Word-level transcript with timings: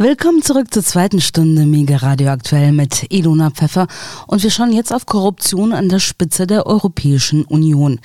Willkommen 0.00 0.42
zurück 0.42 0.72
zur 0.72 0.84
zweiten 0.84 1.20
Stunde 1.20 1.66
Mega 1.66 1.96
Radio 1.96 2.28
aktuell 2.28 2.70
mit 2.70 3.06
Ilona 3.12 3.50
Pfeffer 3.50 3.88
und 4.28 4.44
wir 4.44 4.50
schauen 4.52 4.72
jetzt 4.72 4.92
auf 4.92 5.06
Korruption 5.06 5.72
an 5.72 5.88
der 5.88 5.98
Spitze 5.98 6.46
der 6.46 6.66
Europäischen 6.66 7.44
Union. 7.44 7.98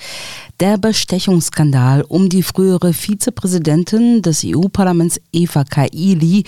Der 0.60 0.80
Bestechungsskandal 0.80 2.02
um 2.02 2.30
die 2.30 2.42
frühere 2.42 2.94
Vizepräsidentin 2.94 4.24
des 4.24 4.44
EU-Parlaments 4.44 5.22
Eva 5.32 5.66
Kaili 5.66 6.46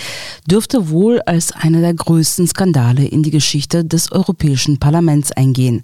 dürfte 0.50 0.90
wohl 0.90 1.22
als 1.28 1.52
einer 1.52 1.82
der 1.82 1.94
größten 1.94 2.48
Skandale 2.48 3.06
in 3.06 3.22
die 3.22 3.30
Geschichte 3.30 3.86
des 3.86 4.12
Europäischen 4.12 4.80
Parlaments 4.80 5.32
eingehen. 5.32 5.84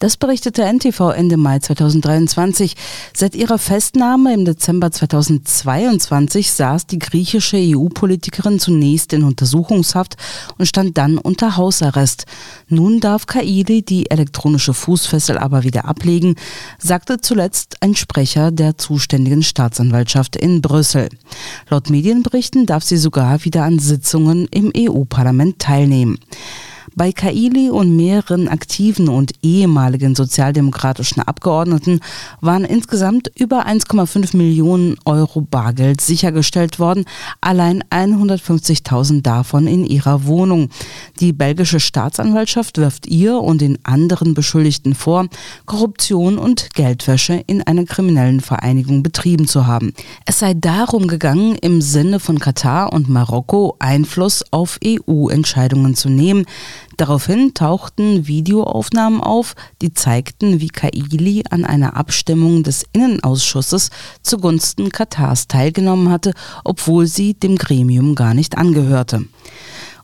Das 0.00 0.16
berichtete 0.16 0.64
NTV 0.64 1.10
Ende 1.10 1.36
Mai 1.36 1.60
2023. 1.60 2.74
Seit 3.14 3.36
ihrer 3.36 3.58
Festnahme 3.58 4.34
im 4.34 4.44
Dezember 4.44 4.90
2022 4.90 6.50
saß 6.50 6.88
die 6.88 6.98
griechische 6.98 7.56
EU-Politikerin 7.56 8.58
zunächst 8.58 8.95
in 9.12 9.24
Untersuchungshaft 9.24 10.16
und 10.58 10.66
stand 10.66 10.96
dann 10.98 11.18
unter 11.18 11.56
Hausarrest. 11.56 12.24
Nun 12.68 13.00
darf 13.00 13.26
Kaili 13.26 13.82
die 13.82 14.10
elektronische 14.10 14.74
Fußfessel 14.74 15.38
aber 15.38 15.64
wieder 15.64 15.84
ablegen, 15.84 16.36
sagte 16.78 17.20
zuletzt 17.20 17.76
ein 17.80 17.94
Sprecher 17.94 18.50
der 18.50 18.78
zuständigen 18.78 19.42
Staatsanwaltschaft 19.42 20.36
in 20.36 20.62
Brüssel. 20.62 21.08
Laut 21.68 21.90
Medienberichten 21.90 22.66
darf 22.66 22.84
sie 22.84 22.96
sogar 22.96 23.44
wieder 23.44 23.64
an 23.64 23.78
Sitzungen 23.78 24.48
im 24.50 24.72
EU-Parlament 24.76 25.58
teilnehmen. 25.58 26.18
Bei 26.94 27.12
Kaili 27.12 27.70
und 27.70 27.96
mehreren 27.96 28.48
aktiven 28.48 29.08
und 29.08 29.32
ehemaligen 29.42 30.14
sozialdemokratischen 30.14 31.22
Abgeordneten 31.22 32.00
waren 32.40 32.64
insgesamt 32.64 33.30
über 33.36 33.66
1,5 33.66 34.36
Millionen 34.36 34.96
Euro 35.04 35.40
Bargeld 35.40 36.00
sichergestellt 36.00 36.78
worden, 36.78 37.04
allein 37.40 37.82
150.000 37.90 39.22
davon 39.22 39.66
in 39.66 39.84
ihrer 39.84 40.26
Wohnung. 40.26 40.70
Die 41.20 41.32
belgische 41.32 41.80
Staatsanwaltschaft 41.80 42.78
wirft 42.78 43.06
ihr 43.06 43.38
und 43.38 43.60
den 43.60 43.78
anderen 43.84 44.34
Beschuldigten 44.34 44.94
vor, 44.94 45.26
Korruption 45.64 46.38
und 46.38 46.74
Geldwäsche 46.74 47.42
in 47.46 47.62
einer 47.62 47.84
kriminellen 47.84 48.40
Vereinigung 48.40 49.02
betrieben 49.02 49.48
zu 49.48 49.66
haben. 49.66 49.92
Es 50.24 50.38
sei 50.38 50.54
darum 50.54 51.08
gegangen, 51.08 51.56
im 51.56 51.80
Sinne 51.80 52.20
von 52.20 52.38
Katar 52.38 52.92
und 52.92 53.08
Marokko 53.08 53.76
Einfluss 53.78 54.44
auf 54.50 54.78
EU-Entscheidungen 54.84 55.94
zu 55.94 56.08
nehmen, 56.08 56.46
Daraufhin 56.96 57.54
tauchten 57.54 58.26
Videoaufnahmen 58.26 59.20
auf, 59.20 59.54
die 59.82 59.92
zeigten, 59.92 60.60
wie 60.60 60.68
Kaili 60.68 61.44
an 61.50 61.64
einer 61.64 61.96
Abstimmung 61.96 62.62
des 62.62 62.84
Innenausschusses 62.92 63.90
zugunsten 64.22 64.90
Katars 64.90 65.48
teilgenommen 65.48 66.10
hatte, 66.10 66.32
obwohl 66.64 67.06
sie 67.06 67.34
dem 67.34 67.56
Gremium 67.56 68.14
gar 68.14 68.34
nicht 68.34 68.56
angehörte. 68.56 69.24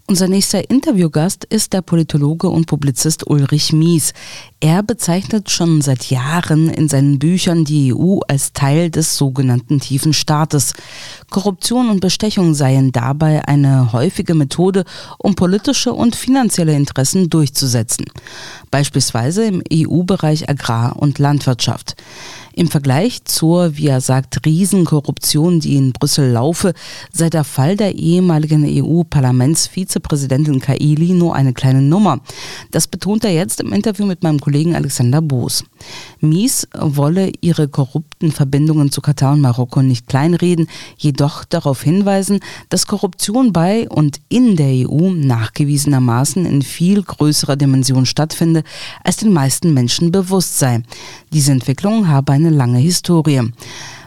Unser 0.09 0.27
nächster 0.27 0.69
Interviewgast 0.69 1.45
ist 1.45 1.73
der 1.73 1.81
Politologe 1.81 2.49
und 2.49 2.67
Publizist 2.67 3.31
Ulrich 3.31 3.73
Mies. 3.73 4.13
Er 4.61 4.83
bezeichnet 4.83 5.49
schon 5.49 5.81
seit 5.81 6.11
Jahren 6.11 6.69
in 6.69 6.89
seinen 6.89 7.21
Büchern 7.21 7.65
die 7.65 7.95
EU 7.95 8.19
als 8.27 8.53
Teil 8.53 8.91
des 8.91 9.17
sogenannten 9.17 9.79
tiefen 9.79 10.13
Staates. 10.13 10.75
Korruption 11.31 11.89
und 11.89 12.01
Bestechung 12.01 12.55
seien 12.55 12.91
dabei 12.91 13.47
eine 13.47 13.93
häufige 13.93 14.35
Methode, 14.35 14.85
um 15.19 15.37
politische 15.37 15.93
und 15.93 16.17
finanzielle 16.17 16.75
Interessen 16.75 17.31
durchzusetzen. 17.31 18.05
Beispielsweise 18.73 19.45
im 19.45 19.63
EU-Bereich 19.73 20.49
Agrar- 20.49 20.97
und 20.97 21.21
Landwirtschaft. 21.21 21.95
Im 22.55 22.69
Vergleich 22.69 23.25
zur, 23.25 23.77
wie 23.77 23.87
er 23.87 24.01
sagt, 24.01 24.45
Riesenkorruption, 24.45 25.61
die 25.61 25.77
in 25.77 25.93
Brüssel 25.93 26.31
laufe, 26.31 26.75
sei 27.13 27.31
der 27.31 27.45
Fall 27.45 27.77
der 27.77 27.95
ehemaligen 27.95 28.65
EU-Parlamentsvizepräsidentin 28.67 30.61
Kaili 30.61 31.13
nur 31.13 31.35
eine 31.35 31.55
kleine 31.55 31.81
Nummer. 31.81 32.21
Das 32.71 32.87
betont 32.87 33.25
er 33.25 33.33
jetzt 33.33 33.61
im 33.61 33.73
Interview 33.73 34.07
mit 34.07 34.23
meinem 34.23 34.39
Kollegen 34.39 34.75
Alexander 34.75 35.23
Boos. 35.23 35.65
Mies 36.21 36.69
wolle 36.77 37.33
ihre 37.41 37.69
korrupten 37.69 38.33
Verbindungen 38.33 38.93
zu 38.93 39.01
Katar 39.01 39.33
und 39.33 39.41
Marokko 39.41 39.83
nicht 39.83 40.07
kleinreden, 40.07 40.69
jedoch 40.99 41.45
darauf 41.45 41.83
hinweisen, 41.83 42.41
dass 42.69 42.87
Korruption 42.87 43.53
bei 43.53 43.89
und 43.89 44.21
in 44.29 44.57
der 44.57 44.89
EU 44.89 45.11
nachgewiesenermaßen 45.11 46.45
in 46.47 46.63
viel 46.63 47.03
größerer 47.03 47.57
Dimension 47.57 48.07
stattfinde, 48.07 48.63
als 49.03 49.17
den 49.17 49.33
meisten 49.33 49.73
Menschen 49.73 50.13
bewusst 50.13 50.59
sei. 50.59 50.83
Diese 51.33 51.53
Entwicklung 51.53 52.09
habe 52.09 52.33
eine 52.33 52.51
lange 52.51 52.79
Historie. 52.79 53.41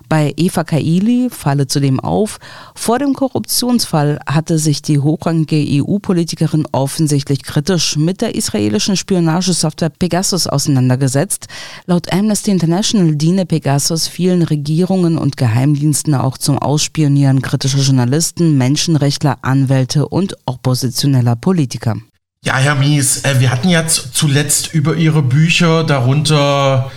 Bei 0.07 0.33
Eva 0.37 0.63
Kaili 0.63 1.29
falle 1.31 1.65
zudem 1.65 1.99
auf, 1.99 2.39
vor 2.75 2.99
dem 2.99 3.13
Korruptionsfall 3.13 4.19
hatte 4.27 4.59
sich 4.59 4.83
die 4.83 4.99
hochrangige 4.99 5.83
EU-Politikerin 5.83 6.67
offensichtlich 6.71 7.41
kritisch 7.41 7.97
mit 7.97 8.21
der 8.21 8.35
israelischen 8.35 8.95
Spionagesoftware 8.95 9.89
Pegasus 9.89 10.45
auseinandergesetzt. 10.45 11.47
Laut 11.87 12.13
Amnesty 12.13 12.51
International 12.51 13.15
diene 13.15 13.47
Pegasus 13.47 14.07
vielen 14.07 14.43
Regierungen 14.43 15.17
und 15.17 15.37
Geheimdiensten 15.37 16.13
auch 16.13 16.37
zum 16.37 16.59
Ausspionieren 16.59 17.41
kritischer 17.41 17.79
Journalisten, 17.79 18.57
Menschenrechtler, 18.59 19.39
Anwälte 19.41 20.07
und 20.07 20.37
oppositioneller 20.45 21.35
Politiker. 21.35 21.95
Ja, 22.43 22.57
Herr 22.57 22.75
Mies, 22.75 23.25
äh, 23.25 23.39
wir 23.39 23.49
hatten 23.49 23.69
jetzt 23.69 24.09
zuletzt 24.13 24.71
über 24.75 24.95
Ihre 24.95 25.23
Bücher, 25.23 25.83
darunter 25.83 26.91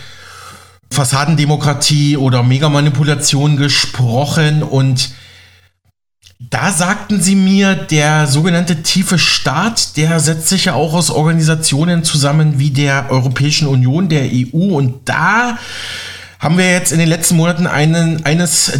Fassadendemokratie 0.91 2.16
oder 2.16 2.43
Megamanipulation 2.43 3.56
gesprochen 3.56 4.62
und 4.62 5.10
da 6.41 6.71
sagten 6.71 7.21
sie 7.21 7.34
mir, 7.34 7.75
der 7.75 8.28
sogenannte 8.28 8.82
tiefe 8.82 9.19
Staat, 9.19 9.97
der 9.97 10.21
setzt 10.21 10.48
sich 10.48 10.66
ja 10.66 10.75
auch 10.75 10.94
aus 10.94 11.10
Organisationen 11.10 12.04
zusammen 12.04 12.60
wie 12.60 12.71
der 12.71 13.10
Europäischen 13.10 13.66
Union, 13.66 14.09
der 14.09 14.22
EU 14.32 14.77
und 14.77 15.09
da 15.09 15.59
haben 16.38 16.56
wir 16.56 16.71
jetzt 16.71 16.93
in 16.93 17.00
den 17.00 17.09
letzten 17.09 17.37
Monaten 17.37 17.66
einen, 17.66 18.25
eines, 18.25 18.72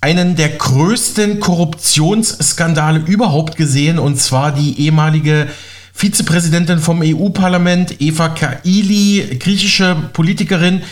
einen 0.00 0.36
der 0.36 0.48
größten 0.48 1.38
Korruptionsskandale 1.38 3.00
überhaupt 3.00 3.56
gesehen 3.56 3.98
und 3.98 4.18
zwar 4.18 4.52
die 4.52 4.80
ehemalige 4.80 5.48
Vizepräsidentin 5.92 6.78
vom 6.78 7.02
EU-Parlament, 7.02 8.00
Eva 8.00 8.30
Kaili, 8.30 9.36
griechische 9.38 9.94
Politikerin, 10.14 10.82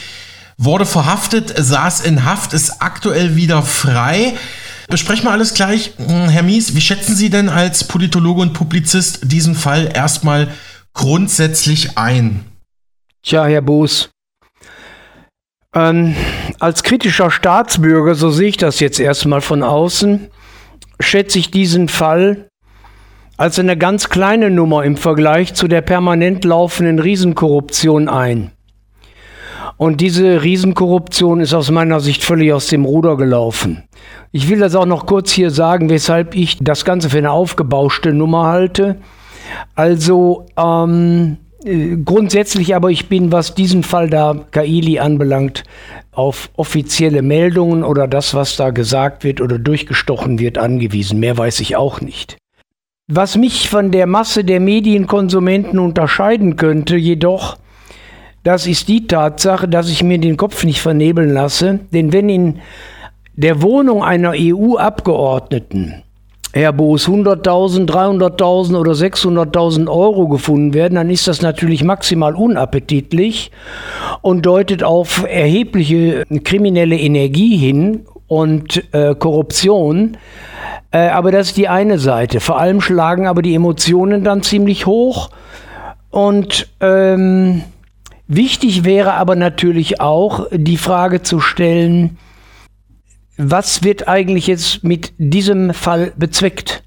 wurde 0.63 0.85
verhaftet, 0.85 1.55
saß 1.57 2.03
in 2.03 2.25
Haft, 2.25 2.53
ist 2.53 2.83
aktuell 2.83 3.35
wieder 3.35 3.63
frei. 3.63 4.35
Besprechen 4.89 5.25
wir 5.25 5.33
alles 5.33 5.55
gleich. 5.55 5.95
Hm, 5.97 6.29
Herr 6.29 6.43
Mies, 6.43 6.75
wie 6.75 6.83
schätzen 6.83 7.17
Sie 7.17 7.31
denn 7.31 7.49
als 7.49 7.85
Politologe 7.85 8.43
und 8.43 8.53
Publizist 8.53 9.33
diesen 9.33 9.55
Fall 9.55 9.91
erstmal 9.95 10.49
grundsätzlich 10.93 11.97
ein? 11.97 12.45
Tja, 13.23 13.47
Herr 13.47 13.63
Boos, 13.63 14.11
ähm, 15.75 16.15
als 16.59 16.83
kritischer 16.83 17.31
Staatsbürger, 17.31 18.15
so 18.15 18.31
sehe 18.31 18.49
ich 18.49 18.57
das 18.57 18.81
jetzt 18.81 19.01
erstmal 19.01 19.41
von 19.41 19.63
außen, 19.63 20.29
schätze 20.99 21.39
ich 21.39 21.51
diesen 21.51 21.89
Fall 21.89 22.49
als 23.39 23.59
eine 23.59 23.79
ganz 23.79 24.11
kleine 24.11 24.51
Nummer 24.51 24.85
im 24.85 24.99
Vergleich 24.99 25.55
zu 25.55 25.69
der 25.69 25.81
permanent 25.81 26.45
laufenden 26.45 26.99
Riesenkorruption 26.99 28.09
ein. 28.09 28.53
Und 29.81 30.03
diese 30.03 30.43
Riesenkorruption 30.43 31.41
ist 31.41 31.55
aus 31.55 31.71
meiner 31.71 32.01
Sicht 32.01 32.23
völlig 32.23 32.53
aus 32.53 32.67
dem 32.67 32.85
Ruder 32.85 33.17
gelaufen. 33.17 33.85
Ich 34.31 34.51
will 34.51 34.59
das 34.59 34.75
auch 34.75 34.85
noch 34.85 35.07
kurz 35.07 35.33
hier 35.33 35.51
sagen, 35.51 35.89
weshalb 35.89 36.35
ich 36.35 36.59
das 36.61 36.85
Ganze 36.85 37.09
für 37.09 37.17
eine 37.17 37.31
aufgebauschte 37.31 38.13
Nummer 38.13 38.45
halte. 38.45 38.97
Also 39.75 40.45
ähm, 40.59 41.39
äh, 41.65 41.97
grundsätzlich 41.97 42.75
aber, 42.77 42.91
ich 42.91 43.09
bin, 43.09 43.33
was 43.33 43.55
diesen 43.55 43.83
Fall 43.83 44.11
da 44.11 44.45
Kaili 44.51 44.99
anbelangt, 44.99 45.65
auf 46.13 46.51
offizielle 46.57 47.23
Meldungen 47.23 47.83
oder 47.83 48.07
das, 48.07 48.35
was 48.35 48.57
da 48.57 48.73
gesagt 48.73 49.25
wird 49.25 49.41
oder 49.41 49.59
durchgestochen 49.59 50.39
wird, 50.39 50.59
angewiesen. 50.59 51.19
Mehr 51.21 51.39
weiß 51.39 51.59
ich 51.61 51.77
auch 51.77 52.03
nicht. 52.03 52.37
Was 53.09 53.39
mich 53.39 53.71
von 53.71 53.93
der 53.93 54.07
Masse 54.07 54.45
der 54.45 54.61
Medienkonsumenten 54.61 55.79
unterscheiden 55.79 56.57
könnte, 56.57 56.97
jedoch, 56.97 57.57
das 58.43 58.67
ist 58.67 58.89
die 58.89 59.07
Tatsache, 59.07 59.69
dass 59.69 59.91
ich 59.91 60.03
mir 60.03 60.19
den 60.19 60.37
Kopf 60.37 60.65
nicht 60.65 60.81
vernebeln 60.81 61.31
lasse. 61.31 61.81
Denn 61.93 62.13
wenn 62.13 62.29
in 62.29 62.59
der 63.35 63.63
Wohnung 63.63 64.03
einer 64.03 64.33
EU-Abgeordneten, 64.35 66.03
Herr 66.53 66.73
Boos, 66.73 67.07
100.000, 67.07 67.87
300.000 67.87 68.77
oder 68.77 68.93
600.000 68.93 69.89
Euro 69.89 70.27
gefunden 70.27 70.75
werden, 70.75 70.97
dann 70.97 71.09
ist 71.09 71.29
das 71.29 71.43
natürlich 71.43 71.85
maximal 71.85 72.35
unappetitlich 72.35 73.53
und 74.21 74.45
deutet 74.47 74.83
auf 74.83 75.25
erhebliche 75.29 76.25
kriminelle 76.43 76.99
Energie 76.99 77.57
hin 77.57 78.05
und 78.27 78.83
äh, 78.93 79.15
Korruption. 79.15 80.17
Äh, 80.91 81.09
aber 81.09 81.31
das 81.31 81.49
ist 81.49 81.57
die 81.57 81.69
eine 81.69 81.99
Seite. 81.99 82.41
Vor 82.41 82.59
allem 82.59 82.81
schlagen 82.81 83.29
aber 83.29 83.43
die 83.43 83.55
Emotionen 83.55 84.25
dann 84.25 84.43
ziemlich 84.43 84.87
hoch 84.87 85.31
und 86.11 86.69
ähm, 86.81 87.63
Wichtig 88.33 88.85
wäre 88.85 89.15
aber 89.15 89.35
natürlich 89.35 90.01
auch 90.01 90.47
die 90.53 90.77
Frage 90.77 91.23
zu 91.23 91.41
stellen, 91.41 92.17
was 93.37 93.83
wird 93.83 94.07
eigentlich 94.07 94.47
jetzt 94.47 94.85
mit 94.85 95.13
diesem 95.19 95.75
Fall 95.75 96.13
bezweckt? 96.17 96.85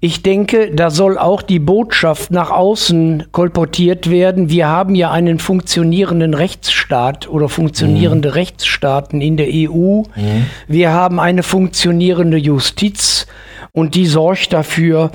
Ich 0.00 0.24
denke, 0.24 0.72
da 0.74 0.90
soll 0.90 1.16
auch 1.16 1.42
die 1.42 1.60
Botschaft 1.60 2.32
nach 2.32 2.50
außen 2.50 3.26
kolportiert 3.30 4.10
werden. 4.10 4.50
Wir 4.50 4.66
haben 4.66 4.96
ja 4.96 5.12
einen 5.12 5.38
funktionierenden 5.38 6.34
Rechtsstaat 6.34 7.28
oder 7.28 7.48
funktionierende 7.48 8.30
mhm. 8.30 8.34
Rechtsstaaten 8.34 9.20
in 9.20 9.36
der 9.36 9.50
EU. 9.50 10.02
Mhm. 10.16 10.46
Wir 10.66 10.90
haben 10.90 11.20
eine 11.20 11.44
funktionierende 11.44 12.36
Justiz 12.36 13.28
und 13.70 13.94
die 13.94 14.06
sorgt 14.06 14.52
dafür, 14.52 15.12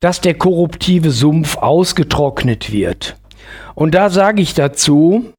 dass 0.00 0.20
der 0.20 0.34
korruptive 0.34 1.12
Sumpf 1.12 1.56
ausgetrocknet 1.56 2.70
wird. 2.70 3.16
Und 3.74 3.94
da 3.94 4.10
sage 4.10 4.42
ich 4.42 4.54
dazu, 4.54 5.32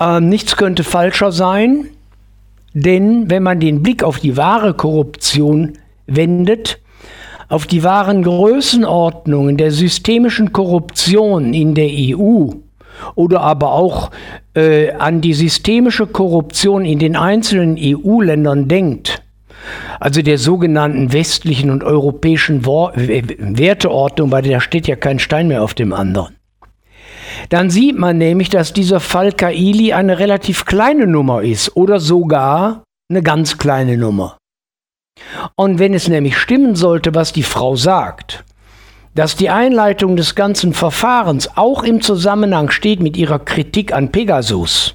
äh, 0.00 0.20
nichts 0.20 0.56
könnte 0.56 0.84
falscher 0.84 1.32
sein, 1.32 1.86
denn 2.74 3.30
wenn 3.30 3.42
man 3.42 3.60
den 3.60 3.82
Blick 3.82 4.02
auf 4.02 4.20
die 4.20 4.36
wahre 4.36 4.74
Korruption 4.74 5.78
wendet, 6.06 6.80
auf 7.48 7.66
die 7.66 7.82
wahren 7.82 8.22
Größenordnungen 8.22 9.56
der 9.56 9.70
systemischen 9.70 10.52
Korruption 10.52 11.54
in 11.54 11.74
der 11.74 11.88
EU 11.90 12.50
oder 13.14 13.40
aber 13.40 13.72
auch 13.72 14.10
äh, 14.54 14.92
an 14.92 15.20
die 15.20 15.34
systemische 15.34 16.06
Korruption 16.06 16.84
in 16.84 16.98
den 16.98 17.16
einzelnen 17.16 17.76
EU-Ländern 17.78 18.68
denkt, 18.68 19.22
also 20.00 20.22
der 20.22 20.38
sogenannten 20.38 21.12
westlichen 21.12 21.70
und 21.70 21.84
europäischen 21.84 22.64
Werteordnung, 22.66 24.30
weil 24.30 24.42
da 24.42 24.60
steht 24.60 24.86
ja 24.86 24.96
kein 24.96 25.18
Stein 25.18 25.48
mehr 25.48 25.62
auf 25.62 25.74
dem 25.74 25.92
anderen, 25.92 26.34
dann 27.48 27.70
sieht 27.70 27.98
man 27.98 28.18
nämlich, 28.18 28.48
dass 28.48 28.72
dieser 28.72 29.00
Fall 29.00 29.32
Kaili 29.32 29.92
eine 29.92 30.18
relativ 30.18 30.64
kleine 30.64 31.06
Nummer 31.06 31.42
ist 31.42 31.76
oder 31.76 32.00
sogar 32.00 32.82
eine 33.10 33.22
ganz 33.22 33.58
kleine 33.58 33.96
Nummer. 33.96 34.36
Und 35.56 35.78
wenn 35.78 35.94
es 35.94 36.08
nämlich 36.08 36.36
stimmen 36.36 36.74
sollte, 36.74 37.14
was 37.14 37.32
die 37.32 37.42
Frau 37.42 37.76
sagt, 37.76 38.44
dass 39.14 39.34
die 39.34 39.50
Einleitung 39.50 40.16
des 40.16 40.34
ganzen 40.34 40.72
Verfahrens 40.72 41.56
auch 41.56 41.82
im 41.82 42.00
Zusammenhang 42.00 42.70
steht 42.70 43.00
mit 43.00 43.16
ihrer 43.16 43.40
Kritik 43.40 43.92
an 43.92 44.12
Pegasus, 44.12 44.94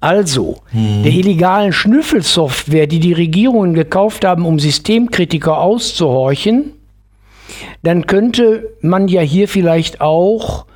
also 0.00 0.62
hm. 0.70 1.04
der 1.04 1.12
illegalen 1.12 1.72
Schnüffelsoftware, 1.72 2.86
die 2.86 3.00
die 3.00 3.12
Regierungen 3.12 3.74
gekauft 3.74 4.24
haben, 4.24 4.44
um 4.44 4.58
Systemkritiker 4.58 5.58
auszuhorchen, 5.58 6.72
dann 7.82 8.06
könnte 8.06 8.68
man 8.80 9.08
ja 9.08 9.20
hier 9.20 9.48
vielleicht 9.48 10.00
auch 10.00 10.66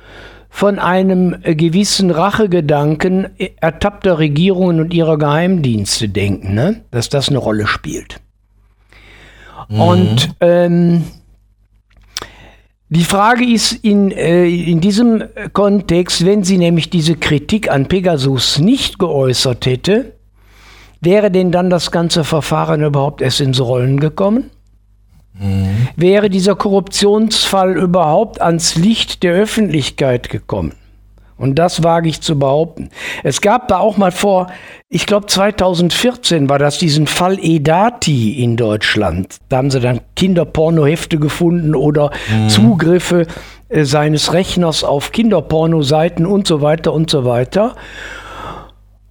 von 0.53 0.77
einem 0.77 1.37
gewissen 1.41 2.11
Rachegedanken 2.11 3.29
ertappter 3.59 4.19
Regierungen 4.19 4.81
und 4.81 4.93
ihrer 4.93 5.17
Geheimdienste 5.17 6.09
denken, 6.09 6.53
ne? 6.53 6.81
dass 6.91 7.09
das 7.09 7.29
eine 7.29 7.39
Rolle 7.39 7.65
spielt. 7.65 8.19
Mhm. 9.69 9.81
Und 9.81 10.29
ähm, 10.41 11.03
die 12.89 13.05
Frage 13.05 13.45
ist 13.45 13.71
in, 13.71 14.11
äh, 14.11 14.45
in 14.45 14.81
diesem 14.81 15.23
Kontext, 15.53 16.25
wenn 16.25 16.43
sie 16.43 16.57
nämlich 16.57 16.89
diese 16.89 17.15
Kritik 17.15 17.71
an 17.71 17.87
Pegasus 17.87 18.59
nicht 18.59 18.99
geäußert 18.99 19.65
hätte, 19.65 20.17
wäre 20.99 21.31
denn 21.31 21.51
dann 21.51 21.69
das 21.69 21.91
ganze 21.91 22.25
Verfahren 22.25 22.83
überhaupt 22.83 23.21
erst 23.21 23.39
ins 23.39 23.61
Rollen 23.61 24.01
gekommen? 24.01 24.51
Mhm. 25.33 25.87
Wäre 25.95 26.29
dieser 26.29 26.55
Korruptionsfall 26.55 27.77
überhaupt 27.77 28.41
ans 28.41 28.75
Licht 28.75 29.23
der 29.23 29.33
Öffentlichkeit 29.33 30.29
gekommen? 30.29 30.73
Und 31.41 31.55
das 31.55 31.81
wage 31.81 32.07
ich 32.07 32.21
zu 32.21 32.37
behaupten. 32.37 32.91
Es 33.23 33.41
gab 33.41 33.67
da 33.67 33.79
auch 33.79 33.97
mal 33.97 34.11
vor, 34.11 34.51
ich 34.89 35.07
glaube 35.07 35.25
2014 35.25 36.49
war 36.49 36.59
das 36.59 36.77
diesen 36.77 37.07
Fall 37.07 37.39
Edati 37.41 38.43
in 38.43 38.57
Deutschland. 38.57 39.37
Da 39.49 39.57
haben 39.57 39.71
sie 39.71 39.79
dann 39.79 40.01
Kinderpornohefte 40.15 41.17
gefunden 41.17 41.73
oder 41.73 42.11
mhm. 42.31 42.49
Zugriffe 42.49 43.25
äh, 43.69 43.85
seines 43.85 44.33
Rechners 44.33 44.83
auf 44.83 45.11
Kinderpornoseiten 45.11 46.27
und 46.27 46.45
so 46.45 46.61
weiter 46.61 46.93
und 46.93 47.09
so 47.09 47.25
weiter. 47.25 47.75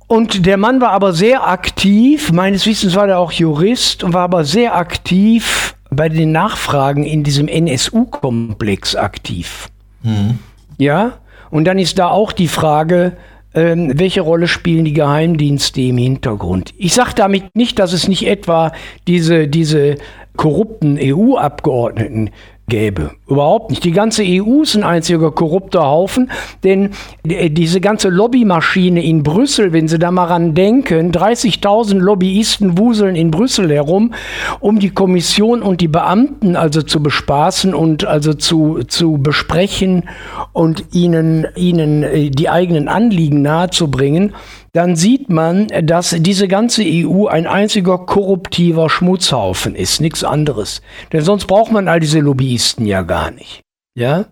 Und 0.07 0.47
der 0.47 0.57
Mann 0.57 0.81
war 0.81 0.91
aber 0.91 1.13
sehr 1.13 1.49
aktiv, 1.49 2.31
meines 2.31 2.65
Wissens 2.65 2.95
war 2.95 3.09
er 3.09 3.19
auch 3.19 3.33
Jurist 3.33 4.05
und 4.05 4.13
war 4.13 4.23
aber 4.23 4.45
sehr 4.45 4.77
aktiv 4.77 5.75
bei 5.91 6.09
den 6.09 6.33
Nachfragen 6.33 7.05
in 7.05 7.25
diesem 7.25 7.49
NSU-Komplex 7.49 8.97
aktiv. 8.97 9.69
Mhm. 10.03 10.39
Ja, 10.79 11.19
und 11.51 11.65
dann 11.65 11.79
ist 11.79 11.99
da 11.99 12.09
auch 12.09 12.33
die 12.33 12.49
Frage, 12.49 13.17
ähm, 13.55 13.93
welche 13.99 14.21
Rolle 14.21 14.47
spielen 14.47 14.85
die 14.85 14.93
Geheimdienste 14.93 15.81
im 15.81 15.99
Hintergrund? 15.99 16.73
Ich 16.79 16.95
sage 16.95 17.13
damit 17.17 17.57
nicht, 17.57 17.79
dass 17.79 17.93
es 17.93 18.07
nicht 18.07 18.27
etwa 18.27 18.73
diese, 19.09 19.49
diese 19.49 19.97
korrupten 20.37 20.99
EU-Abgeordneten 21.01 22.31
gäbe. 22.69 23.11
Überhaupt 23.31 23.71
nicht. 23.71 23.85
Die 23.85 23.93
ganze 23.93 24.25
EU 24.27 24.63
ist 24.63 24.75
ein 24.75 24.83
einziger 24.83 25.31
korrupter 25.31 25.83
Haufen, 25.87 26.33
denn 26.65 26.91
diese 27.25 27.81
ganze 27.81 28.09
Lobbymaschine 28.09 29.05
in 29.05 29.23
Brüssel, 29.23 29.73
wenn 29.73 29.87
Sie 29.87 30.01
da 30.01 30.11
mal 30.11 30.25
ran 30.25 30.55
denken, 30.57 31.13
30.000 31.13 31.99
Lobbyisten 31.99 32.77
wuseln 32.77 33.15
in 33.15 33.31
Brüssel 33.31 33.71
herum, 33.71 34.15
um 34.59 34.81
die 34.81 34.91
Kommission 34.91 35.63
und 35.63 35.81
die 35.81 35.87
Beamten 35.87 36.57
also 36.57 36.83
zu 36.83 37.01
bespaßen 37.01 37.73
und 37.73 38.05
also 38.05 38.35
zu, 38.35 38.81
zu 38.89 39.19
besprechen 39.19 40.09
und 40.53 40.87
ihnen, 40.93 41.47
ihnen 41.55 42.03
äh, 42.03 42.31
die 42.31 42.49
eigenen 42.49 42.89
Anliegen 42.89 43.43
nahezubringen 43.43 44.33
dann 44.73 44.95
sieht 44.95 45.29
man, 45.31 45.67
dass 45.83 46.15
diese 46.17 46.47
ganze 46.47 46.85
EU 46.87 47.27
ein 47.27 47.49
einziger 47.49 47.99
korruptiver 47.99 48.89
Schmutzhaufen 48.89 49.75
ist, 49.75 50.01
nichts 50.01 50.23
anderes. 50.23 50.81
Denn 51.13 51.23
sonst 51.23 51.47
braucht 51.47 51.73
man 51.73 51.89
all 51.89 51.99
diese 51.99 52.21
Lobbyisten 52.21 52.87
ja 52.87 53.03
gar 53.03 53.20
nicht. 53.31 53.63
Ja? 53.95 54.27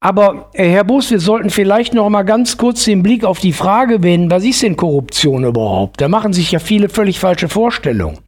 Aber 0.00 0.50
äh, 0.52 0.68
Herr 0.68 0.84
Bus, 0.84 1.10
wir 1.10 1.20
sollten 1.20 1.50
vielleicht 1.50 1.94
noch 1.94 2.08
mal 2.08 2.22
ganz 2.22 2.56
kurz 2.56 2.84
den 2.84 3.02
Blick 3.02 3.24
auf 3.24 3.40
die 3.40 3.52
Frage 3.52 4.02
wenden, 4.02 4.30
was 4.30 4.44
ist 4.44 4.62
denn 4.62 4.76
Korruption 4.76 5.44
überhaupt? 5.44 6.00
Da 6.00 6.08
machen 6.08 6.32
sich 6.32 6.52
ja 6.52 6.58
viele 6.58 6.88
völlig 6.88 7.18
falsche 7.18 7.48
Vorstellungen. 7.48 8.18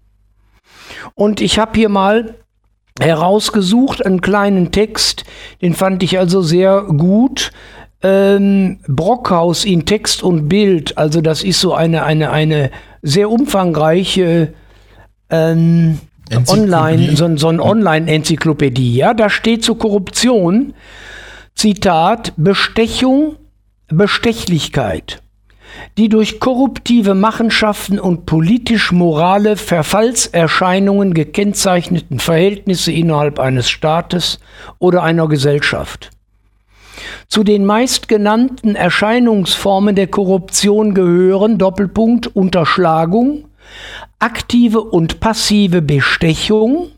Und 1.15 1.41
ich 1.41 1.59
habe 1.59 1.73
hier 1.75 1.89
mal 1.89 2.35
herausgesucht 3.01 4.05
einen 4.05 4.21
kleinen 4.21 4.73
Text, 4.73 5.25
den 5.63 5.75
fand 5.75 6.03
ich 6.03 6.19
also 6.19 6.43
sehr 6.43 6.83
gut 6.83 7.53
ähm, 8.03 8.79
Brockhaus 8.87 9.65
in 9.65 9.87
Text 9.87 10.23
und 10.23 10.49
Bild. 10.49 10.99
Also 10.99 11.21
das 11.21 11.43
ist 11.43 11.61
so 11.61 11.75
eine, 11.75 12.05
eine, 12.05 12.31
eine 12.31 12.71
sehr 13.03 13.31
umfangreiche 13.31 14.55
ähm, 15.31 16.01
Online, 16.49 17.17
so, 17.17 17.37
so 17.37 17.49
ein 17.49 17.61
Online-Enzyklopädie. 17.61 18.97
Ja, 18.97 19.15
da 19.15 19.31
steht 19.31 19.65
zur 19.65 19.79
Korruption, 19.79 20.75
Zitat, 21.55 22.33
Bestechung, 22.37 23.37
Bestechlichkeit 23.89 25.23
die 25.97 26.09
durch 26.09 26.41
korruptive 26.41 27.15
Machenschaften 27.15 27.99
und 27.99 28.27
politisch-morale 28.27 29.57
Verfallserscheinungen 29.57 31.15
gekennzeichneten 31.15 32.19
Verhältnisse 32.19 32.93
innerhalb 32.93 33.39
eines 33.39 33.69
Staates 33.69 34.39
oder 34.79 35.03
einer 35.03 35.29
Gesellschaft. 35.29 36.11
Zu 37.29 37.45
den 37.45 37.65
meistgenannten 37.65 38.75
Erscheinungsformen 38.75 39.95
der 39.95 40.07
Korruption 40.07 40.95
gehören 40.95 41.59
Doppelpunkt 41.59 42.29
Unterschlagung, 42.29 43.45
aktive 44.19 44.81
und 44.81 45.21
passive 45.21 45.83
Bestechung, 45.83 46.89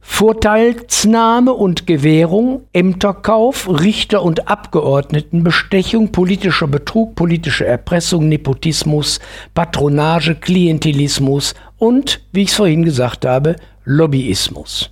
Vorteilsnahme 0.00 1.52
und 1.52 1.86
Gewährung, 1.86 2.64
Ämterkauf, 2.72 3.68
Richter- 3.68 4.22
und 4.22 4.48
Abgeordnetenbestechung, 4.48 6.10
politischer 6.10 6.66
Betrug, 6.66 7.14
politische 7.14 7.64
Erpressung, 7.64 8.28
Nepotismus, 8.28 9.20
Patronage, 9.54 10.34
Klientelismus 10.34 11.54
und, 11.78 12.20
wie 12.32 12.42
ich 12.42 12.50
es 12.50 12.56
vorhin 12.56 12.84
gesagt 12.84 13.24
habe, 13.24 13.56
Lobbyismus. 13.84 14.90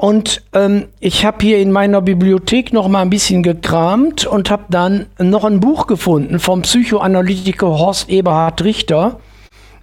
Und 0.00 0.42
ähm, 0.54 0.86
ich 0.98 1.26
habe 1.26 1.44
hier 1.44 1.58
in 1.58 1.70
meiner 1.70 2.00
Bibliothek 2.00 2.72
noch 2.72 2.88
mal 2.88 3.02
ein 3.02 3.10
bisschen 3.10 3.42
gekramt 3.42 4.24
und 4.24 4.50
habe 4.50 4.64
dann 4.70 5.06
noch 5.18 5.44
ein 5.44 5.60
Buch 5.60 5.86
gefunden 5.86 6.38
vom 6.38 6.62
Psychoanalytiker 6.62 7.68
Horst 7.68 8.08
Eberhard 8.08 8.64
Richter. 8.64 9.20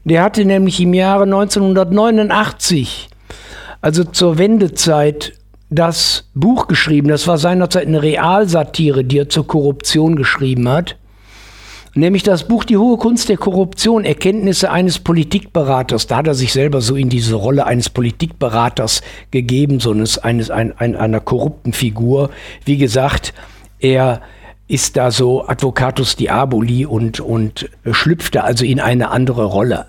Der 0.08 0.24
hatte 0.24 0.46
nämlich 0.46 0.80
im 0.80 0.94
Jahre 0.94 1.24
1989, 1.24 3.10
also 3.82 4.04
zur 4.06 4.38
Wendezeit, 4.38 5.34
das 5.70 6.30
Buch 6.34 6.68
geschrieben. 6.68 7.10
Das 7.10 7.28
war 7.28 7.38
seinerzeit 7.38 7.88
eine 7.88 8.02
Realsatire, 8.02 9.04
die 9.04 9.20
er 9.20 9.30
zur 9.30 9.46
Korruption 9.46 10.16
geschrieben 10.16 10.70
hat 10.70 10.96
nämlich 11.98 12.24
das 12.24 12.48
Buch 12.48 12.64
Die 12.64 12.78
hohe 12.78 12.98
Kunst 12.98 13.28
der 13.28 13.38
Korruption, 13.38 14.06
Erkenntnisse 14.06 14.72
eines 14.72 15.00
Politikberaters. 15.00 16.08
Da 16.08 16.18
hat 16.18 16.28
er 16.28 16.36
sich 16.36 16.54
selber 16.54 16.82
so 16.82 16.96
in 16.96 17.10
diese 17.10 17.36
Rolle 17.36 17.66
eines 17.66 17.90
Politikberaters 17.90 19.02
gegeben, 19.32 19.80
so 19.80 19.92
eines, 19.92 20.18
eines 20.18 20.50
ein, 20.50 20.78
ein, 20.78 20.96
einer 20.96 21.20
korrupten 21.20 21.74
Figur. 21.74 22.30
Wie 22.64 22.78
gesagt, 22.78 23.34
er 23.80 24.22
ist 24.68 24.98
da 24.98 25.12
so 25.12 25.48
Advocatus 25.48 26.16
Diaboli 26.16 26.86
und, 26.86 27.20
und 27.20 27.70
schlüpft 27.90 28.36
da 28.36 28.42
also 28.42 28.66
in 28.66 28.80
eine 28.80 29.10
andere 29.10 29.46
Rolle. 29.46 29.88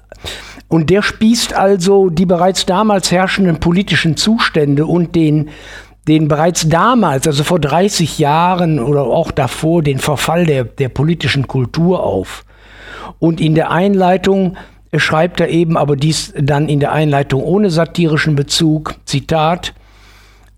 Und 0.68 0.90
der 0.90 1.02
spießt 1.02 1.54
also 1.54 2.11
die 2.11 2.26
bereits 2.26 2.66
damals 2.66 3.11
herrschenden 3.11 3.58
politischen 3.58 4.16
Zustände 4.16 4.87
und 4.87 5.16
den, 5.16 5.49
den 6.06 6.28
bereits 6.28 6.68
damals, 6.68 7.26
also 7.26 7.42
vor 7.42 7.58
30 7.58 8.18
Jahren 8.18 8.78
oder 8.78 9.02
auch 9.02 9.30
davor, 9.30 9.82
den 9.82 9.99
Verfall 9.99 10.44
der, 10.47 10.64
der 10.64 10.90
politischen 10.90 11.49
Kultur 11.49 12.02
auf. 12.02 12.44
Und 13.18 13.40
in 13.40 13.54
der 13.54 13.70
Einleitung 13.70 14.56
schreibt 14.94 15.40
er 15.40 15.49
eben, 15.49 15.76
aber 15.76 15.97
dies 15.97 16.32
dann 16.38 16.68
in 16.68 16.80
der 16.80 16.92
Einleitung 16.92 17.42
ohne 17.42 17.70
satirischen 17.70 18.37
Bezug, 18.37 18.94
Zitat, 19.06 19.75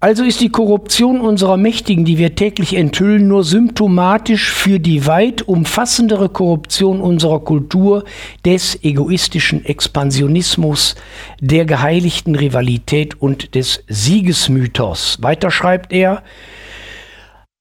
also 0.00 0.24
ist 0.24 0.40
die 0.40 0.48
Korruption 0.48 1.20
unserer 1.20 1.58
Mächtigen, 1.58 2.06
die 2.06 2.16
wir 2.16 2.34
täglich 2.34 2.74
enthüllen, 2.74 3.28
nur 3.28 3.44
symptomatisch 3.44 4.50
für 4.50 4.80
die 4.80 5.06
weit 5.06 5.42
umfassendere 5.42 6.30
Korruption 6.30 7.02
unserer 7.02 7.40
Kultur, 7.40 8.04
des 8.46 8.82
egoistischen 8.82 9.64
Expansionismus, 9.64 10.96
der 11.40 11.66
geheiligten 11.66 12.34
Rivalität 12.34 13.20
und 13.20 13.54
des 13.54 13.84
Siegesmythos. 13.88 15.18
Weiter 15.20 15.50
schreibt 15.50 15.92
er, 15.92 16.22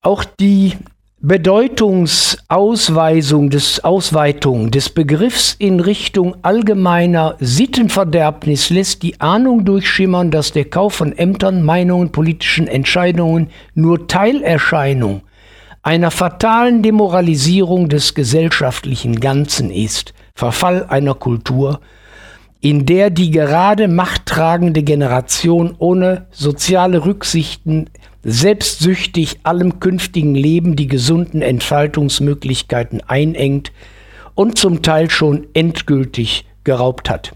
auch 0.01 0.23
die 0.23 0.73
Bedeutungsausweisung 1.21 3.49
des 3.49 3.83
Ausweitung 3.83 4.71
des 4.71 4.89
Begriffs 4.89 5.53
in 5.59 5.81
Richtung 5.81 6.37
allgemeiner 6.43 7.35
Sittenverderbnis 7.41 8.69
lässt 8.69 9.03
die 9.03 9.19
Ahnung 9.19 9.65
durchschimmern, 9.65 10.31
dass 10.31 10.53
der 10.53 10.63
Kauf 10.63 10.93
von 10.93 11.11
Ämtern, 11.11 11.61
Meinungen, 11.61 12.13
politischen 12.13 12.69
Entscheidungen 12.69 13.49
nur 13.73 14.07
Teilerscheinung 14.07 15.23
einer 15.83 16.09
fatalen 16.09 16.83
Demoralisierung 16.83 17.89
des 17.89 18.13
gesellschaftlichen 18.13 19.19
Ganzen 19.19 19.71
ist, 19.71 20.13
Verfall 20.35 20.85
einer 20.87 21.15
Kultur, 21.15 21.81
in 22.61 22.85
der 22.85 23.09
die 23.09 23.31
gerade 23.31 23.89
machttragende 23.89 24.83
Generation 24.83 25.75
ohne 25.79 26.27
soziale 26.31 27.03
Rücksichten 27.03 27.89
selbstsüchtig 28.23 29.39
allem 29.43 29.79
künftigen 29.79 30.35
Leben 30.35 30.75
die 30.75 30.87
gesunden 30.87 31.41
Entfaltungsmöglichkeiten 31.41 33.01
einengt 33.07 33.71
und 34.35 34.57
zum 34.57 34.81
Teil 34.81 35.09
schon 35.09 35.47
endgültig 35.53 36.45
geraubt 36.63 37.09
hat. 37.09 37.33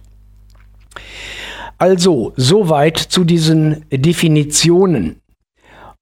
Also, 1.78 2.34
soweit 2.38 2.98
zu 2.98 3.24
diesen 3.24 3.86
Definitionen. 3.90 5.20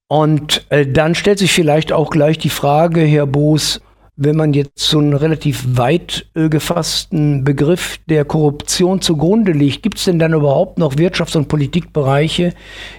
Und 0.08 0.66
äh, 0.70 0.86
dann 0.86 1.16
stellt 1.16 1.40
sich 1.40 1.54
vielleicht 1.54 1.94
auch 1.94 2.10
gleich 2.10 2.38
die 2.38 2.50
Frage, 2.50 3.02
Herr 3.02 3.26
Boos, 3.26 3.82
wenn 4.24 4.36
man 4.36 4.54
jetzt 4.54 4.78
so 4.78 5.00
einen 5.00 5.14
relativ 5.14 5.66
weit 5.78 6.28
äh, 6.36 6.48
gefassten 6.48 7.44
Begriff 7.44 8.00
der 8.08 8.24
Korruption 8.24 9.02
zugrunde 9.02 9.52
legt, 9.52 9.82
gibt 9.82 9.98
es 9.98 10.06
denn 10.06 10.20
dann 10.20 10.34
überhaupt 10.34 10.78
noch 10.78 10.96
Wirtschafts- 10.96 11.36
und 11.36 11.48
Politikbereiche, 11.48 12.54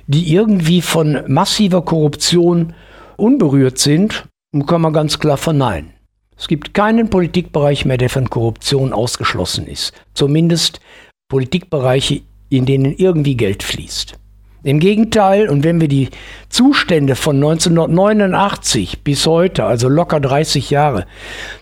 die 0.08 0.34
irgendwie 0.34 0.82
von 0.82 1.22
massiver 1.28 1.82
Korruption 1.82 2.74
unberührt 3.16 3.78
sind? 3.78 4.26
Und 4.52 4.66
kann 4.66 4.82
man 4.82 4.92
ganz 4.92 5.18
klar 5.18 5.38
verneinen. 5.38 5.92
Es 6.36 6.48
gibt 6.48 6.74
keinen 6.74 7.08
Politikbereich 7.08 7.84
mehr, 7.84 7.96
der 7.96 8.10
von 8.10 8.28
Korruption 8.28 8.92
ausgeschlossen 8.92 9.66
ist. 9.66 9.94
Zumindest 10.12 10.80
Politikbereiche, 11.28 12.22
in 12.50 12.66
denen 12.66 12.92
irgendwie 12.92 13.36
Geld 13.36 13.62
fließt. 13.62 14.18
Im 14.64 14.78
Gegenteil, 14.78 15.48
und 15.48 15.64
wenn 15.64 15.80
wir 15.80 15.88
die 15.88 16.08
Zustände 16.48 17.16
von 17.16 17.36
1989 17.36 19.02
bis 19.02 19.26
heute, 19.26 19.64
also 19.64 19.88
locker 19.88 20.20
30 20.20 20.70
Jahre, 20.70 21.06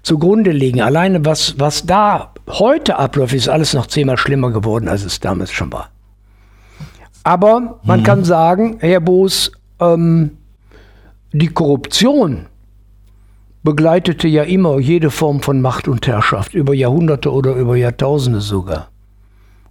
zugrunde 0.02 0.50
legen, 0.50 0.82
alleine 0.82 1.24
was, 1.24 1.58
was 1.58 1.86
da 1.86 2.34
heute 2.48 2.98
abläuft, 2.98 3.32
ist 3.32 3.48
alles 3.48 3.72
noch 3.72 3.86
zehnmal 3.86 4.18
schlimmer 4.18 4.50
geworden, 4.50 4.86
als 4.86 5.04
es 5.04 5.18
damals 5.18 5.50
schon 5.50 5.72
war. 5.72 5.90
Aber 7.22 7.80
man 7.84 8.00
mhm. 8.00 8.04
kann 8.04 8.24
sagen, 8.24 8.76
Herr 8.80 9.00
Boos, 9.00 9.52
ähm, 9.80 10.36
die 11.32 11.48
Korruption 11.48 12.46
begleitete 13.62 14.28
ja 14.28 14.42
immer 14.42 14.78
jede 14.78 15.10
Form 15.10 15.40
von 15.40 15.60
Macht 15.60 15.88
und 15.88 16.06
Herrschaft, 16.06 16.54
über 16.54 16.74
Jahrhunderte 16.74 17.32
oder 17.32 17.54
über 17.54 17.76
Jahrtausende 17.76 18.40
sogar. 18.40 18.88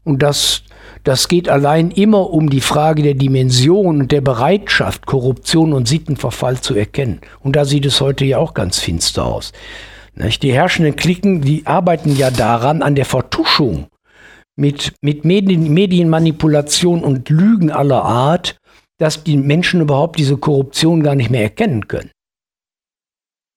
Und 0.03 0.23
das 0.23 0.63
das 1.03 1.27
geht 1.27 1.49
allein 1.49 1.91
immer 1.91 2.29
um 2.31 2.49
die 2.49 2.61
Frage 2.61 3.03
der 3.03 3.13
Dimension 3.13 4.01
und 4.01 4.11
der 4.11 4.21
Bereitschaft, 4.21 5.05
Korruption 5.05 5.73
und 5.73 5.87
Sittenverfall 5.87 6.59
zu 6.59 6.75
erkennen. 6.75 7.21
Und 7.39 7.55
da 7.55 7.65
sieht 7.65 7.85
es 7.85 8.01
heute 8.01 8.25
ja 8.25 8.37
auch 8.37 8.53
ganz 8.53 8.79
finster 8.79 9.25
aus. 9.25 9.51
Die 10.15 10.53
herrschenden 10.53 10.95
Klicken, 10.95 11.41
die 11.41 11.65
arbeiten 11.65 12.15
ja 12.15 12.29
daran, 12.29 12.81
an 12.81 12.95
der 12.95 13.05
Vertuschung 13.05 13.87
mit, 14.57 14.93
mit 15.01 15.23
Medien, 15.23 15.73
Medienmanipulation 15.73 17.03
und 17.03 17.29
Lügen 17.29 17.71
aller 17.71 18.03
Art, 18.03 18.57
dass 18.97 19.23
die 19.23 19.37
Menschen 19.37 19.79
überhaupt 19.79 20.19
diese 20.19 20.37
Korruption 20.37 21.01
gar 21.03 21.15
nicht 21.15 21.29
mehr 21.29 21.43
erkennen 21.43 21.87
können. 21.87 22.11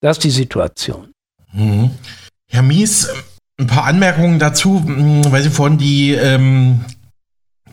Das 0.00 0.18
ist 0.18 0.24
die 0.24 0.30
Situation. 0.30 1.12
Mhm. 1.52 1.90
Herr 2.48 2.62
Mies, 2.62 3.08
ein 3.58 3.66
paar 3.66 3.84
Anmerkungen 3.84 4.38
dazu, 4.38 4.82
weil 4.86 5.42
Sie 5.42 5.50
vorhin 5.50 5.78
die 5.78 6.12
ähm, 6.12 6.84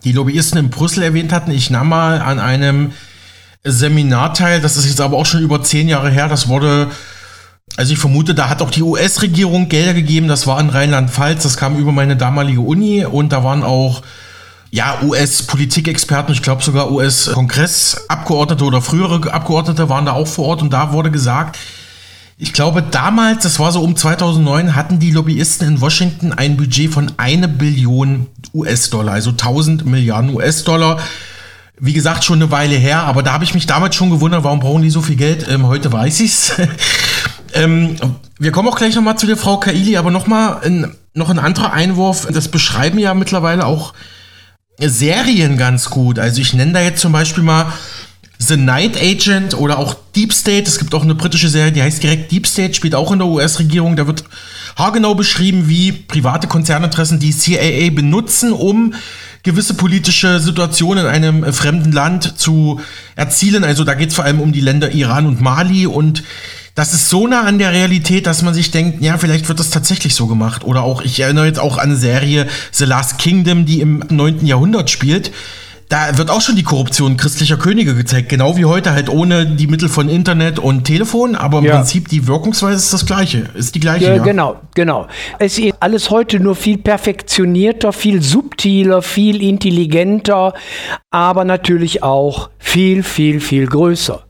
die 0.03 0.11
Lobbyisten 0.11 0.59
in 0.59 0.69
Brüssel 0.69 1.03
erwähnt 1.03 1.31
hatten. 1.31 1.51
Ich 1.51 1.69
nahm 1.69 1.89
mal 1.89 2.21
an 2.21 2.39
einem 2.39 2.91
Seminar 3.63 4.33
teil, 4.33 4.61
das 4.61 4.77
ist 4.77 4.85
jetzt 4.85 5.01
aber 5.01 5.17
auch 5.17 5.25
schon 5.25 5.41
über 5.41 5.61
zehn 5.61 5.89
Jahre 5.89 6.09
her, 6.09 6.29
das 6.29 6.47
wurde, 6.47 6.89
also 7.75 7.91
ich 7.91 7.99
vermute, 7.99 8.33
da 8.33 8.47
hat 8.49 8.61
auch 8.61 8.71
die 8.71 8.83
US-Regierung 8.83 9.67
Gelder 9.67 9.93
gegeben, 9.93 10.29
das 10.29 10.47
war 10.47 10.59
in 10.61 10.69
Rheinland-Pfalz, 10.69 11.43
das 11.43 11.57
kam 11.57 11.77
über 11.77 11.91
meine 11.91 12.15
damalige 12.15 12.61
Uni 12.61 13.05
und 13.05 13.33
da 13.33 13.43
waren 13.43 13.63
auch 13.63 14.01
ja, 14.71 14.99
US-Politikexperten, 15.03 16.33
ich 16.33 16.41
glaube 16.41 16.63
sogar 16.63 16.91
US-Kongressabgeordnete 16.91 18.63
oder 18.63 18.81
frühere 18.81 19.33
Abgeordnete 19.33 19.89
waren 19.89 20.05
da 20.05 20.13
auch 20.13 20.27
vor 20.27 20.45
Ort 20.45 20.61
und 20.61 20.71
da 20.71 20.93
wurde 20.93 21.11
gesagt, 21.11 21.57
ich 22.41 22.53
glaube, 22.53 22.81
damals, 22.81 23.43
das 23.43 23.59
war 23.59 23.73
so 23.73 23.81
um 23.81 23.97
2009, 23.97 24.73
hatten 24.73 24.97
die 24.97 25.11
Lobbyisten 25.11 25.67
in 25.67 25.81
Washington 25.81 26.31
ein 26.31 26.55
Budget 26.55 26.89
von 26.89 27.11
eine 27.17 27.49
Billion 27.49 28.27
US-Dollar, 28.53 29.11
also 29.11 29.31
1000 29.31 29.85
Milliarden 29.85 30.33
US-Dollar. 30.33 31.01
Wie 31.81 31.91
gesagt, 31.91 32.23
schon 32.23 32.41
eine 32.41 32.49
Weile 32.49 32.75
her, 32.75 33.03
aber 33.03 33.23
da 33.23 33.33
habe 33.33 33.43
ich 33.43 33.53
mich 33.53 33.65
damals 33.65 33.95
schon 33.95 34.09
gewundert, 34.09 34.45
warum 34.45 34.61
brauchen 34.61 34.81
die 34.81 34.89
so 34.89 35.01
viel 35.01 35.17
Geld? 35.17 35.47
Ähm, 35.49 35.67
heute 35.67 35.91
weiß 35.91 36.21
ich's. 36.21 36.53
ähm, 37.53 37.97
wir 38.39 38.53
kommen 38.53 38.69
auch 38.69 38.77
gleich 38.77 38.95
nochmal 38.95 39.17
zu 39.17 39.27
der 39.27 39.37
Frau 39.37 39.57
Kaili, 39.57 39.97
aber 39.97 40.09
nochmal 40.09 40.61
ein, 40.63 40.95
noch 41.13 41.29
ein 41.29 41.39
anderer 41.39 41.73
Einwurf. 41.73 42.25
Das 42.31 42.47
beschreiben 42.47 42.99
ja 42.99 43.13
mittlerweile 43.13 43.65
auch 43.65 43.93
Serien 44.79 45.57
ganz 45.57 45.89
gut. 45.89 46.19
Also 46.19 46.39
ich 46.39 46.53
nenne 46.53 46.71
da 46.71 46.79
jetzt 46.79 47.01
zum 47.01 47.11
Beispiel 47.11 47.43
mal 47.43 47.73
The 48.41 48.55
Night 48.55 48.97
Agent 48.99 49.53
oder 49.53 49.77
auch 49.77 49.95
Deep 50.15 50.33
State. 50.33 50.63
Es 50.63 50.79
gibt 50.79 50.95
auch 50.95 51.03
eine 51.03 51.13
britische 51.13 51.49
Serie, 51.49 51.73
die 51.73 51.83
heißt 51.83 52.01
direkt 52.01 52.31
Deep 52.31 52.47
State, 52.47 52.73
spielt 52.73 52.95
auch 52.95 53.11
in 53.11 53.19
der 53.19 53.27
US-Regierung. 53.27 53.97
Da 53.97 54.07
wird 54.07 54.23
haargenau 54.77 55.13
beschrieben, 55.13 55.67
wie 55.67 55.91
private 55.91 56.47
Konzerninteressen 56.47 57.19
die 57.19 57.35
CIA 57.35 57.89
benutzen, 57.91 58.53
um 58.53 58.93
gewisse 59.43 59.73
politische 59.73 60.39
Situationen 60.39 61.05
in 61.05 61.11
einem 61.11 61.53
fremden 61.53 61.91
Land 61.91 62.39
zu 62.39 62.79
erzielen. 63.15 63.65
Also 63.65 63.83
da 63.83 63.93
geht 63.93 64.09
es 64.09 64.15
vor 64.15 64.23
allem 64.23 64.39
um 64.39 64.53
die 64.53 64.61
Länder 64.61 64.91
Iran 64.91 65.27
und 65.27 65.41
Mali 65.41 65.85
und 65.85 66.23
das 66.75 66.93
ist 66.93 67.09
so 67.09 67.27
nah 67.27 67.43
an 67.43 67.59
der 67.59 67.73
Realität, 67.73 68.25
dass 68.25 68.41
man 68.41 68.53
sich 68.53 68.71
denkt, 68.71 69.01
ja, 69.01 69.17
vielleicht 69.17 69.49
wird 69.49 69.59
das 69.59 69.69
tatsächlich 69.69 70.15
so 70.15 70.27
gemacht. 70.27 70.63
Oder 70.63 70.83
auch, 70.83 71.01
ich 71.01 71.19
erinnere 71.19 71.45
jetzt 71.45 71.59
auch 71.59 71.77
an 71.77 71.89
eine 71.89 71.97
Serie 71.97 72.47
The 72.71 72.85
Last 72.85 73.17
Kingdom, 73.17 73.65
die 73.65 73.81
im 73.81 74.01
9. 74.09 74.45
Jahrhundert 74.45 74.89
spielt 74.89 75.31
da 75.89 76.19
wird 76.19 76.29
auch 76.29 76.39
schon 76.39 76.55
die 76.55 76.63
Korruption 76.63 77.17
christlicher 77.17 77.57
Könige 77.57 77.95
gezeigt, 77.95 78.29
genau 78.29 78.55
wie 78.57 78.65
heute, 78.65 78.91
halt 78.93 79.09
ohne 79.09 79.47
die 79.47 79.65
Mittel 79.65 79.89
von 79.89 80.07
Internet 80.07 80.59
und 80.59 80.83
Telefon, 80.83 81.35
aber 81.35 81.57
im 81.57 81.65
ja. 81.65 81.77
Prinzip 81.77 82.07
die 82.09 82.27
Wirkungsweise 82.27 82.75
ist 82.75 82.93
das 82.93 83.07
gleiche, 83.07 83.49
ist 83.55 83.73
die 83.73 83.79
gleiche. 83.79 84.05
Ja, 84.05 84.15
ja, 84.15 84.23
Genau, 84.23 84.59
genau. 84.75 85.07
Es 85.39 85.57
ist 85.57 85.73
alles 85.79 86.11
heute 86.11 86.39
nur 86.39 86.55
viel 86.55 86.77
perfektionierter, 86.77 87.91
viel 87.91 88.21
subtiler, 88.21 89.01
viel 89.01 89.41
intelligenter, 89.41 90.53
aber 91.09 91.43
natürlich 91.43 92.03
auch 92.03 92.51
viel, 92.59 93.01
viel, 93.01 93.39
viel 93.39 93.65
größer. 93.65 94.23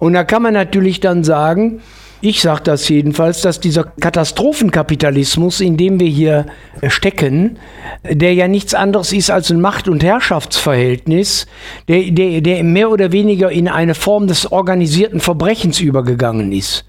Und 0.00 0.14
da 0.14 0.24
kann 0.24 0.42
man 0.42 0.54
natürlich 0.54 0.98
dann 0.98 1.22
sagen, 1.22 1.82
ich 2.26 2.40
sage 2.40 2.62
das 2.64 2.88
jedenfalls, 2.88 3.40
dass 3.40 3.60
dieser 3.60 3.84
Katastrophenkapitalismus, 3.84 5.60
in 5.60 5.76
dem 5.76 6.00
wir 6.00 6.08
hier 6.08 6.46
stecken, 6.88 7.58
der 8.02 8.34
ja 8.34 8.48
nichts 8.48 8.74
anderes 8.74 9.12
ist 9.12 9.30
als 9.30 9.50
ein 9.50 9.60
Macht- 9.60 9.88
und 9.88 10.02
Herrschaftsverhältnis, 10.02 11.46
der, 11.88 12.10
der, 12.10 12.40
der 12.40 12.64
mehr 12.64 12.90
oder 12.90 13.12
weniger 13.12 13.50
in 13.50 13.68
eine 13.68 13.94
Form 13.94 14.26
des 14.26 14.50
organisierten 14.50 15.20
Verbrechens 15.20 15.80
übergegangen 15.80 16.52
ist. 16.52 16.84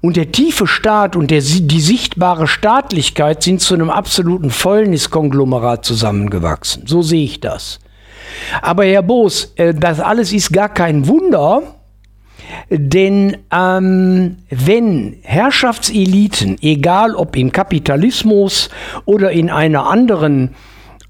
Und 0.00 0.16
der 0.16 0.32
tiefe 0.32 0.66
Staat 0.66 1.16
und 1.16 1.30
der, 1.30 1.40
die 1.40 1.80
sichtbare 1.80 2.46
Staatlichkeit 2.46 3.42
sind 3.42 3.60
zu 3.60 3.74
einem 3.74 3.90
absoluten 3.90 4.50
Fäulniskonglomerat 4.50 5.84
zusammengewachsen. 5.84 6.86
So 6.86 7.00
sehe 7.02 7.24
ich 7.24 7.40
das. 7.40 7.78
Aber 8.60 8.84
Herr 8.84 9.02
Boos, 9.02 9.52
äh, 9.56 9.72
das 9.72 10.00
alles 10.00 10.32
ist 10.32 10.52
gar 10.52 10.68
kein 10.68 11.06
Wunder, 11.06 11.62
Denn 12.70 13.36
ähm, 13.52 14.38
wenn 14.48 15.16
Herrschaftseliten, 15.22 16.56
egal 16.62 17.14
ob 17.14 17.36
im 17.36 17.52
Kapitalismus 17.52 18.70
oder 19.04 19.30
in 19.30 19.50
einer 19.50 19.88
anderen 19.88 20.54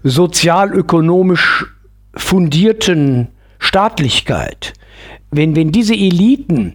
sozialökonomisch 0.02 1.66
fundierten 2.14 3.28
Staatlichkeit, 3.58 4.72
wenn, 5.30 5.54
wenn 5.54 5.72
diese 5.72 5.94
Eliten, 5.94 6.74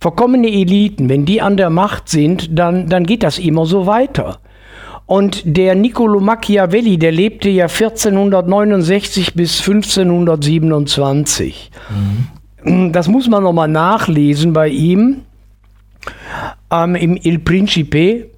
verkommene 0.00 0.48
Eliten, 0.48 1.08
wenn 1.08 1.24
die 1.24 1.40
an 1.40 1.56
der 1.56 1.70
Macht 1.70 2.08
sind, 2.08 2.58
dann, 2.58 2.88
dann 2.88 3.06
geht 3.06 3.22
das 3.22 3.38
immer 3.38 3.64
so 3.64 3.86
weiter. 3.86 4.40
Und 5.06 5.42
der 5.44 5.74
Niccolo 5.74 6.20
Machiavelli, 6.20 6.98
der 6.98 7.12
lebte 7.12 7.50
ja 7.50 7.66
1469 7.66 9.34
bis 9.34 9.60
1527. 9.60 11.70
Mhm. 11.90 12.28
Das 12.64 13.08
muss 13.08 13.28
man 13.28 13.42
nochmal 13.42 13.68
nachlesen 13.68 14.52
bei 14.52 14.68
ihm 14.68 15.22
ähm, 16.70 16.94
im 16.94 17.16
Il 17.22 17.38
Principe. 17.38 18.30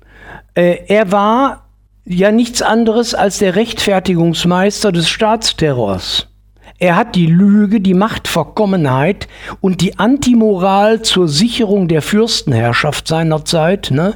Äh, 0.54 0.78
er 0.88 1.12
war 1.12 1.66
ja 2.04 2.32
nichts 2.32 2.60
anderes 2.60 3.14
als 3.14 3.38
der 3.38 3.54
Rechtfertigungsmeister 3.54 4.90
des 4.90 5.08
Staatsterrors. 5.08 6.28
Er 6.78 6.96
hat 6.96 7.14
die 7.14 7.26
Lüge, 7.26 7.80
die 7.80 7.94
Machtverkommenheit 7.94 9.28
und 9.60 9.80
die 9.80 9.98
Antimoral 9.98 11.00
zur 11.02 11.26
Sicherung 11.26 11.88
der 11.88 12.02
Fürstenherrschaft 12.02 13.08
seiner 13.08 13.44
Zeit 13.46 13.90
ne, 13.90 14.14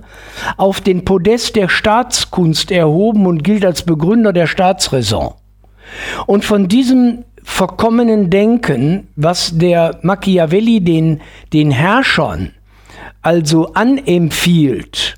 auf 0.59 0.81
den 0.83 1.05
Podest 1.07 1.57
der 1.57 1.69
Staatskunst 1.69 2.71
erhoben 2.71 3.27
und 3.27 3.45
gilt 3.45 3.65
als 3.65 3.85
Begründer 3.85 4.35
der 4.35 4.47
Staatsräson. 4.47 5.33
Und 6.27 6.45
von 6.45 6.69
diesem 6.69 7.25
verkommenen 7.43 8.31
Denken, 8.31 9.09
was 9.17 9.57
der 9.57 9.99
Machiavelli 10.03 10.81
den, 10.81 11.21
den 11.53 11.71
Herrschern 11.71 12.53
also 13.23 13.73
anempfiehlt, 13.75 15.17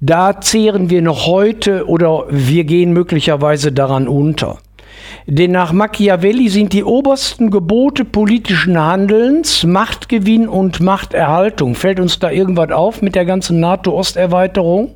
da 0.00 0.40
zehren 0.40 0.90
wir 0.90 1.02
noch 1.02 1.26
heute 1.26 1.88
oder 1.88 2.24
wir 2.30 2.64
gehen 2.64 2.92
möglicherweise 2.92 3.72
daran 3.72 4.06
unter. 4.06 4.58
Denn 5.26 5.52
nach 5.52 5.72
Machiavelli 5.72 6.48
sind 6.48 6.72
die 6.72 6.84
obersten 6.84 7.50
Gebote 7.50 8.04
politischen 8.04 8.78
Handelns 8.78 9.64
Machtgewinn 9.64 10.48
und 10.48 10.80
Machterhaltung. 10.80 11.74
Fällt 11.74 12.00
uns 12.00 12.18
da 12.18 12.30
irgendwas 12.30 12.70
auf 12.70 13.02
mit 13.02 13.14
der 13.14 13.24
ganzen 13.24 13.60
NATO-Osterweiterung? 13.60 14.94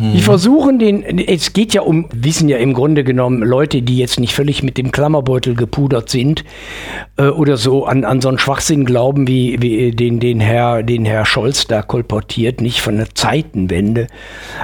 Die 0.00 0.20
versuchen 0.20 0.78
den, 0.78 1.02
es 1.18 1.52
geht 1.52 1.74
ja 1.74 1.82
um, 1.82 2.06
wissen 2.12 2.48
ja 2.48 2.58
im 2.58 2.72
Grunde 2.72 3.02
genommen 3.02 3.42
Leute, 3.42 3.82
die 3.82 3.98
jetzt 3.98 4.20
nicht 4.20 4.32
völlig 4.32 4.62
mit 4.62 4.78
dem 4.78 4.92
Klammerbeutel 4.92 5.56
gepudert 5.56 6.08
sind 6.08 6.44
äh, 7.16 7.24
oder 7.24 7.56
so 7.56 7.84
an, 7.84 8.04
an 8.04 8.20
so 8.20 8.28
einen 8.28 8.38
Schwachsinn 8.38 8.84
glauben, 8.84 9.26
wie, 9.26 9.60
wie 9.60 9.90
den, 9.90 10.20
den, 10.20 10.38
Herr, 10.38 10.84
den 10.84 11.04
Herr 11.04 11.26
Scholz 11.26 11.66
da 11.66 11.82
kolportiert, 11.82 12.60
nicht 12.60 12.80
von 12.80 12.96
der 12.96 13.12
Zeitenwende. 13.12 14.06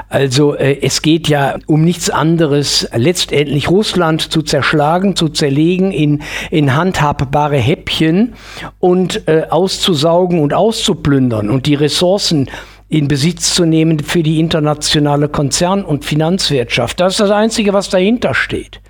Also 0.09 0.55
äh, 0.55 0.79
es 0.83 1.03
geht 1.03 1.27
ja 1.27 1.57
um 1.67 1.83
nichts 1.83 2.11
anderes, 2.11 2.89
letztendlich 2.95 3.69
Russland 3.69 4.23
zu 4.23 4.43
zerschlagen, 4.43 5.17
zu 5.17 5.29
zerlegen 5.29 5.91
in, 5.91 6.23
in 6.53 6.77
handhabbare 6.77 7.59
Häppchen 7.59 8.35
und 8.79 9.27
äh, 9.27 9.47
auszusaugen 9.51 10.39
und 10.39 10.55
auszuplündern 10.55 11.51
und 11.51 11.67
die 11.67 11.75
Ressourcen 11.75 12.49
in 12.95 13.09
Besitz 13.09 13.55
zu 13.55 13.65
nehmen 13.65 13.99
für 13.99 14.23
die 14.23 14.39
internationale 14.39 15.29
Konzern- 15.29 15.85
und 15.85 16.05
Finanzwirtschaft. 16.05 17.01
Das 17.01 17.15
ist 17.15 17.21
das 17.21 17.33
Einzige, 17.33 17.73
was 17.73 17.89
dahinter 17.89 18.35
steht. 18.35 18.81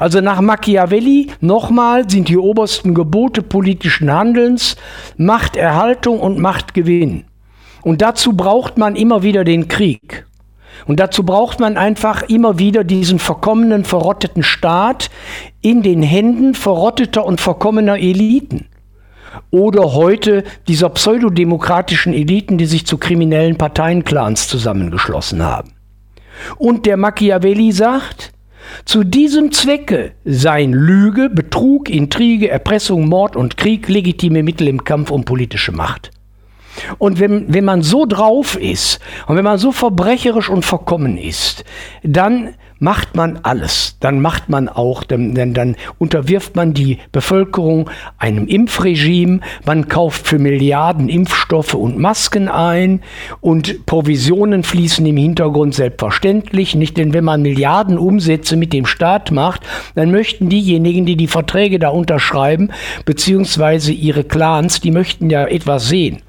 Also 0.00 0.20
nach 0.20 0.40
Machiavelli 0.40 1.28
nochmal 1.40 2.10
sind 2.10 2.28
die 2.28 2.36
obersten 2.36 2.92
Gebote 2.92 3.40
politischen 3.40 4.12
Handelns 4.12 4.76
Machterhaltung 5.16 6.18
und 6.18 6.40
Machtgewinn. 6.40 7.24
Und 7.82 8.02
dazu 8.02 8.32
braucht 8.32 8.78
man 8.78 8.96
immer 8.96 9.22
wieder 9.22 9.44
den 9.44 9.68
Krieg. 9.68 10.26
Und 10.86 10.98
dazu 10.98 11.22
braucht 11.22 11.60
man 11.60 11.76
einfach 11.76 12.22
immer 12.22 12.58
wieder 12.58 12.82
diesen 12.82 13.20
verkommenen, 13.20 13.84
verrotteten 13.84 14.42
Staat 14.42 15.08
in 15.60 15.82
den 15.82 16.02
Händen 16.02 16.54
verrotteter 16.54 17.24
und 17.24 17.40
verkommener 17.40 17.96
Eliten 17.96 18.66
oder 19.50 19.92
heute 19.94 20.44
dieser 20.68 20.88
pseudodemokratischen 20.90 22.12
Eliten, 22.12 22.58
die 22.58 22.66
sich 22.66 22.86
zu 22.86 22.98
kriminellen 22.98 23.56
Parteienclans 23.56 24.48
zusammengeschlossen 24.48 25.42
haben. 25.42 25.72
Und 26.58 26.86
der 26.86 26.96
Machiavelli 26.96 27.72
sagt, 27.72 28.32
zu 28.84 29.04
diesem 29.04 29.52
Zwecke 29.52 30.12
seien 30.24 30.72
Lüge, 30.72 31.28
Betrug, 31.30 31.90
Intrige, 31.90 32.48
Erpressung, 32.48 33.08
Mord 33.08 33.36
und 33.36 33.56
Krieg 33.56 33.88
legitime 33.88 34.42
Mittel 34.42 34.68
im 34.68 34.84
Kampf 34.84 35.10
um 35.10 35.24
politische 35.24 35.72
Macht. 35.72 36.10
Und 36.98 37.20
wenn, 37.20 37.52
wenn 37.52 37.64
man 37.64 37.82
so 37.82 38.06
drauf 38.06 38.58
ist 38.58 38.98
und 39.26 39.36
wenn 39.36 39.44
man 39.44 39.58
so 39.58 39.72
verbrecherisch 39.72 40.48
und 40.48 40.64
verkommen 40.64 41.18
ist, 41.18 41.64
dann 42.02 42.54
macht 42.82 43.14
man 43.14 43.38
alles. 43.44 43.96
Dann 44.00 44.20
macht 44.20 44.48
man 44.48 44.68
auch, 44.68 45.04
dann, 45.04 45.36
dann, 45.36 45.54
dann 45.54 45.76
unterwirft 45.98 46.56
man 46.56 46.74
die 46.74 46.98
Bevölkerung 47.12 47.88
einem 48.18 48.48
Impfregime, 48.48 49.38
man 49.64 49.86
kauft 49.86 50.26
für 50.26 50.40
Milliarden 50.40 51.08
Impfstoffe 51.08 51.74
und 51.74 51.96
Masken 51.98 52.48
ein 52.48 53.00
und 53.40 53.86
Provisionen 53.86 54.64
fließen 54.64 55.06
im 55.06 55.16
Hintergrund 55.16 55.76
selbstverständlich 55.76 56.74
nicht, 56.74 56.96
denn 56.96 57.14
wenn 57.14 57.22
man 57.22 57.42
Milliarden 57.42 57.98
Umsätze 57.98 58.56
mit 58.56 58.72
dem 58.72 58.86
Staat 58.86 59.30
macht, 59.30 59.62
dann 59.94 60.10
möchten 60.10 60.48
diejenigen, 60.48 61.06
die 61.06 61.16
die 61.16 61.28
Verträge 61.28 61.78
da 61.78 61.90
unterschreiben, 61.90 62.70
beziehungsweise 63.04 63.92
ihre 63.92 64.24
Clans, 64.24 64.80
die 64.80 64.90
möchten 64.90 65.30
ja 65.30 65.46
etwas 65.46 65.88
sehen. 65.88 66.22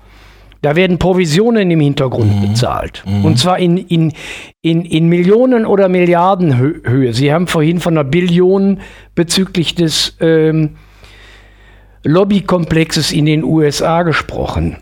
Da 0.64 0.78
werden 0.78 0.98
Provisionen 0.98 1.70
im 1.70 1.82
Hintergrund 1.82 2.38
mhm. 2.38 2.48
bezahlt. 2.48 3.04
Mhm. 3.06 3.26
Und 3.26 3.38
zwar 3.38 3.60
in, 3.60 3.76
in, 3.76 4.14
in, 4.62 4.86
in 4.86 5.10
Millionen 5.10 5.66
oder 5.66 5.90
Milliarden 5.90 6.58
Höhe. 6.58 7.14
Sie 7.14 7.34
haben 7.34 7.48
vorhin 7.48 7.82
von 7.82 7.96
einer 7.98 8.06
Billion 8.06 8.80
bezüglich 9.14 9.76
des 9.76 10.16
ähm, 10.22 10.78
Lobbykomplexes 12.06 13.12
in 13.12 13.26
den 13.26 13.44
USA 13.44 14.04
gesprochen. 14.04 14.78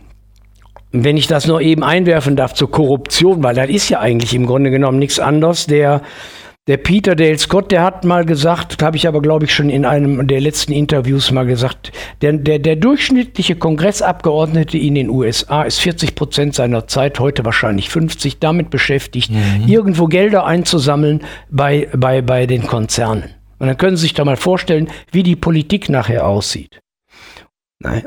Wenn 0.92 1.18
ich 1.18 1.26
das 1.26 1.48
nur 1.48 1.62
eben 1.62 1.84
einwerfen 1.84 2.36
darf 2.36 2.54
zur 2.54 2.70
Korruption, 2.70 3.44
weil 3.44 3.56
das 3.56 3.70
ist 3.70 3.90
ja 3.90 4.00
eigentlich 4.00 4.36
im 4.36 4.46
Grunde 4.46 4.70
genommen 4.70 5.00
nichts 5.00 5.20
anderes. 5.20 5.66
Der 5.66 6.04
der 6.68 6.78
Peter 6.78 7.16
Dale 7.16 7.40
Scott, 7.40 7.72
der 7.72 7.82
hat 7.82 8.06
mal 8.06 8.24
gesagt, 8.24 8.84
habe 8.84 8.96
ich 8.96 9.08
aber 9.08 9.22
glaube 9.22 9.46
ich 9.46 9.54
schon 9.54 9.72
in 9.72 9.84
einem 9.84 10.28
der 10.28 10.40
letzten 10.40 10.74
Interviews 10.74 11.32
mal 11.32 11.46
gesagt, 11.46 11.92
der, 12.22 12.34
der, 12.34 12.60
der 12.60 12.76
durchschnittliche 12.76 13.56
Kongressabgeordnete 13.56 14.78
in 14.78 14.94
den 14.94 15.10
USA 15.10 15.64
ist 15.64 15.80
40 15.80 16.14
Prozent 16.14 16.54
seiner 16.54 16.88
Zeit, 16.88 17.20
heute 17.20 17.44
wahrscheinlich 17.46 17.90
50, 17.90 18.40
damit 18.40 18.70
beschäftigt, 18.70 19.32
mhm. 19.32 19.68
irgendwo 19.68 20.06
Gelder 20.06 20.46
einzusammeln 20.46 21.22
bei, 21.50 21.88
bei, 21.98 22.22
bei 22.22 22.46
den 22.46 22.68
Konzernen. 22.68 23.24
Und 23.58 23.68
dann 23.68 23.78
können 23.78 23.98
Sie 23.98 24.04
sich 24.04 24.14
da 24.14 24.24
mal 24.24 24.38
vorstellen, 24.38 24.88
wie 25.12 25.24
die 25.24 25.36
Politik 25.36 25.90
nachher 25.90 26.28
aussieht. 26.28 26.80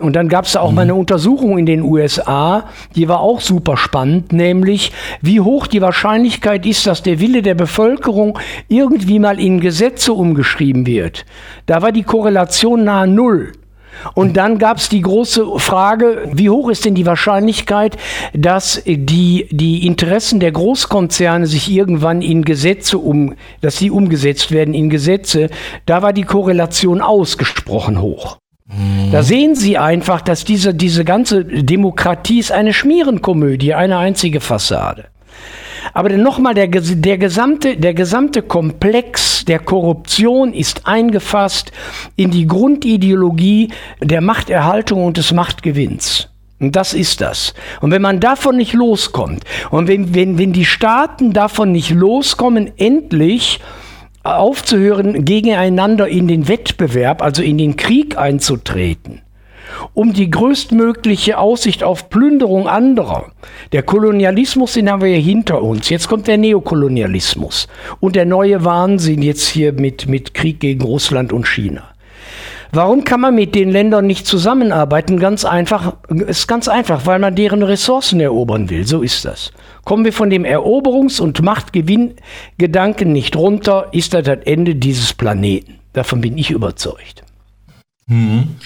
Und 0.01 0.15
dann 0.15 0.29
gab 0.29 0.45
es 0.45 0.57
auch 0.57 0.71
mhm. 0.71 0.75
mal 0.77 0.83
eine 0.83 0.95
Untersuchung 0.95 1.59
in 1.59 1.67
den 1.67 1.83
USA, 1.83 2.69
die 2.95 3.09
war 3.09 3.21
auch 3.21 3.41
super 3.41 3.77
spannend, 3.77 4.33
nämlich 4.33 4.93
wie 5.21 5.41
hoch 5.41 5.67
die 5.67 5.81
Wahrscheinlichkeit 5.81 6.65
ist, 6.67 6.87
dass 6.87 7.03
der 7.03 7.21
Wille 7.21 7.43
der 7.43 7.55
Bevölkerung 7.55 8.39
irgendwie 8.69 9.19
mal 9.19 9.41
in 9.41 9.61
Gesetze 9.61 10.13
umgeschrieben 10.13 10.87
wird. 10.87 11.25
Da 11.67 11.83
war 11.83 11.93
die 11.93 12.03
Korrelation 12.03 12.85
nahe 12.85 13.09
Null. 13.09 13.53
Und 14.15 14.37
dann 14.37 14.59
gab 14.59 14.79
es 14.79 14.89
die 14.89 15.01
große 15.01 15.59
Frage, 15.59 16.29
wie 16.33 16.51
hoch 16.51 16.69
ist 16.69 16.85
denn 16.85 16.95
die 16.95 17.07
Wahrscheinlichkeit, 17.07 17.97
dass 18.33 18.83
die, 18.85 19.49
die 19.51 19.87
Interessen 19.87 20.41
der 20.41 20.53
Großkonzerne 20.53 21.47
sich 21.47 21.71
irgendwann 21.71 22.21
in 22.21 22.45
Gesetze 22.45 22.99
um, 22.99 23.35
dass 23.61 23.79
sie 23.79 23.91
umgesetzt 23.91 24.51
werden 24.51 24.75
in 24.75 24.91
Gesetze. 24.91 25.49
Da 25.87 26.03
war 26.03 26.13
die 26.13 26.23
Korrelation 26.23 27.01
ausgesprochen 27.01 28.01
hoch. 28.01 28.39
Da 29.13 29.23
sehen 29.23 29.55
Sie 29.55 29.79
einfach, 29.79 30.21
dass 30.21 30.45
diese, 30.45 30.75
diese 30.75 31.05
ganze 31.05 31.45
Demokratie 31.45 32.41
ist 32.41 32.53
eine 32.53 32.73
Schmierenkomödie, 32.73 33.75
eine 33.75 33.99
einzige 33.99 34.41
Fassade. 34.41 35.07
Aber 35.93 36.09
nochmal, 36.11 36.55
der, 36.55 36.69
der, 36.69 37.19
gesamte, 37.19 37.77
der 37.77 37.95
gesamte 37.95 38.43
Komplex 38.43 39.45
der 39.45 39.59
Korruption 39.59 40.53
ist 40.53 40.87
eingefasst 40.87 41.73
in 42.17 42.31
die 42.31 42.47
Grundideologie 42.47 43.71
der 44.01 44.21
Machterhaltung 44.21 45.05
und 45.05 45.19
des 45.19 45.33
Machtgewinns. 45.33 46.31
Und 46.61 46.77
das 46.77 46.95
ist 46.95 47.21
das. 47.21 47.53
Und 47.81 47.91
wenn 47.91 48.03
man 48.03 48.21
davon 48.21 48.57
nicht 48.57 48.73
loskommt, 48.73 49.45
und 49.71 49.87
wenn, 49.87 50.15
wenn, 50.15 50.39
wenn 50.39 50.53
die 50.53 50.65
Staaten 50.65 51.33
davon 51.33 51.73
nicht 51.73 51.91
loskommen, 51.91 52.73
endlich 52.79 53.61
aufzuhören, 54.25 55.25
gegeneinander 55.25 56.09
in 56.09 56.27
den 56.29 56.49
Wettbewerb, 56.49 57.23
also 57.23 57.43
in 57.43 57.59
den 57.59 57.77
Krieg 57.77 58.19
einzutreten, 58.19 59.21
um 59.93 60.13
die 60.13 60.31
größtmögliche 60.31 61.39
Aussicht 61.39 61.85
auf 61.85 62.09
Plünderung 62.09 62.67
anderer. 62.67 63.31
Der 63.73 63.83
Kolonialismus, 63.83 64.73
den 64.73 64.91
haben 64.91 65.03
wir 65.03 65.11
ja 65.11 65.23
hinter 65.23 65.63
uns. 65.63 65.91
Jetzt 65.91 66.09
kommt 66.09 66.27
der 66.27 66.39
Neokolonialismus 66.39 67.69
und 68.01 68.17
der 68.17 68.25
neue 68.25 68.65
Wahnsinn 68.65 69.23
jetzt 69.23 69.47
hier 69.49 69.73
mit, 69.73 70.09
mit 70.09 70.35
Krieg 70.35 70.61
gegen 70.61 70.83
Russland 70.83 71.33
und 71.33 71.47
China. 71.47 71.94
Warum 72.75 73.05
kann 73.05 73.21
man 73.21 73.35
mit 73.35 73.55
den 73.55 73.71
Ländern 73.71 74.07
nicht 74.07 74.27
zusammenarbeiten? 74.27 75.21
Ganz 75.21 75.45
einfach, 75.45 75.97
ist 76.09 76.49
ganz 76.49 76.67
einfach, 76.67 77.07
weil 77.07 77.21
man 77.21 77.37
deren 77.37 77.63
Ressourcen 77.63 78.21
erobern 78.21 78.69
will. 78.69 78.85
So 78.85 79.03
ist 79.03 79.25
das. 79.25 79.53
Kommen 79.85 80.05
wir 80.05 80.13
von 80.13 80.29
dem 80.29 80.45
Eroberungs- 80.45 81.21
und 81.21 81.41
Machtgewinngedanken 81.43 83.13
nicht 83.13 83.37
runter, 83.37 83.89
ist 83.93 84.13
das 84.15 84.25
das 84.25 84.39
Ende 84.45 84.75
dieses 84.75 85.13
Planeten. 85.13 85.79
Davon 85.93 86.21
bin 86.21 86.37
ich 86.37 86.51
überzeugt. 86.51 87.23
Mhm. 88.07 88.57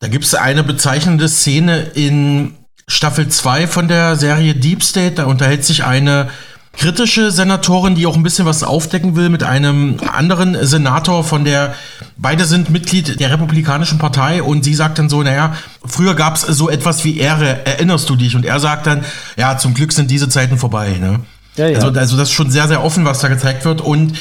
Da 0.00 0.08
gibt 0.08 0.24
es 0.24 0.34
eine 0.34 0.64
bezeichnende 0.64 1.28
Szene 1.28 1.90
in 1.94 2.54
Staffel 2.88 3.28
2 3.28 3.66
von 3.66 3.88
der 3.88 4.16
Serie 4.16 4.54
Deep 4.54 4.82
State. 4.82 5.16
Da 5.16 5.24
unterhält 5.24 5.64
sich 5.64 5.84
eine 5.84 6.30
kritische 6.76 7.30
Senatorin, 7.30 7.94
die 7.94 8.06
auch 8.06 8.16
ein 8.16 8.22
bisschen 8.22 8.46
was 8.46 8.62
aufdecken 8.62 9.16
will, 9.16 9.28
mit 9.28 9.42
einem 9.42 9.96
anderen 10.12 10.56
Senator 10.66 11.24
von 11.24 11.44
der, 11.44 11.74
beide 12.16 12.44
sind 12.44 12.70
Mitglied 12.70 13.20
der 13.20 13.30
Republikanischen 13.30 13.98
Partei 13.98 14.42
und 14.42 14.64
sie 14.64 14.74
sagt 14.74 14.98
dann 14.98 15.08
so, 15.08 15.22
naja, 15.22 15.54
früher 15.84 16.14
gab 16.14 16.36
es 16.36 16.42
so 16.42 16.68
etwas 16.68 17.04
wie 17.04 17.18
Ehre, 17.18 17.64
erinnerst 17.66 18.08
du 18.08 18.16
dich? 18.16 18.36
Und 18.36 18.44
er 18.44 18.60
sagt 18.60 18.86
dann, 18.86 19.04
ja, 19.36 19.56
zum 19.56 19.74
Glück 19.74 19.92
sind 19.92 20.10
diese 20.10 20.28
Zeiten 20.28 20.58
vorbei. 20.58 20.96
Ne? 21.00 21.20
Ja, 21.56 21.68
ja. 21.68 21.76
Also, 21.76 21.98
also 21.98 22.16
das 22.16 22.28
ist 22.28 22.34
schon 22.34 22.50
sehr, 22.50 22.68
sehr 22.68 22.82
offen, 22.82 23.04
was 23.04 23.20
da 23.20 23.28
gezeigt 23.28 23.64
wird 23.64 23.80
und 23.80 24.18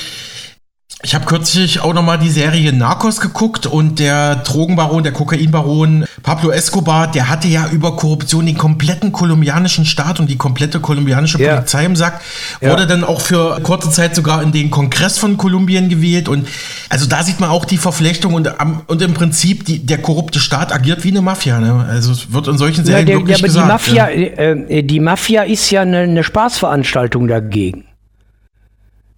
ich 1.04 1.14
habe 1.14 1.26
kürzlich 1.26 1.82
auch 1.82 1.94
nochmal 1.94 2.18
die 2.18 2.30
Serie 2.30 2.72
Narcos 2.72 3.20
geguckt 3.20 3.66
und 3.66 4.00
der 4.00 4.38
Drogenbaron, 4.38 5.04
der 5.04 5.12
Kokainbaron 5.12 6.06
Pablo 6.24 6.50
Escobar, 6.50 7.12
der 7.12 7.30
hatte 7.30 7.50
ja 7.50 7.68
über 7.68 7.98
Korruption 7.98 8.46
den 8.46 8.58
kompletten 8.58 9.12
kolumbianischen 9.12 9.86
Staat 9.86 10.22
und 10.22 10.30
die 10.30 10.38
komplette 10.38 10.80
kolumbianische 10.80 11.42
ja. 11.42 11.56
Polizei 11.56 11.86
im 11.86 11.98
Sack. 11.98 12.22
Wurde 12.62 12.84
ja. 12.84 12.86
dann 12.88 13.04
auch 13.04 13.20
für 13.20 13.60
kurze 13.64 13.90
Zeit 13.92 14.16
sogar 14.16 14.42
in 14.42 14.54
den 14.54 14.72
Kongress 14.72 15.18
von 15.18 15.36
Kolumbien 15.36 15.90
gewählt. 15.90 16.30
Und 16.30 16.48
also 16.88 17.06
da 17.06 17.22
sieht 17.22 17.42
man 17.42 17.50
auch 17.50 17.66
die 17.66 17.78
Verflechtung 17.78 18.34
und, 18.34 18.50
und 18.88 19.02
im 19.02 19.14
Prinzip 19.14 19.66
die, 19.66 19.86
der 19.86 19.98
korrupte 19.98 20.40
Staat 20.40 20.74
agiert 20.74 21.04
wie 21.04 21.10
eine 21.10 21.22
Mafia. 21.22 21.60
Ne? 21.60 21.86
Also 21.90 22.14
es 22.14 22.32
wird 22.32 22.48
in 22.48 22.58
solchen 22.58 22.86
Serien 22.86 23.08
ja, 23.08 23.14
der, 23.14 23.28
wirklich 23.28 23.38
ja, 23.40 23.44
aber 23.44 23.48
gesagt. 23.48 23.68
Die 23.68 23.72
Mafia, 23.72 24.08
äh, 24.08 24.78
äh, 24.80 24.84
die 24.84 25.02
Mafia 25.02 25.44
ist 25.44 25.70
ja 25.70 25.82
eine, 25.82 26.00
eine 26.00 26.24
Spaßveranstaltung 26.24 27.28
dagegen. 27.28 27.84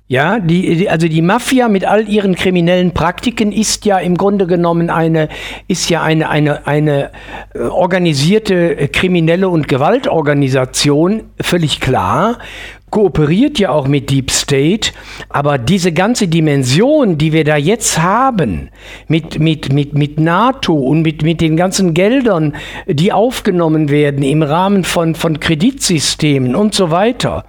Ja, 0.07 0.37
die, 0.37 0.87
also 0.87 1.07
die 1.07 1.23
Mafia 1.23 1.67
mit 1.67 1.83
all 1.83 2.07
ihren 2.07 2.35
kriminellen 2.35 2.91
Praktiken 2.91 3.51
ist 3.51 3.85
ja 3.85 3.97
im 3.97 4.15
Grunde 4.15 4.45
genommen 4.45 4.91
eine, 4.91 5.29
ist 5.67 5.89
ja 5.89 6.03
eine, 6.03 6.29
eine, 6.29 6.67
eine 6.67 7.09
äh, 7.55 7.61
organisierte 7.61 8.77
äh, 8.77 8.87
kriminelle 8.87 9.49
und 9.49 9.67
Gewaltorganisation, 9.67 11.23
völlig 11.41 11.79
klar, 11.79 12.37
kooperiert 12.91 13.57
ja 13.57 13.71
auch 13.71 13.87
mit 13.87 14.11
Deep 14.11 14.29
State, 14.29 14.91
aber 15.29 15.57
diese 15.57 15.91
ganze 15.91 16.27
Dimension, 16.27 17.17
die 17.17 17.33
wir 17.33 17.43
da 17.43 17.57
jetzt 17.57 17.99
haben, 17.99 18.69
mit, 19.07 19.39
mit, 19.39 19.73
mit, 19.73 19.95
mit 19.95 20.19
NATO 20.19 20.75
und 20.75 21.01
mit, 21.01 21.23
mit 21.23 21.41
den 21.41 21.57
ganzen 21.57 21.95
Geldern, 21.95 22.55
die 22.85 23.11
aufgenommen 23.11 23.89
werden 23.89 24.21
im 24.21 24.43
Rahmen 24.43 24.83
von, 24.83 25.15
von 25.15 25.39
Kreditsystemen 25.39 26.55
und 26.55 26.75
so 26.75 26.91
weiter, 26.91 27.43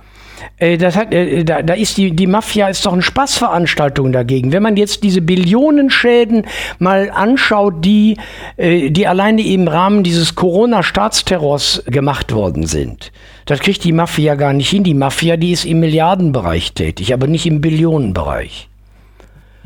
das 0.78 0.96
hat, 0.96 1.12
äh, 1.12 1.44
da, 1.44 1.62
da 1.62 1.74
ist 1.74 1.96
die, 1.96 2.10
die 2.12 2.26
Mafia 2.26 2.68
ist 2.68 2.86
doch 2.86 2.92
eine 2.92 3.02
Spaßveranstaltung 3.02 4.12
dagegen. 4.12 4.52
Wenn 4.52 4.62
man 4.62 4.76
jetzt 4.76 5.02
diese 5.02 5.20
Billionenschäden 5.20 6.46
mal 6.78 7.10
anschaut, 7.10 7.84
die, 7.84 8.16
äh, 8.56 8.90
die 8.90 9.06
alleine 9.06 9.42
im 9.42 9.68
Rahmen 9.68 10.02
dieses 10.02 10.34
Corona-Staatsterrors 10.34 11.84
gemacht 11.86 12.32
worden 12.32 12.66
sind, 12.66 13.12
das 13.44 13.60
kriegt 13.60 13.84
die 13.84 13.92
Mafia 13.92 14.34
gar 14.34 14.52
nicht 14.52 14.70
hin. 14.70 14.84
Die 14.84 14.94
Mafia, 14.94 15.36
die 15.36 15.52
ist 15.52 15.64
im 15.64 15.80
Milliardenbereich 15.80 16.72
tätig, 16.72 17.12
aber 17.14 17.26
nicht 17.26 17.46
im 17.46 17.60
Billionenbereich. 17.60 18.68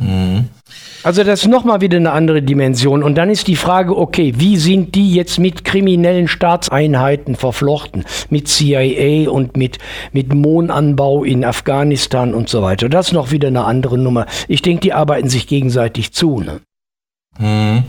Mhm. 0.01 0.49
Also 1.03 1.25
das 1.25 1.43
ist 1.43 1.49
nochmal 1.49 1.81
wieder 1.81 1.97
eine 1.97 2.13
andere 2.13 2.43
Dimension. 2.43 3.03
Und 3.03 3.15
dann 3.17 3.31
ist 3.31 3.47
die 3.47 3.57
Frage, 3.57 3.97
okay, 3.97 4.35
wie 4.37 4.57
sind 4.57 4.95
die 4.95 5.15
jetzt 5.15 5.39
mit 5.39 5.65
kriminellen 5.65 6.29
Staatseinheiten 6.29 7.37
verflochten? 7.37 8.05
Mit 8.29 8.49
CIA 8.49 9.31
und 9.31 9.57
mit, 9.57 9.79
mit 10.13 10.35
Mohnanbau 10.35 11.25
in 11.25 11.45
Afghanistan 11.45 12.35
und 12.35 12.49
so 12.49 12.63
weiter. 12.63 12.89
Das 12.89 13.09
ist 13.09 13.13
noch 13.13 13.31
wieder 13.31 13.49
eine 13.49 13.65
andere 13.65 13.97
Nummer. 13.97 14.27
Ich 14.49 14.63
denke, 14.63 14.83
die 14.83 14.93
arbeiten 14.93 15.31
sich 15.31 15.47
gegenseitig 15.47 16.13
zu. 16.13 16.41
Ne? 16.41 16.61
Hm. 17.39 17.85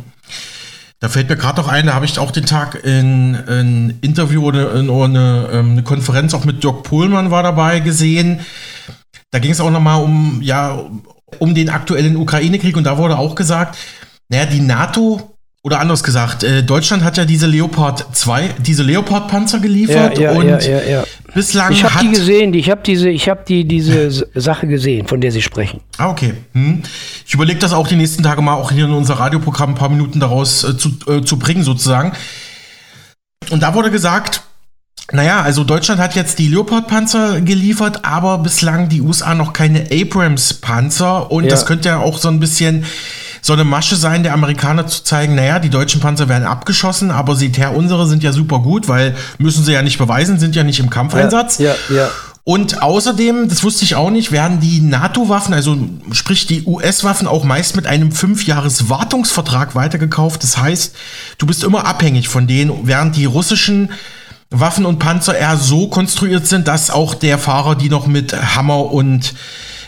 Da 1.02 1.10
fällt 1.10 1.30
mir 1.30 1.36
gerade 1.36 1.60
noch 1.60 1.68
ein, 1.68 1.88
da 1.88 1.96
habe 1.96 2.06
ich 2.06 2.20
auch 2.20 2.30
den 2.30 2.46
Tag 2.46 2.86
in 2.86 3.36
ein 3.36 3.98
Interview 4.02 4.46
oder 4.46 4.76
in, 4.76 4.90
eine, 4.90 5.50
ähm, 5.52 5.72
eine 5.72 5.84
Konferenz 5.84 6.36
auch 6.36 6.46
mit 6.46 6.64
Dirk 6.64 6.84
Pohlmann 6.84 7.32
war 7.32 7.42
dabei 7.42 7.80
gesehen. 7.80 8.42
Da 9.32 9.40
ging 9.40 9.52
es 9.52 9.60
auch 9.60 9.72
nochmal 9.72 10.04
um, 10.04 10.42
ja, 10.44 10.80
um 11.40 11.56
den 11.56 11.70
aktuellen 11.70 12.16
Ukraine-Krieg 12.16 12.78
und 12.78 12.84
da 12.84 12.98
wurde 12.98 13.18
auch 13.18 13.36
gesagt, 13.36 13.78
naja, 14.30 14.46
die 14.46 14.62
NATO 14.62 15.32
oder 15.64 15.80
anders 15.80 16.02
gesagt, 16.04 16.44
äh, 16.44 16.64
Deutschland 16.64 17.04
hat 17.04 17.18
ja 17.18 17.26
diese 17.26 17.46
Leopard 17.46 18.16
2, 18.16 18.56
diese 18.58 18.82
Leopard-Panzer 18.82 19.60
geliefert 19.60 20.18
ja, 20.18 20.32
ja, 20.32 20.40
und 20.40 20.66
ja, 20.66 21.04
bislang 21.36 21.72
Ich 21.72 21.84
habe 21.84 22.04
die 22.04 22.10
gesehen, 22.10 22.54
ich 22.56 22.70
habe 22.70 22.82
diese, 22.84 23.10
ich 23.10 23.30
habe 23.30 23.44
die 23.48 23.66
diese 23.66 24.10
Sache 24.34 24.66
gesehen, 24.66 25.08
von 25.08 25.22
der 25.22 25.32
Sie 25.32 25.42
sprechen. 25.42 25.82
Ah, 25.98 26.10
okay. 26.10 26.34
Hm. 26.54 26.82
Ich 27.28 27.34
überlege 27.34 27.60
das 27.60 27.74
auch 27.74 27.88
die 27.88 27.96
nächsten 27.96 28.24
Tage 28.24 28.42
mal 28.42 28.56
auch 28.56 28.72
hier 28.72 28.86
in 28.86 28.92
unser 28.92 29.16
Radioprogramm 29.16 29.72
ein 29.72 29.76
paar 29.76 29.90
Minuten 29.90 30.20
daraus 30.20 30.64
äh, 30.64 30.78
zu, 30.78 30.90
äh, 31.08 31.22
zu 31.22 31.38
bringen 31.38 31.64
sozusagen. 31.64 32.14
Und 33.52 33.62
da 33.62 33.76
wurde 33.76 33.92
gesagt, 33.92 34.42
naja, 35.12 35.42
also 35.42 35.64
Deutschland 35.64 36.00
hat 36.00 36.16
jetzt 36.16 36.40
die 36.40 36.48
Leopard-Panzer 36.48 37.42
geliefert, 37.42 38.06
aber 38.06 38.38
bislang 38.38 38.88
die 38.88 39.02
USA 39.02 39.36
noch 39.36 39.54
keine 39.54 39.88
Abrams-Panzer. 39.92 41.32
Und 41.32 41.46
ja. 41.46 41.50
das 41.50 41.66
könnte 41.66 41.90
ja 41.90 41.98
auch 42.00 42.18
so 42.18 42.30
ein 42.30 42.40
bisschen 42.40 42.86
so 43.42 43.54
eine 43.54 43.64
Masche 43.64 43.96
sein, 43.96 44.24
der 44.24 44.34
Amerikaner 44.34 44.88
zu 44.88 45.04
zeigen, 45.04 45.36
naja, 45.36 45.60
die 45.60 45.70
deutschen 45.70 46.00
Panzer 46.00 46.30
werden 46.30 46.46
abgeschossen, 46.46 47.12
aber 47.12 47.36
seht 47.36 47.58
her, 47.58 47.76
unsere 47.76 48.08
sind 48.08 48.24
ja 48.24 48.32
super 48.32 48.60
gut, 48.60 48.88
weil 48.88 49.16
müssen 49.40 49.66
sie 49.66 49.74
ja 49.74 49.82
nicht 49.82 49.98
beweisen, 49.98 50.40
sind 50.40 50.56
ja 50.56 50.64
nicht 50.64 50.80
im 50.80 50.90
Kampfeinsatz. 50.90 51.58
Ja, 51.58 51.76
ja, 51.90 51.96
ja. 51.96 52.10
Und 52.44 52.82
außerdem, 52.82 53.50
das 53.50 53.64
wusste 53.64 53.84
ich 53.84 53.96
auch 53.96 54.10
nicht, 54.10 54.32
werden 54.32 54.60
die 54.60 54.80
NATO-Waffen, 54.80 55.54
also 55.54 55.78
sprich 56.12 56.48
die 56.48 56.64
US-Waffen, 56.66 57.28
auch 57.28 57.44
meist 57.44 57.76
mit 57.76 57.86
einem 57.86 58.12
Fünf-Jahres-Wartungsvertrag 58.12 59.76
weitergekauft. 59.76 60.42
Das 60.44 60.58
heißt, 60.58 60.96
du 61.38 61.46
bist 61.46 61.64
immer 61.64 61.86
abhängig 61.86 62.30
von 62.30 62.48
denen, 62.48 62.88
während 62.88 63.16
die 63.16 63.26
russischen 63.26 63.92
Waffen 64.52 64.86
und 64.86 65.00
Panzer 65.00 65.38
eher 65.38 65.56
so 65.56 65.88
konstruiert 65.88 66.46
sind, 66.46 66.68
dass 66.68 66.92
auch 66.92 67.16
der 67.16 67.38
Fahrer 67.38 67.76
die 67.76 67.90
noch 67.90 68.06
mit 68.06 68.34
Hammer 68.56 68.92
und 68.92 69.34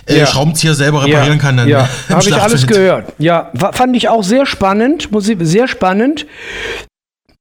äh, 0.08 0.20
ja. 0.20 0.26
Schraubenzieher 0.26 0.74
selber 0.74 1.04
reparieren 1.04 1.38
ja. 1.38 1.42
kann. 1.42 1.58
Dann 1.58 1.68
ja, 1.68 1.90
habe 2.10 2.22
ich 2.22 2.36
alles 2.36 2.66
gehört. 2.66 3.14
Ja, 3.20 3.52
fand 3.54 3.96
ich 3.96 4.10
auch 4.10 4.24
sehr 4.24 4.46
spannend, 4.46 5.12
muss 5.12 5.28
ich, 5.28 5.38
sehr 5.42 5.68
spannend. 5.68 6.26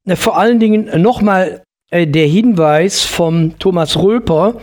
Äh, 0.07 0.17
vor 0.17 0.37
allen 0.37 0.59
Dingen 0.59 1.01
nochmal 1.01 1.63
äh, 1.91 2.07
der 2.07 2.27
Hinweis 2.27 3.03
vom 3.03 3.59
Thomas 3.59 3.97
Röper, 3.97 4.55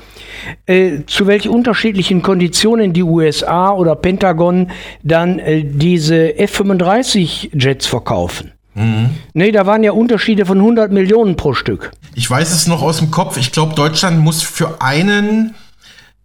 äh, 0.65 0.99
zu 1.05 1.27
welchen 1.27 1.51
unterschiedlichen 1.51 2.21
Konditionen 2.21 2.91
die 2.91 3.03
USA 3.03 3.71
oder 3.71 3.95
Pentagon 3.95 4.71
dann 5.03 5.39
äh, 5.39 5.63
diese 5.63 6.37
F-35-Jets 6.37 7.85
verkaufen. 7.85 8.51
Mhm. 8.79 9.09
Nee, 9.33 9.51
da 9.51 9.65
waren 9.65 9.83
ja 9.83 9.91
Unterschiede 9.91 10.45
von 10.45 10.57
100 10.57 10.91
Millionen 10.91 11.35
pro 11.35 11.53
Stück. 11.53 11.91
Ich 12.15 12.29
weiß 12.29 12.53
es 12.53 12.65
noch 12.65 12.81
aus 12.81 12.99
dem 12.99 13.11
Kopf. 13.11 13.37
Ich 13.37 13.51
glaube, 13.51 13.75
Deutschland 13.75 14.19
muss 14.19 14.41
für 14.41 14.81
einen 14.81 15.53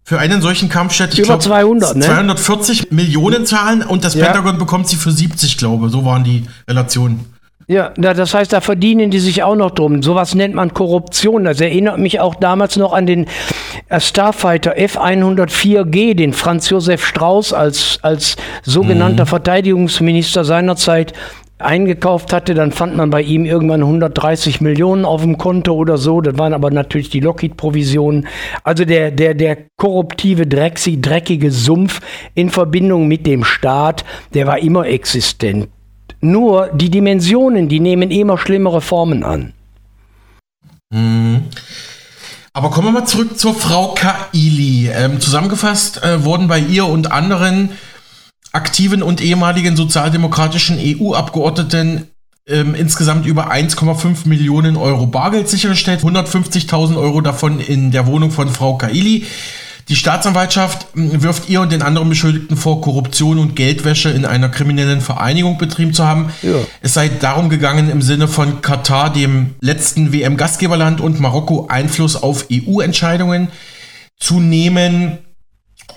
für 0.07 0.19
einen 0.19 0.39
solchen 0.39 0.69
Kampfjet 0.69 1.13
ich 1.13 1.19
über 1.19 1.39
glaub, 1.39 1.41
200, 1.41 1.95
ne? 1.95 2.05
240 2.05 2.91
Millionen 2.91 3.45
zahlen 3.45 3.81
und 3.81 4.05
das 4.05 4.13
ja. 4.13 4.25
Pentagon 4.25 4.59
bekommt 4.59 4.87
sie 4.87 4.97
für 4.97 5.11
70, 5.11 5.57
glaube. 5.57 5.89
So 5.89 6.05
waren 6.05 6.23
die 6.23 6.45
Relationen. 6.69 7.25
Ja, 7.67 7.89
das 7.89 8.35
heißt, 8.35 8.53
da 8.53 8.61
verdienen 8.61 9.09
die 9.09 9.19
sich 9.19 9.41
auch 9.41 9.55
noch 9.55 9.71
drum. 9.71 10.03
Sowas 10.03 10.35
nennt 10.35 10.53
man 10.53 10.75
Korruption. 10.75 11.45
Das 11.45 11.59
erinnert 11.59 11.97
mich 11.97 12.19
auch 12.19 12.35
damals 12.35 12.77
noch 12.77 12.93
an 12.93 13.07
den 13.07 13.25
äh, 13.89 13.99
Starfighter 13.99 14.77
F-104G, 14.77 16.13
den 16.13 16.33
Franz 16.33 16.69
Josef 16.69 17.03
Strauß 17.03 17.53
als, 17.53 17.97
als 18.03 18.35
sogenannter 18.61 19.23
mhm. 19.23 19.29
Verteidigungsminister 19.29 20.45
seinerzeit 20.45 21.13
eingekauft 21.65 22.31
hatte, 22.31 22.53
dann 22.53 22.71
fand 22.71 22.95
man 22.95 23.09
bei 23.09 23.21
ihm 23.21 23.45
irgendwann 23.45 23.81
130 23.81 24.61
Millionen 24.61 25.05
auf 25.05 25.21
dem 25.21 25.37
Konto 25.37 25.73
oder 25.73 25.97
so. 25.97 26.21
Das 26.21 26.37
waren 26.37 26.53
aber 26.53 26.71
natürlich 26.71 27.09
die 27.09 27.19
Lockheed-Provisionen. 27.19 28.27
Also 28.63 28.85
der, 28.85 29.11
der, 29.11 29.33
der 29.33 29.57
korruptive, 29.77 30.47
dreckig, 30.47 31.01
dreckige 31.01 31.51
Sumpf 31.51 32.01
in 32.33 32.49
Verbindung 32.49 33.07
mit 33.07 33.25
dem 33.25 33.43
Staat, 33.43 34.05
der 34.33 34.47
war 34.47 34.59
immer 34.59 34.87
existent. 34.87 35.67
Nur 36.21 36.69
die 36.73 36.89
Dimensionen, 36.89 37.67
die 37.67 37.79
nehmen 37.79 38.11
immer 38.11 38.37
schlimmere 38.37 38.81
Formen 38.81 39.23
an. 39.23 39.53
Mhm. 40.91 41.45
Aber 42.53 42.69
kommen 42.69 42.87
wir 42.87 43.01
mal 43.01 43.05
zurück 43.05 43.37
zur 43.37 43.53
Frau 43.53 43.95
Kaili. 43.95 44.89
Ähm, 44.89 45.19
zusammengefasst 45.19 46.01
äh, 46.03 46.23
wurden 46.23 46.47
bei 46.47 46.59
ihr 46.59 46.85
und 46.85 47.11
anderen 47.11 47.71
aktiven 48.55 49.03
und 49.03 49.21
ehemaligen 49.21 49.75
sozialdemokratischen 49.75 50.79
EU-Abgeordneten 50.79 52.07
ähm, 52.47 52.75
insgesamt 52.75 53.25
über 53.25 53.51
1,5 53.51 54.27
Millionen 54.27 54.77
Euro 54.77 55.07
Bargeld 55.07 55.49
sichergestellt, 55.49 56.01
150.000 56.01 56.97
Euro 56.97 57.21
davon 57.21 57.59
in 57.59 57.91
der 57.91 58.07
Wohnung 58.07 58.31
von 58.31 58.49
Frau 58.49 58.77
Kaili. 58.77 59.25
Die 59.89 59.95
Staatsanwaltschaft 59.95 60.87
hm, 60.93 61.21
wirft 61.21 61.49
ihr 61.49 61.61
und 61.61 61.71
den 61.71 61.81
anderen 61.81 62.09
Beschuldigten 62.09 62.57
vor, 62.57 62.81
Korruption 62.81 63.39
und 63.39 63.55
Geldwäsche 63.55 64.09
in 64.09 64.25
einer 64.25 64.49
kriminellen 64.49 65.01
Vereinigung 65.01 65.57
betrieben 65.57 65.93
zu 65.93 66.05
haben. 66.05 66.31
Ja. 66.41 66.55
Es 66.81 66.93
sei 66.93 67.09
darum 67.09 67.49
gegangen, 67.49 67.89
im 67.89 68.01
Sinne 68.01 68.27
von 68.27 68.61
Katar, 68.61 69.11
dem 69.11 69.55
letzten 69.59 70.13
WM-Gastgeberland 70.13 71.01
und 71.01 71.19
Marokko 71.19 71.67
Einfluss 71.67 72.15
auf 72.15 72.47
EU-Entscheidungen 72.51 73.49
zu 74.17 74.39
nehmen. 74.39 75.19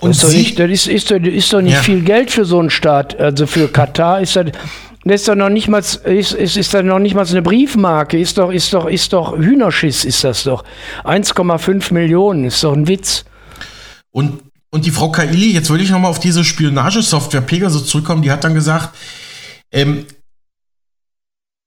Und 0.01 0.09
das 0.09 0.23
ist, 0.23 0.23
doch 0.23 0.37
nicht, 0.37 0.59
das 0.59 0.71
ist, 0.71 0.87
ist, 0.87 1.11
ist 1.11 1.53
doch 1.53 1.61
nicht 1.61 1.73
ja. 1.73 1.81
viel 1.81 2.01
Geld 2.01 2.31
für 2.31 2.45
so 2.45 2.59
einen 2.59 2.69
Staat. 2.69 3.19
Also 3.19 3.47
für 3.47 3.67
Katar 3.67 4.21
ist 4.21 4.35
das, 4.35 4.45
das 5.03 5.21
ist 5.21 5.27
doch 5.27 5.35
noch 5.35 5.49
nicht 5.49 5.67
mal, 5.67 5.79
ist, 5.79 6.05
ist, 6.05 6.57
ist 6.57 6.73
da 6.73 6.81
noch 6.81 6.99
nicht 6.99 7.15
mal 7.15 7.27
eine 7.27 7.41
Briefmarke. 7.41 8.19
Ist 8.19 8.37
doch, 8.37 8.51
ist 8.51 8.73
doch, 8.73 8.87
ist 8.87 9.13
doch 9.13 9.37
Hühnerschiss, 9.37 10.05
ist 10.05 10.23
das 10.23 10.43
doch. 10.43 10.63
1,5 11.03 11.93
Millionen, 11.93 12.45
ist 12.45 12.63
doch 12.63 12.73
ein 12.73 12.87
Witz. 12.87 13.25
Und, 14.11 14.41
und 14.71 14.85
die 14.85 14.91
Frau 14.91 15.11
Kaili, 15.11 15.53
jetzt 15.53 15.69
würde 15.69 15.83
ich 15.83 15.89
nochmal 15.89 16.11
auf 16.11 16.19
diese 16.19 16.43
Spionagesoftware 16.43 17.41
Pegasus 17.41 17.87
zurückkommen, 17.87 18.21
die 18.21 18.31
hat 18.31 18.43
dann 18.43 18.53
gesagt, 18.53 18.95
ähm, 19.71 20.05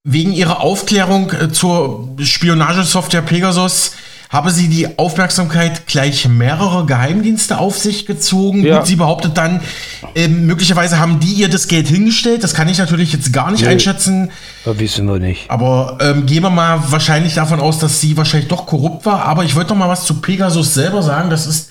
wegen 0.04 0.32
ihrer 0.32 0.60
Aufklärung 0.60 1.30
äh, 1.32 1.50
zur 1.50 2.16
Spionagesoftware 2.20 3.22
Pegasus 3.22 3.92
habe 4.32 4.50
sie 4.50 4.68
die 4.68 4.98
Aufmerksamkeit 4.98 5.86
gleich 5.86 6.26
mehrerer 6.26 6.86
Geheimdienste 6.86 7.58
auf 7.58 7.76
sich 7.76 8.06
gezogen. 8.06 8.64
Ja. 8.64 8.78
Gut, 8.78 8.86
sie 8.86 8.96
behauptet 8.96 9.36
dann, 9.36 9.60
äh, 10.14 10.26
möglicherweise 10.26 10.98
haben 10.98 11.20
die 11.20 11.34
ihr 11.34 11.50
das 11.50 11.68
Geld 11.68 11.86
hingestellt. 11.86 12.42
Das 12.42 12.54
kann 12.54 12.66
ich 12.66 12.78
natürlich 12.78 13.12
jetzt 13.12 13.34
gar 13.34 13.50
nicht 13.50 13.62
nee, 13.62 13.68
einschätzen. 13.68 14.30
Das 14.64 14.78
wissen 14.78 15.06
wir 15.06 15.18
nicht. 15.18 15.50
Aber 15.50 15.98
ähm, 16.00 16.24
gehen 16.24 16.42
wir 16.42 16.48
mal 16.48 16.82
wahrscheinlich 16.90 17.34
davon 17.34 17.60
aus, 17.60 17.78
dass 17.78 18.00
sie 18.00 18.16
wahrscheinlich 18.16 18.48
doch 18.48 18.64
korrupt 18.64 19.04
war. 19.04 19.26
Aber 19.26 19.44
ich 19.44 19.54
wollte 19.54 19.70
noch 19.70 19.76
mal 19.76 19.90
was 19.90 20.06
zu 20.06 20.14
Pegasus 20.14 20.72
selber 20.72 21.02
sagen. 21.02 21.28
Das 21.28 21.46
ist 21.46 21.68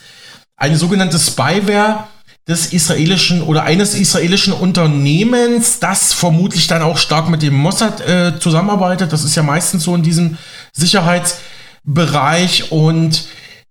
eine 0.56 0.78
sogenannte 0.78 1.18
Spyware 1.18 2.04
des 2.48 2.74
israelischen 2.74 3.42
oder 3.42 3.64
eines 3.64 3.96
israelischen 3.96 4.54
Unternehmens, 4.54 5.80
das 5.80 6.14
vermutlich 6.14 6.68
dann 6.68 6.84
auch 6.84 7.00
stark 7.00 7.28
mit 7.30 7.42
dem 7.42 7.56
Mossad 7.56 8.08
äh, 8.08 8.40
zusammenarbeitet. 8.40 9.12
Das 9.12 9.24
ist 9.24 9.36
ja 9.36 9.42
meistens 9.42 9.84
so 9.84 9.96
in 9.96 10.04
diesem 10.04 10.38
Sicherheits- 10.78 11.38
Bereich 11.84 12.72
und 12.72 13.26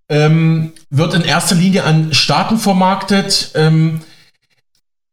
ähm, 0.08 0.72
wird 0.90 1.14
in 1.14 1.22
erster 1.22 1.54
Linie 1.54 1.84
an 1.84 2.12
Staaten 2.12 2.58
vermarktet. 2.58 3.52
Ähm, 3.54 4.00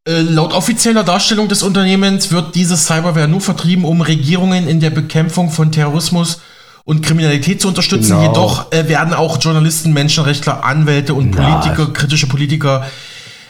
äh, 0.08 0.22
laut 0.22 0.54
offizieller 0.54 1.04
Darstellung 1.04 1.48
des 1.48 1.64
Unternehmens 1.64 2.32
wird 2.32 2.56
diese 2.56 2.78
Cyberware 2.78 3.28
nur 3.28 3.42
vertrieben, 3.42 3.86
um 3.86 4.02
Regierungen 4.02 4.68
in 4.68 4.80
der 4.80 4.90
Bekämpfung 4.90 5.52
von 5.52 5.72
Terrorismus 5.72 6.42
und 6.86 7.06
Kriminalität 7.06 7.62
zu 7.62 7.68
unterstützen. 7.68 8.18
Genau. 8.18 8.30
Jedoch 8.30 8.72
äh, 8.72 8.88
werden 8.88 9.14
auch 9.14 9.38
Journalisten, 9.42 9.94
Menschenrechtler, 9.94 10.64
Anwälte 10.64 11.14
und 11.14 11.32
Politiker, 11.32 11.86
Na. 11.88 11.94
kritische 11.94 12.28
Politiker 12.28 12.88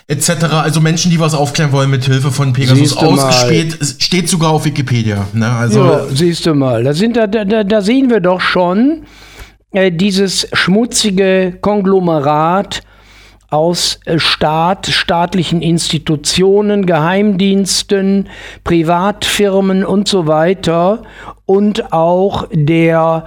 etc., 0.07 0.45
also 0.51 0.81
Menschen, 0.81 1.11
die 1.11 1.19
was 1.19 1.33
aufklären 1.33 1.71
wollen 1.71 1.89
mit 1.89 2.05
Hilfe 2.05 2.31
von 2.31 2.53
Pegasus 2.53 2.95
ausgespielt, 2.95 3.77
steht 3.99 4.29
sogar 4.29 4.51
auf 4.51 4.65
Wikipedia. 4.65 5.27
Ne? 5.33 5.49
Also, 5.49 5.85
ja, 5.85 6.05
siehst 6.11 6.45
du 6.45 6.55
mal, 6.55 6.83
da, 6.83 6.93
sind, 6.93 7.15
da, 7.17 7.27
da, 7.27 7.63
da 7.63 7.81
sehen 7.81 8.09
wir 8.09 8.21
doch 8.21 8.41
schon, 8.41 9.03
äh, 9.77 9.91
dieses 9.91 10.47
schmutzige 10.53 11.55
Konglomerat 11.61 12.81
aus 13.51 13.99
äh, 14.05 14.17
Staat, 14.17 14.87
staatlichen 14.87 15.61
Institutionen, 15.61 16.87
Geheimdiensten, 16.87 18.27
Privatfirmen 18.63 19.85
und 19.85 20.07
so 20.07 20.25
weiter 20.25 21.03
und 21.45 21.93
auch 21.93 22.47
der 22.51 23.25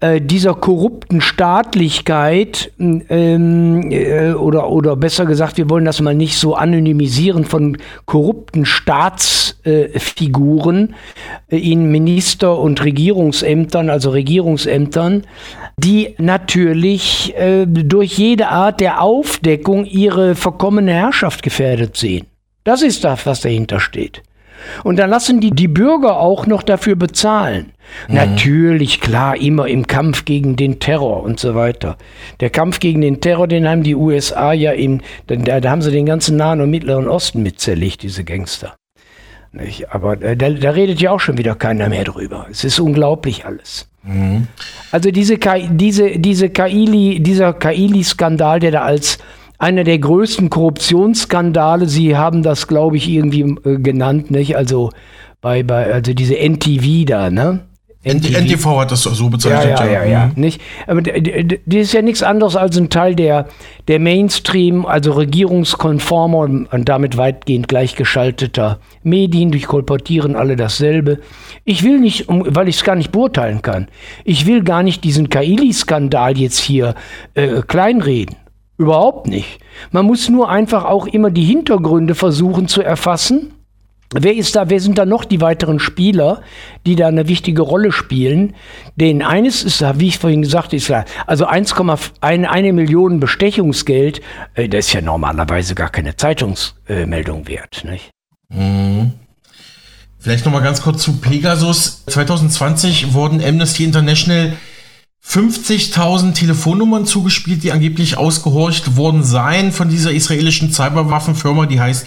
äh, 0.00 0.22
dieser 0.22 0.54
korrupten 0.54 1.20
Staatlichkeit 1.20 2.72
ähm, 2.78 3.92
äh, 3.92 4.32
oder, 4.32 4.70
oder 4.70 4.96
besser 4.96 5.26
gesagt, 5.26 5.58
wir 5.58 5.68
wollen 5.68 5.84
das 5.84 6.00
mal 6.00 6.14
nicht 6.14 6.38
so 6.38 6.54
anonymisieren 6.54 7.44
von 7.44 7.76
korrupten 8.06 8.64
Staatsfiguren 8.64 9.51
äh, 9.64 9.88
in 11.48 11.90
Minister- 11.90 12.58
und 12.58 12.82
Regierungsämtern, 12.82 13.90
also 13.90 14.10
Regierungsämtern, 14.10 15.24
die 15.78 16.14
natürlich 16.18 17.34
äh, 17.36 17.66
durch 17.66 18.18
jede 18.18 18.48
Art 18.48 18.80
der 18.80 19.00
Aufdeckung 19.00 19.84
ihre 19.84 20.34
verkommene 20.34 20.92
Herrschaft 20.92 21.42
gefährdet 21.42 21.96
sehen. 21.96 22.26
Das 22.64 22.82
ist 22.82 23.04
das, 23.04 23.26
was 23.26 23.40
dahinter 23.40 23.80
steht. 23.80 24.22
Und 24.84 24.98
dann 24.98 25.10
lassen 25.10 25.40
die 25.40 25.50
die 25.50 25.68
Bürger 25.68 26.20
auch 26.20 26.46
noch 26.46 26.62
dafür 26.62 26.96
bezahlen. 26.96 27.72
Mhm. 28.08 28.14
Natürlich, 28.14 29.00
klar, 29.00 29.36
immer 29.36 29.66
im 29.66 29.86
Kampf 29.86 30.24
gegen 30.24 30.56
den 30.56 30.78
Terror 30.78 31.22
und 31.22 31.40
so 31.40 31.54
weiter. 31.54 31.96
Der 32.40 32.50
Kampf 32.50 32.80
gegen 32.80 33.00
den 33.00 33.20
Terror, 33.20 33.48
den 33.48 33.68
haben 33.68 33.82
die 33.82 33.96
USA 33.96 34.52
ja 34.52 34.72
in, 34.72 35.02
da, 35.26 35.60
da 35.60 35.70
haben 35.70 35.82
sie 35.82 35.90
den 35.90 36.06
ganzen 36.06 36.36
Nahen 36.36 36.60
und 36.60 36.70
Mittleren 36.70 37.08
Osten 37.08 37.42
mit 37.42 37.60
zerlegt, 37.60 38.02
diese 38.02 38.24
Gangster. 38.24 38.76
Nicht? 39.52 39.92
Aber 39.92 40.20
äh, 40.22 40.36
da, 40.36 40.50
da 40.50 40.70
redet 40.70 41.00
ja 41.00 41.10
auch 41.10 41.20
schon 41.20 41.38
wieder 41.38 41.54
keiner 41.54 41.88
mehr 41.88 42.04
drüber. 42.04 42.46
Es 42.50 42.64
ist 42.64 42.80
unglaublich 42.80 43.44
alles. 43.44 43.86
Mhm. 44.02 44.48
Also 44.90 45.10
diese, 45.10 45.38
diese, 45.70 46.18
diese 46.18 46.50
Kaili, 46.50 47.20
dieser 47.20 47.52
Kaili-Skandal, 47.52 48.60
der 48.60 48.70
da 48.70 48.82
als 48.82 49.18
einer 49.58 49.84
der 49.84 49.98
größten 49.98 50.50
Korruptionsskandale, 50.50 51.86
Sie 51.86 52.16
haben 52.16 52.42
das, 52.42 52.66
glaube 52.66 52.96
ich, 52.96 53.08
irgendwie 53.08 53.56
äh, 53.64 53.78
genannt, 53.78 54.30
nicht? 54.30 54.56
Also 54.56 54.90
bei, 55.40 55.62
bei, 55.62 55.92
also 55.92 56.14
diese 56.14 56.36
NTV 56.36 57.04
da, 57.06 57.30
ne? 57.30 57.60
NTV. 58.04 58.40
NTV 58.40 58.80
hat 58.80 58.90
das 58.90 59.02
so 59.02 59.30
bezeichnet. 59.30 59.78
Ja, 59.78 59.86
ja, 59.86 59.92
ja. 59.92 60.04
ja, 60.04 60.26
mhm. 60.26 60.32
Nicht? 60.40 60.60
Aber 60.88 61.02
die 61.02 61.78
ist 61.78 61.92
ja 61.92 62.02
nichts 62.02 62.22
anderes 62.22 62.56
als 62.56 62.76
ein 62.76 62.90
Teil 62.90 63.14
der, 63.14 63.46
der 63.86 64.00
Mainstream, 64.00 64.84
also 64.86 65.12
regierungskonformer 65.12 66.38
und, 66.38 66.66
und 66.66 66.88
damit 66.88 67.16
weitgehend 67.16 67.68
gleichgeschalteter 67.68 68.80
Medien. 69.04 69.52
Die 69.52 69.60
kolportieren 69.60 70.34
alle 70.34 70.56
dasselbe. 70.56 71.20
Ich 71.64 71.84
will 71.84 72.00
nicht, 72.00 72.26
weil 72.28 72.68
ich 72.68 72.76
es 72.76 72.84
gar 72.84 72.96
nicht 72.96 73.12
beurteilen 73.12 73.62
kann, 73.62 73.86
ich 74.24 74.46
will 74.46 74.64
gar 74.64 74.82
nicht 74.82 75.04
diesen 75.04 75.28
Kaili-Skandal 75.28 76.36
jetzt 76.36 76.58
hier 76.58 76.96
äh, 77.34 77.62
kleinreden. 77.62 78.36
Überhaupt 78.78 79.28
nicht. 79.28 79.60
Man 79.92 80.06
muss 80.06 80.28
nur 80.28 80.48
einfach 80.48 80.84
auch 80.84 81.06
immer 81.06 81.30
die 81.30 81.44
Hintergründe 81.44 82.16
versuchen 82.16 82.66
zu 82.66 82.82
erfassen 82.82 83.52
Wer 84.14 84.34
ist 84.34 84.54
da, 84.56 84.68
wer 84.68 84.80
sind 84.80 84.98
da 84.98 85.06
noch 85.06 85.24
die 85.24 85.40
weiteren 85.40 85.78
Spieler, 85.78 86.42
die 86.86 86.96
da 86.96 87.08
eine 87.08 87.28
wichtige 87.28 87.62
Rolle 87.62 87.92
spielen? 87.92 88.54
Den 88.96 89.22
eines 89.22 89.64
ist 89.64 89.80
da, 89.80 89.98
wie 89.98 90.08
ich 90.08 90.18
vorhin 90.18 90.42
gesagt 90.42 90.72
habe, 90.72 91.04
also 91.26 91.46
1,1 91.46 92.20
eine 92.20 92.72
Million 92.72 93.20
Bestechungsgeld, 93.20 94.20
äh, 94.54 94.68
das 94.68 94.86
ist 94.86 94.92
ja 94.92 95.00
normalerweise 95.00 95.74
gar 95.74 95.90
keine 95.90 96.16
Zeitungsmeldung 96.16 97.48
wert, 97.48 97.84
nicht? 97.84 98.10
Mhm. 98.48 99.12
Vielleicht 100.18 100.44
noch 100.44 100.52
mal 100.52 100.62
ganz 100.62 100.82
kurz 100.82 101.02
zu 101.02 101.16
Pegasus. 101.16 102.04
2020 102.06 103.12
wurden 103.12 103.42
Amnesty 103.42 103.82
International 103.82 104.52
50.000 105.26 106.34
Telefonnummern 106.34 107.06
zugespielt, 107.06 107.62
die 107.62 107.72
angeblich 107.72 108.16
ausgehorcht 108.16 108.96
worden 108.96 109.22
seien 109.22 109.72
von 109.72 109.88
dieser 109.88 110.12
israelischen 110.12 110.72
Cyberwaffenfirma, 110.72 111.66
die 111.66 111.80
heißt 111.80 112.06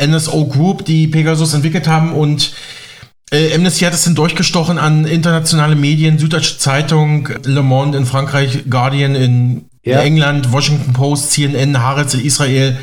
NSO 0.00 0.46
Group, 0.46 0.84
die 0.84 1.08
Pegasus 1.08 1.54
entwickelt 1.54 1.88
haben 1.88 2.12
und 2.12 2.52
äh, 3.32 3.54
Amnesty 3.54 3.84
hat 3.84 3.94
es 3.94 4.04
dann 4.04 4.14
durchgestochen 4.14 4.78
an 4.78 5.06
internationale 5.06 5.74
Medien, 5.74 6.18
Süddeutsche 6.18 6.58
Zeitung, 6.58 7.28
Le 7.44 7.62
Monde 7.62 7.98
in 7.98 8.06
Frankreich, 8.06 8.64
Guardian 8.68 9.14
in, 9.14 9.64
ja. 9.82 10.00
England, 10.00 10.52
Washington 10.52 10.92
Post, 10.92 11.32
CNN, 11.32 11.82
Haaretz 11.82 12.14
in 12.14 12.24
Israel, 12.24 12.78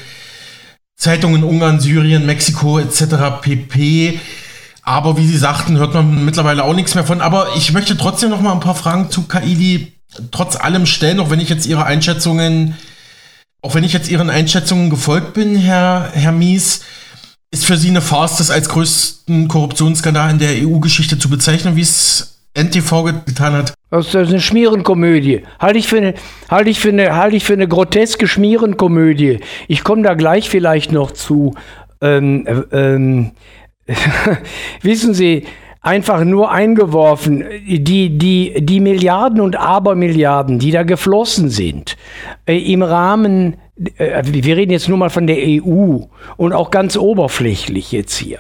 Zeitungen 0.96 1.44
in 1.44 1.44
Ungarn, 1.44 1.80
Syrien, 1.80 2.26
Mexiko 2.26 2.80
etc. 2.80 3.42
pp. 3.42 4.20
Aber 4.90 5.18
wie 5.18 5.28
Sie 5.28 5.38
sagten, 5.38 5.78
hört 5.78 5.94
man 5.94 6.26
mittlerweile 6.26 6.64
auch 6.64 6.74
nichts 6.74 6.96
mehr 6.96 7.04
von. 7.04 7.22
Aber 7.22 7.50
ich 7.56 7.74
möchte 7.74 7.96
trotzdem 7.96 8.32
noch 8.32 8.42
mal 8.42 8.54
ein 8.54 8.60
paar 8.60 8.74
Fragen 8.74 9.12
zu 9.12 9.28
Kaili 9.28 9.94
trotz 10.32 10.56
allem 10.56 10.88
stellen, 10.88 11.20
auch 11.20 11.30
wenn 11.30 11.40
ich 11.40 11.48
jetzt 11.48 11.68
Ihre 11.68 11.86
Einschätzungen, 11.86 12.76
auch 13.62 13.76
wenn 13.76 13.84
ich 13.84 13.94
jetzt 13.94 14.10
Ihren 14.10 14.32
Einschätzungen 14.32 14.90
gefolgt 14.90 15.36
bin, 15.36 15.56
Herr, 15.56 16.10
Herr 16.14 16.32
Mies 16.32 16.82
ist 17.52 17.66
für 17.66 17.78
Sie 17.78 17.90
eine 17.90 18.02
Farce, 18.02 18.38
das 18.38 18.50
als 18.50 18.68
größten 18.68 19.48
Korruptionsskandal 19.48 20.32
in 20.32 20.40
der 20.40 20.68
EU-Geschichte 20.68 21.20
zu 21.20 21.30
bezeichnen, 21.30 21.76
wie 21.76 21.82
es 21.82 22.40
NTV 22.58 23.04
getan 23.28 23.54
hat? 23.54 23.76
Das 23.92 24.08
ist 24.08 24.16
eine 24.16 24.42
Schmierenkomödie. 24.42 25.44
Halte 25.60 25.78
ich 25.78 25.88
für 25.88 25.98
eine, 25.98 26.16
halte 26.50 26.72
ich 26.72 26.80
für 26.80 26.90
eine, 26.90 27.16
halte 27.16 27.36
ich 27.36 27.44
für 27.44 27.54
eine 27.54 27.68
groteske 27.68 28.28
Schmierenkomödie. 28.28 29.40
Ich 29.68 29.84
komme 29.84 30.02
da 30.02 30.16
gleich 30.16 30.50
vielleicht 30.50 30.92
noch 30.92 31.12
zu. 31.12 31.54
Ähm, 32.02 32.66
ähm, 32.72 33.32
wissen 34.82 35.14
Sie, 35.14 35.46
einfach 35.82 36.24
nur 36.24 36.52
eingeworfen, 36.52 37.46
die, 37.66 38.18
die, 38.18 38.54
die 38.60 38.80
Milliarden 38.80 39.40
und 39.40 39.56
Abermilliarden, 39.56 40.60
die 40.60 40.72
da 40.72 40.84
geflossen 40.84 41.50
sind, 41.50 41.96
äh, 42.46 42.58
im 42.58 42.84
Rahmen 42.84 43.56
äh, 43.98 44.24
wir 44.26 44.58
reden 44.58 44.72
jetzt 44.72 44.90
nur 44.90 44.98
mal 44.98 45.10
von 45.10 45.28
der 45.28 45.38
EU 45.38 46.00
und 46.38 46.54
auch 46.54 46.72
ganz 46.72 46.98
oberflächlich 46.98 47.92
jetzt 47.92 48.18
hier. 48.18 48.40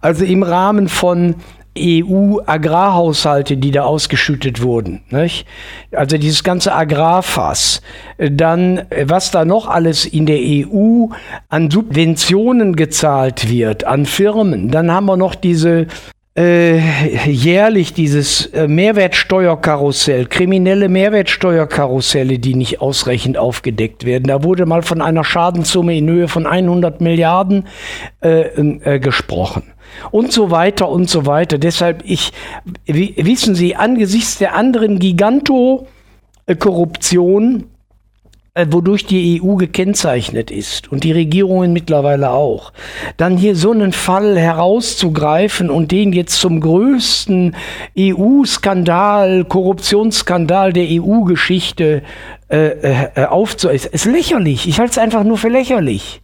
Also 0.00 0.24
im 0.24 0.42
Rahmen 0.42 0.88
von 0.88 1.36
EU-Agrarhaushalte, 1.78 3.56
die 3.56 3.70
da 3.70 3.82
ausgeschüttet 3.82 4.62
wurden. 4.62 5.02
Nicht? 5.10 5.46
Also 5.92 6.18
dieses 6.18 6.42
ganze 6.42 6.74
Agrarfass. 6.74 7.80
Dann, 8.18 8.82
was 9.04 9.30
da 9.30 9.44
noch 9.44 9.68
alles 9.68 10.04
in 10.04 10.26
der 10.26 10.38
EU 10.38 11.06
an 11.48 11.70
Subventionen 11.70 12.76
gezahlt 12.76 13.48
wird, 13.48 13.84
an 13.84 14.06
Firmen. 14.06 14.70
Dann 14.70 14.90
haben 14.90 15.06
wir 15.06 15.16
noch 15.16 15.34
diese 15.34 15.86
äh, 16.36 16.78
jährlich 17.28 17.92
dieses 17.92 18.46
äh, 18.46 18.68
Mehrwertsteuerkarussell, 18.68 20.26
kriminelle 20.26 20.88
Mehrwertsteuerkarusselle, 20.88 22.38
die 22.38 22.54
nicht 22.54 22.80
ausreichend 22.80 23.36
aufgedeckt 23.36 24.04
werden. 24.04 24.24
Da 24.28 24.44
wurde 24.44 24.64
mal 24.64 24.82
von 24.82 25.02
einer 25.02 25.24
Schadenssumme 25.24 25.96
in 25.96 26.08
Höhe 26.08 26.28
von 26.28 26.46
100 26.46 27.00
Milliarden 27.00 27.66
äh, 28.22 28.42
äh, 28.42 29.00
gesprochen. 29.00 29.64
Und 30.10 30.32
so 30.32 30.50
weiter 30.50 30.88
und 30.88 31.10
so 31.10 31.26
weiter. 31.26 31.58
Deshalb, 31.58 32.02
ich, 32.04 32.32
wissen 32.86 33.54
Sie, 33.54 33.76
angesichts 33.76 34.38
der 34.38 34.54
anderen 34.54 34.98
Giganto-Korruption, 34.98 37.66
äh, 38.52 38.66
wodurch 38.68 39.06
die 39.06 39.40
EU 39.40 39.54
gekennzeichnet 39.54 40.50
ist 40.50 40.90
und 40.90 41.04
die 41.04 41.12
Regierungen 41.12 41.72
mittlerweile 41.72 42.30
auch, 42.30 42.72
dann 43.16 43.36
hier 43.36 43.54
so 43.54 43.70
einen 43.70 43.92
Fall 43.92 44.36
herauszugreifen 44.36 45.70
und 45.70 45.92
den 45.92 46.12
jetzt 46.12 46.40
zum 46.40 46.60
größten 46.60 47.54
EU-Skandal, 47.96 49.44
Korruptionsskandal 49.44 50.72
der 50.72 50.86
EU-Geschichte 50.88 52.02
äh, 52.48 53.04
äh, 53.14 53.26
aufzuessen, 53.26 53.90
ist 53.92 54.06
lächerlich. 54.06 54.68
Ich 54.68 54.80
halte 54.80 54.90
es 54.90 54.98
einfach 54.98 55.22
nur 55.22 55.38
für 55.38 55.48
lächerlich. 55.48 56.20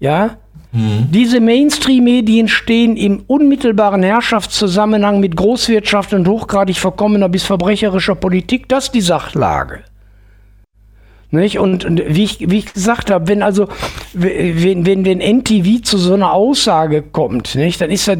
Ja? 0.00 0.38
Mhm. 0.72 1.08
Diese 1.10 1.40
Mainstream-Medien 1.40 2.48
stehen 2.48 2.96
im 2.96 3.22
unmittelbaren 3.26 4.02
Herrschaftszusammenhang 4.02 5.20
mit 5.20 5.36
Großwirtschaft 5.36 6.14
und 6.14 6.26
hochgradig 6.26 6.78
verkommener 6.78 7.28
bis 7.28 7.44
verbrecherischer 7.44 8.14
Politik. 8.14 8.68
Das 8.68 8.84
ist 8.84 8.94
die 8.94 9.02
Sachlage. 9.02 9.80
Nicht? 11.30 11.58
Und, 11.58 11.84
und 11.86 12.02
wie, 12.08 12.24
ich, 12.24 12.50
wie 12.50 12.58
ich 12.58 12.72
gesagt 12.72 13.10
habe, 13.10 13.26
wenn 13.28 13.42
also 13.42 13.68
wenn, 14.12 14.84
wenn, 14.84 15.04
wenn 15.06 15.18
NTV 15.18 15.82
zu 15.82 15.96
so 15.96 16.12
einer 16.12 16.32
Aussage 16.32 17.00
kommt, 17.02 17.54
nicht, 17.54 17.80
dann 17.80 17.90
ist 17.90 18.06
das, 18.06 18.18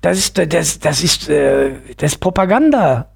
das 0.00 0.18
ist 0.18 0.38
das, 0.38 0.78
das 0.78 1.04
ist 1.04 1.28
äh, 1.28 1.72
das 1.98 2.12
ist 2.12 2.18
Propaganda. 2.18 3.10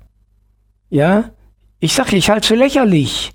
Ja? 0.90 1.30
Ich 1.78 1.94
sage, 1.94 2.16
ich 2.16 2.28
halte 2.28 2.42
es 2.42 2.46
für 2.48 2.54
lächerlich. 2.54 3.32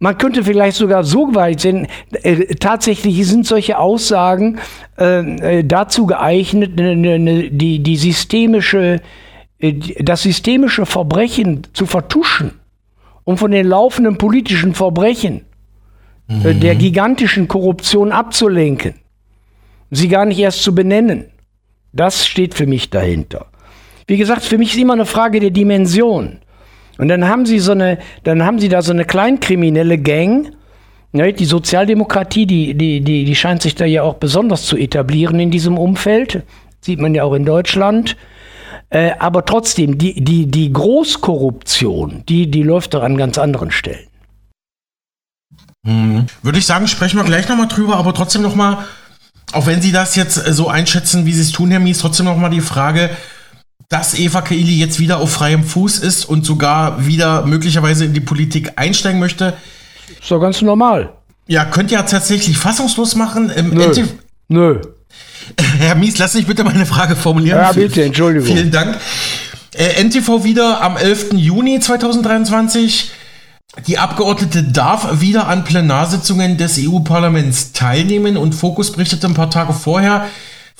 Man 0.00 0.18
könnte 0.18 0.42
vielleicht 0.42 0.76
sogar 0.76 1.04
so 1.04 1.34
weit 1.34 1.60
sein, 1.60 1.86
äh, 2.22 2.54
tatsächlich 2.56 3.24
sind 3.26 3.46
solche 3.46 3.78
Aussagen 3.78 4.58
äh, 4.98 5.58
äh 5.58 5.64
dazu 5.64 6.06
geeignet, 6.06 6.74
ne, 6.76 6.96
ne, 6.96 7.18
ne, 7.18 7.50
die, 7.50 7.80
die 7.80 7.96
systemische, 7.96 9.00
äh, 9.58 9.74
das 10.02 10.22
systemische 10.22 10.86
Verbrechen 10.86 11.62
zu 11.74 11.86
vertuschen 11.86 12.52
um 13.30 13.36
von 13.36 13.52
den 13.52 13.66
laufenden 13.66 14.18
politischen 14.18 14.74
Verbrechen, 14.74 15.42
äh, 16.28 16.54
mhm. 16.54 16.60
der 16.60 16.74
gigantischen 16.74 17.46
Korruption 17.46 18.12
abzulenken, 18.12 18.94
sie 19.90 20.08
gar 20.08 20.24
nicht 20.24 20.38
erst 20.38 20.62
zu 20.62 20.74
benennen. 20.74 21.26
Das 21.92 22.26
steht 22.26 22.54
für 22.54 22.66
mich 22.66 22.90
dahinter. 22.90 23.46
Wie 24.06 24.16
gesagt, 24.16 24.42
für 24.42 24.58
mich 24.58 24.72
ist 24.74 24.80
immer 24.80 24.94
eine 24.94 25.06
Frage 25.06 25.38
der 25.38 25.50
Dimension. 25.50 26.38
Und 27.00 27.08
dann 27.08 27.26
haben 27.26 27.46
sie 27.46 27.60
so 27.60 27.72
eine, 27.72 27.98
dann 28.24 28.44
haben 28.44 28.58
sie 28.58 28.68
da 28.68 28.82
so 28.82 28.92
eine 28.92 29.06
kleinkriminelle 29.06 29.96
Gang. 29.96 30.52
Ne, 31.12 31.32
die 31.32 31.46
Sozialdemokratie, 31.46 32.44
die, 32.44 32.74
die, 32.74 33.00
die, 33.00 33.24
die 33.24 33.34
scheint 33.34 33.62
sich 33.62 33.74
da 33.74 33.86
ja 33.86 34.02
auch 34.02 34.16
besonders 34.16 34.66
zu 34.66 34.76
etablieren 34.76 35.40
in 35.40 35.50
diesem 35.50 35.78
Umfeld. 35.78 36.42
Sieht 36.82 37.00
man 37.00 37.14
ja 37.14 37.24
auch 37.24 37.32
in 37.32 37.46
Deutschland. 37.46 38.18
Äh, 38.90 39.12
aber 39.18 39.46
trotzdem, 39.46 39.96
die, 39.96 40.22
die, 40.22 40.46
die 40.46 40.70
Großkorruption, 40.74 42.24
die, 42.28 42.50
die 42.50 42.62
läuft 42.62 42.92
doch 42.92 43.02
an 43.02 43.16
ganz 43.16 43.38
anderen 43.38 43.70
Stellen. 43.70 44.06
Hm. 45.86 46.26
Würde 46.42 46.58
ich 46.58 46.66
sagen, 46.66 46.86
sprechen 46.86 47.16
wir 47.16 47.24
gleich 47.24 47.48
nochmal 47.48 47.68
drüber, 47.68 47.96
aber 47.96 48.12
trotzdem 48.12 48.42
nochmal, 48.42 48.76
auch 49.52 49.66
wenn 49.66 49.80
Sie 49.80 49.92
das 49.92 50.16
jetzt 50.16 50.46
äh, 50.46 50.52
so 50.52 50.68
einschätzen, 50.68 51.24
wie 51.24 51.32
Sie 51.32 51.40
es 51.40 51.52
tun, 51.52 51.70
Herr 51.70 51.80
Mies, 51.80 52.00
trotzdem 52.00 52.26
nochmal 52.26 52.50
die 52.50 52.60
Frage, 52.60 53.08
dass 53.90 54.16
Eva 54.18 54.40
Kaili 54.40 54.78
jetzt 54.78 55.00
wieder 55.00 55.18
auf 55.18 55.32
freiem 55.32 55.64
Fuß 55.64 55.98
ist 55.98 56.24
und 56.24 56.46
sogar 56.46 57.06
wieder 57.06 57.44
möglicherweise 57.44 58.04
in 58.04 58.14
die 58.14 58.20
Politik 58.20 58.72
einsteigen 58.76 59.18
möchte. 59.18 59.54
Ist 60.20 60.30
doch 60.30 60.40
ganz 60.40 60.62
normal. 60.62 61.12
Ja, 61.48 61.64
könnte 61.64 61.94
ja 61.94 62.04
tatsächlich 62.04 62.56
fassungslos 62.56 63.16
machen. 63.16 63.50
Im 63.50 63.70
Nö. 63.70 63.92
Nö. 64.46 64.80
Herr 65.78 65.96
Mies, 65.96 66.18
lass 66.18 66.34
mich 66.34 66.46
bitte 66.46 66.62
meine 66.62 66.86
Frage 66.86 67.16
formulieren. 67.16 67.58
Ja, 67.58 67.72
bitte, 67.72 68.04
Entschuldigung. 68.04 68.46
Vielen 68.46 68.70
Dank. 68.70 68.96
Äh, 69.74 70.04
NTV 70.04 70.44
wieder 70.44 70.82
am 70.82 70.96
11. 70.96 71.32
Juni 71.32 71.80
2023. 71.80 73.10
Die 73.88 73.98
Abgeordnete 73.98 74.62
darf 74.62 75.20
wieder 75.20 75.48
an 75.48 75.64
Plenarsitzungen 75.64 76.56
des 76.58 76.78
EU-Parlaments 76.78 77.72
teilnehmen 77.72 78.36
und 78.36 78.54
Fokus 78.54 78.92
berichtete 78.92 79.26
ein 79.26 79.34
paar 79.34 79.50
Tage 79.50 79.72
vorher. 79.72 80.26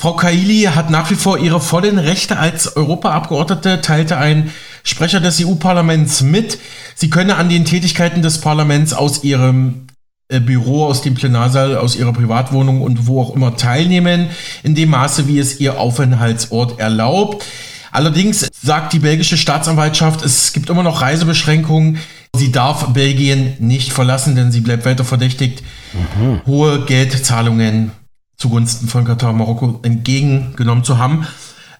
Frau 0.00 0.14
Kaili 0.14 0.62
hat 0.62 0.88
nach 0.88 1.10
wie 1.10 1.14
vor 1.14 1.36
ihre 1.36 1.60
vollen 1.60 1.98
Rechte 1.98 2.38
als 2.38 2.74
Europaabgeordnete, 2.74 3.82
teilte 3.82 4.16
ein 4.16 4.50
Sprecher 4.82 5.20
des 5.20 5.44
EU-Parlaments 5.44 6.22
mit. 6.22 6.58
Sie 6.94 7.10
könne 7.10 7.36
an 7.36 7.50
den 7.50 7.66
Tätigkeiten 7.66 8.22
des 8.22 8.40
Parlaments 8.40 8.94
aus 8.94 9.24
ihrem 9.24 9.88
äh, 10.30 10.40
Büro, 10.40 10.86
aus 10.86 11.02
dem 11.02 11.12
Plenarsaal, 11.16 11.76
aus 11.76 11.96
ihrer 11.96 12.14
Privatwohnung 12.14 12.80
und 12.80 13.06
wo 13.06 13.20
auch 13.20 13.36
immer 13.36 13.58
teilnehmen, 13.58 14.30
in 14.62 14.74
dem 14.74 14.88
Maße, 14.88 15.28
wie 15.28 15.38
es 15.38 15.60
ihr 15.60 15.78
Aufenthaltsort 15.78 16.80
erlaubt. 16.80 17.44
Allerdings 17.92 18.48
sagt 18.58 18.94
die 18.94 19.00
belgische 19.00 19.36
Staatsanwaltschaft, 19.36 20.24
es 20.24 20.54
gibt 20.54 20.70
immer 20.70 20.82
noch 20.82 21.02
Reisebeschränkungen. 21.02 21.98
Sie 22.34 22.52
darf 22.52 22.94
Belgien 22.94 23.52
nicht 23.58 23.92
verlassen, 23.92 24.34
denn 24.34 24.50
sie 24.50 24.60
bleibt 24.62 24.86
weiter 24.86 25.04
verdächtigt, 25.04 25.62
mhm. 25.92 26.40
hohe 26.46 26.86
Geldzahlungen 26.86 27.92
zugunsten 28.40 28.88
von 28.88 29.04
Katar 29.04 29.30
und 29.30 29.36
Marokko 29.36 29.78
entgegengenommen 29.82 30.82
zu 30.82 30.98
haben. 30.98 31.26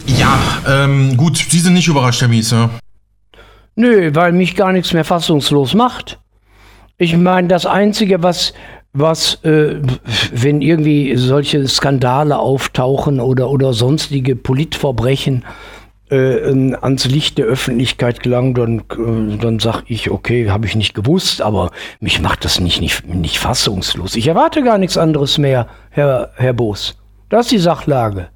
Ja, 0.06 0.38
ähm, 0.68 1.16
gut, 1.16 1.38
Sie 1.38 1.58
sind 1.58 1.74
nicht 1.74 1.88
überrascht, 1.88 2.20
Herr 2.20 2.28
Mies, 2.28 2.50
ja? 2.50 2.70
Nö, 3.74 4.10
weil 4.14 4.32
mich 4.32 4.56
gar 4.56 4.72
nichts 4.72 4.92
mehr 4.92 5.04
fassungslos 5.04 5.74
macht. 5.74 6.18
Ich 6.98 7.16
meine, 7.16 7.48
das 7.48 7.64
Einzige, 7.64 8.22
was, 8.22 8.52
was 8.92 9.42
äh, 9.42 9.80
wenn 10.32 10.60
irgendwie 10.60 11.16
solche 11.16 11.66
Skandale 11.66 12.38
auftauchen 12.38 13.20
oder, 13.20 13.48
oder 13.48 13.72
sonstige 13.72 14.36
Politverbrechen 14.36 15.42
äh, 15.42 15.79
ans 16.10 17.04
Licht 17.06 17.38
der 17.38 17.46
Öffentlichkeit 17.46 18.22
gelangen, 18.22 18.54
dann, 18.54 18.78
äh, 18.78 19.36
dann 19.38 19.58
sage 19.58 19.84
ich, 19.86 20.10
okay, 20.10 20.50
habe 20.50 20.66
ich 20.66 20.74
nicht 20.74 20.94
gewusst, 20.94 21.40
aber 21.40 21.70
mich 22.00 22.20
macht 22.20 22.44
das 22.44 22.60
nicht, 22.60 22.80
nicht, 22.80 23.06
nicht 23.06 23.38
fassungslos. 23.38 24.16
Ich 24.16 24.26
erwarte 24.26 24.62
gar 24.62 24.78
nichts 24.78 24.98
anderes 24.98 25.38
mehr, 25.38 25.68
Herr, 25.90 26.30
Herr 26.36 26.52
Boos. 26.52 26.96
Das 27.28 27.46
ist 27.46 27.52
die 27.52 27.58
Sachlage. 27.58 28.28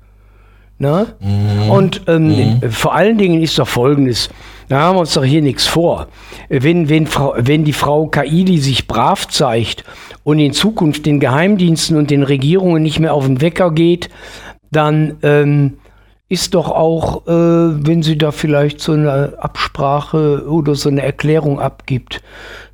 Ne? 0.78 1.14
Mhm. 1.20 1.70
Und 1.70 2.02
ähm, 2.08 2.60
mhm. 2.60 2.70
vor 2.70 2.94
allen 2.94 3.18
Dingen 3.18 3.42
ist 3.42 3.58
doch 3.58 3.68
Folgendes, 3.68 4.28
da 4.68 4.80
haben 4.80 4.96
wir 4.96 5.00
uns 5.00 5.14
doch 5.14 5.24
hier 5.24 5.42
nichts 5.42 5.66
vor. 5.66 6.08
Wenn, 6.48 6.88
wenn, 6.88 7.06
Frau, 7.06 7.34
wenn 7.36 7.64
die 7.64 7.72
Frau 7.72 8.06
Kaili 8.06 8.58
sich 8.58 8.86
brav 8.86 9.28
zeigt 9.28 9.84
und 10.24 10.38
in 10.38 10.52
Zukunft 10.52 11.06
den 11.06 11.20
Geheimdiensten 11.20 11.96
und 11.96 12.10
den 12.10 12.22
Regierungen 12.22 12.82
nicht 12.82 12.98
mehr 12.98 13.14
auf 13.14 13.26
den 13.26 13.40
Wecker 13.40 13.70
geht, 13.72 14.10
dann 14.70 15.18
ähm, 15.22 15.78
ist 16.28 16.54
doch 16.54 16.70
auch, 16.70 17.26
äh, 17.26 17.30
wenn 17.86 18.02
sie 18.02 18.18
da 18.18 18.32
vielleicht 18.32 18.80
so 18.80 18.92
eine 18.92 19.34
Absprache 19.38 20.48
oder 20.48 20.74
so 20.74 20.88
eine 20.88 21.02
Erklärung 21.02 21.60
abgibt, 21.60 22.22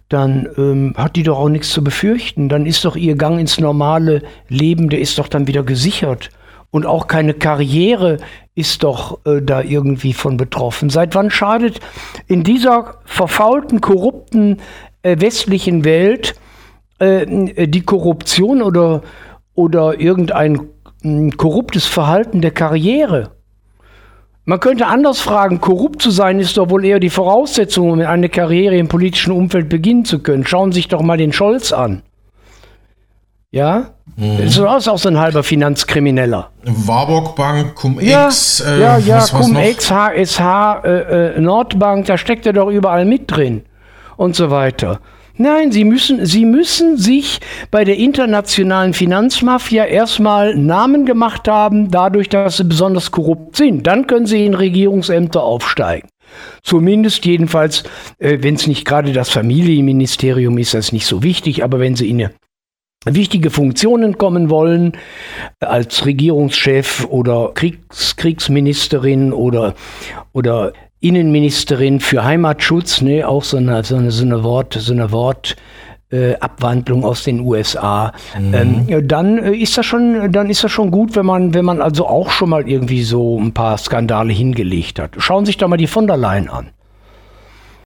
dann 0.09 0.49
ähm, 0.57 0.95
hat 0.97 1.17
die 1.17 1.23
doch 1.23 1.39
auch 1.39 1.49
nichts 1.49 1.71
zu 1.71 1.85
befürchten. 1.85 2.49
Dann 2.49 2.67
ist 2.67 2.85
doch 2.85 2.97
ihr 2.97 3.17
Gang 3.17 3.39
ins 3.39 3.59
normale 3.61 4.23
Leben, 4.49 4.89
der 4.89 5.01
ist 5.01 5.19
doch 5.19 5.29
dann 5.29 5.47
wieder 5.47 5.63
gesichert 5.63 6.31
und 6.71 6.87
auch 6.87 7.07
keine 7.07 7.35
Karriere 7.35 8.19
ist 8.55 8.83
doch 8.83 9.25
äh, 9.25 9.41
da 9.43 9.63
irgendwie 9.63 10.13
von 10.13 10.37
betroffen. 10.37 10.91
Seit 10.91 11.15
wann 11.15 11.31
schadet 11.31 11.81
in 12.27 12.43
dieser 12.45 12.97
verfaulten, 13.05 13.81
korrupten 13.81 14.59
äh, 15.03 15.21
westlichen 15.21 15.85
Welt 15.85 16.35
äh, 16.99 17.67
die 17.67 17.83
Korruption 17.83 18.63
oder, 18.63 19.03
oder 19.55 19.99
irgendein 19.99 20.61
hm, 21.03 21.37
korruptes 21.37 21.87
Verhalten 21.87 22.41
der 22.41 22.53
Karriere? 22.53 23.31
Man 24.51 24.59
könnte 24.59 24.89
anders 24.89 25.21
fragen, 25.21 25.61
korrupt 25.61 26.03
zu 26.03 26.11
sein 26.11 26.41
ist 26.41 26.57
doch 26.57 26.71
wohl 26.71 26.85
eher 26.85 26.99
die 26.99 27.09
Voraussetzung, 27.09 27.93
um 27.93 28.01
eine 28.01 28.29
Karriere 28.29 28.77
im 28.79 28.89
politischen 28.89 29.31
Umfeld 29.31 29.69
beginnen 29.69 30.05
zu 30.05 30.19
können. 30.19 30.45
Schauen 30.45 30.73
Sie 30.73 30.81
sich 30.81 30.89
doch 30.89 31.03
mal 31.03 31.17
den 31.17 31.33
Scholz 31.33 31.73
an. 31.73 32.03
Ja? 33.53 33.91
Mhm. 34.17 34.39
Das 34.39 34.57
ist 34.57 34.89
auch 34.89 34.99
so 34.99 35.09
ein 35.09 35.21
halber 35.21 35.45
Finanzkrimineller. 35.45 36.51
Warburg 36.65 37.37
Bank, 37.37 37.77
Cum-Ex. 37.77 38.59
Ja, 38.67 38.75
äh, 38.75 38.81
ja, 38.81 38.99
ja 38.99 39.25
Cum-Ex, 39.25 39.89
HSH, 39.89 40.81
äh, 40.83 41.37
äh, 41.37 41.41
Nordbank, 41.41 42.07
da 42.07 42.19
steckt 42.19 42.45
er 42.45 42.53
doch 42.53 42.71
überall 42.71 43.05
mit 43.05 43.31
drin. 43.31 43.63
Und 44.17 44.35
so 44.35 44.51
weiter. 44.51 44.99
Nein, 45.41 45.73
sie 45.73 45.85
müssen, 45.85 46.27
sie 46.27 46.45
müssen 46.45 46.99
sich 46.99 47.41
bei 47.71 47.85
der 47.85 47.97
internationalen 47.97 48.93
Finanzmafia 48.93 49.87
erstmal 49.87 50.55
Namen 50.55 51.07
gemacht 51.07 51.49
haben, 51.49 51.91
dadurch, 51.91 52.29
dass 52.29 52.59
sie 52.59 52.65
besonders 52.65 53.11
korrupt 53.11 53.57
sind. 53.57 53.87
Dann 53.87 54.07
können 54.07 54.27
sie 54.27 54.45
in 54.45 54.53
Regierungsämter 54.53 55.43
aufsteigen. 55.43 56.11
Zumindest 56.63 57.25
jedenfalls, 57.25 57.85
äh, 58.19 58.37
wenn 58.43 58.57
es 58.57 58.67
nicht 58.67 58.85
gerade 58.85 59.15
das 59.15 59.31
Familienministerium 59.31 60.59
ist, 60.59 60.75
das 60.75 60.89
ist 60.89 60.93
nicht 60.93 61.07
so 61.07 61.23
wichtig, 61.23 61.65
aber 61.65 61.81
wenn 61.81 61.97
sie 61.97 62.11
in 62.11 62.29
wichtige 63.07 63.49
Funktionen 63.49 64.19
kommen 64.19 64.51
wollen, 64.51 64.93
als 65.59 66.05
Regierungschef 66.05 67.07
oder 67.07 67.53
Kriegs 67.55 68.15
Kriegsministerin 68.17 69.33
oder, 69.33 69.75
oder 70.35 70.75
Innenministerin 71.01 72.01
für 72.01 72.25
Heimatschutz, 72.25 73.01
ne, 73.01 73.25
auch 73.25 73.45
so 73.45 73.57
eine, 73.57 73.83
so 73.85 73.97
eine, 73.97 74.11
so 74.11 74.25
eine 74.25 74.43
Wort, 74.43 74.75
so 74.79 74.93
eine 74.93 75.11
Wort, 75.13 75.57
äh, 76.11 76.35
Abwandlung 76.37 77.05
aus 77.05 77.25
den 77.25 77.41
USA, 77.41 78.13
mhm. 78.39 78.55
ähm, 78.89 79.09
dann 79.09 79.39
äh, 79.39 79.53
ist 79.53 79.79
das 79.79 79.87
schon, 79.87 80.33
dann 80.33 80.51
ist 80.51 80.65
das 80.65 80.73
schon 80.73 80.91
gut, 80.91 81.17
wenn 81.17 81.27
man, 81.27 81.55
wenn 81.55 81.65
man 81.65 81.81
also 81.81 82.07
auch 82.07 82.31
schon 82.31 82.51
mal 82.51 82.69
irgendwie 82.69 83.03
so 83.03 83.39
ein 83.39 83.53
paar 83.53 83.79
Skandale 83.79 84.33
hingelegt 84.33 84.99
hat. 84.99 85.13
Schauen 85.19 85.45
Sie 85.45 85.51
sich 85.51 85.57
doch 85.59 85.69
mal 85.69 85.77
die 85.77 85.87
von 85.87 86.07
der 86.07 86.17
Leyen 86.17 86.49
an. 86.49 86.71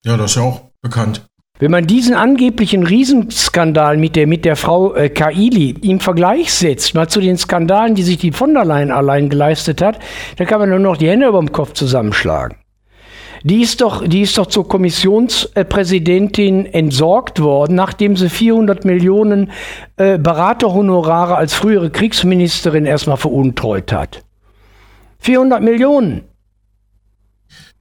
Ja, 0.04 0.16
das 0.16 0.32
ist 0.32 0.36
ja 0.36 0.42
auch 0.42 0.62
bekannt. 0.82 1.24
Wenn 1.60 1.70
man 1.70 1.86
diesen 1.86 2.16
angeblichen 2.16 2.84
Riesenskandal 2.84 3.96
mit 3.96 4.16
der, 4.16 4.26
mit 4.26 4.44
der 4.44 4.56
Frau 4.56 4.94
äh, 4.94 5.08
Kaili 5.08 5.70
im 5.82 6.00
Vergleich 6.00 6.52
setzt, 6.52 6.94
mal 6.94 7.08
zu 7.08 7.20
den 7.20 7.38
Skandalen, 7.38 7.94
die 7.94 8.02
sich 8.02 8.18
die 8.18 8.32
von 8.32 8.54
der 8.54 8.64
Leyen 8.64 8.90
allein 8.90 9.28
geleistet 9.28 9.80
hat, 9.80 10.00
dann 10.36 10.48
kann 10.48 10.58
man 10.58 10.70
nur 10.70 10.80
noch 10.80 10.96
die 10.96 11.08
Hände 11.08 11.28
über 11.28 11.38
dem 11.38 11.52
Kopf 11.52 11.74
zusammenschlagen. 11.74 12.56
Die 13.44 13.60
ist 13.60 13.80
doch, 13.82 14.08
die 14.08 14.22
ist 14.22 14.38
doch 14.38 14.46
zur 14.46 14.66
Kommissionspräsidentin 14.66 16.64
entsorgt 16.64 17.42
worden, 17.42 17.74
nachdem 17.74 18.16
sie 18.16 18.30
400 18.30 18.86
Millionen 18.86 19.50
äh, 19.98 20.16
Beraterhonorare 20.16 21.36
als 21.36 21.52
frühere 21.52 21.90
Kriegsministerin 21.90 22.86
erstmal 22.86 23.18
veruntreut 23.18 23.92
hat. 23.92 24.24
400 25.18 25.62
Millionen. 25.62 26.22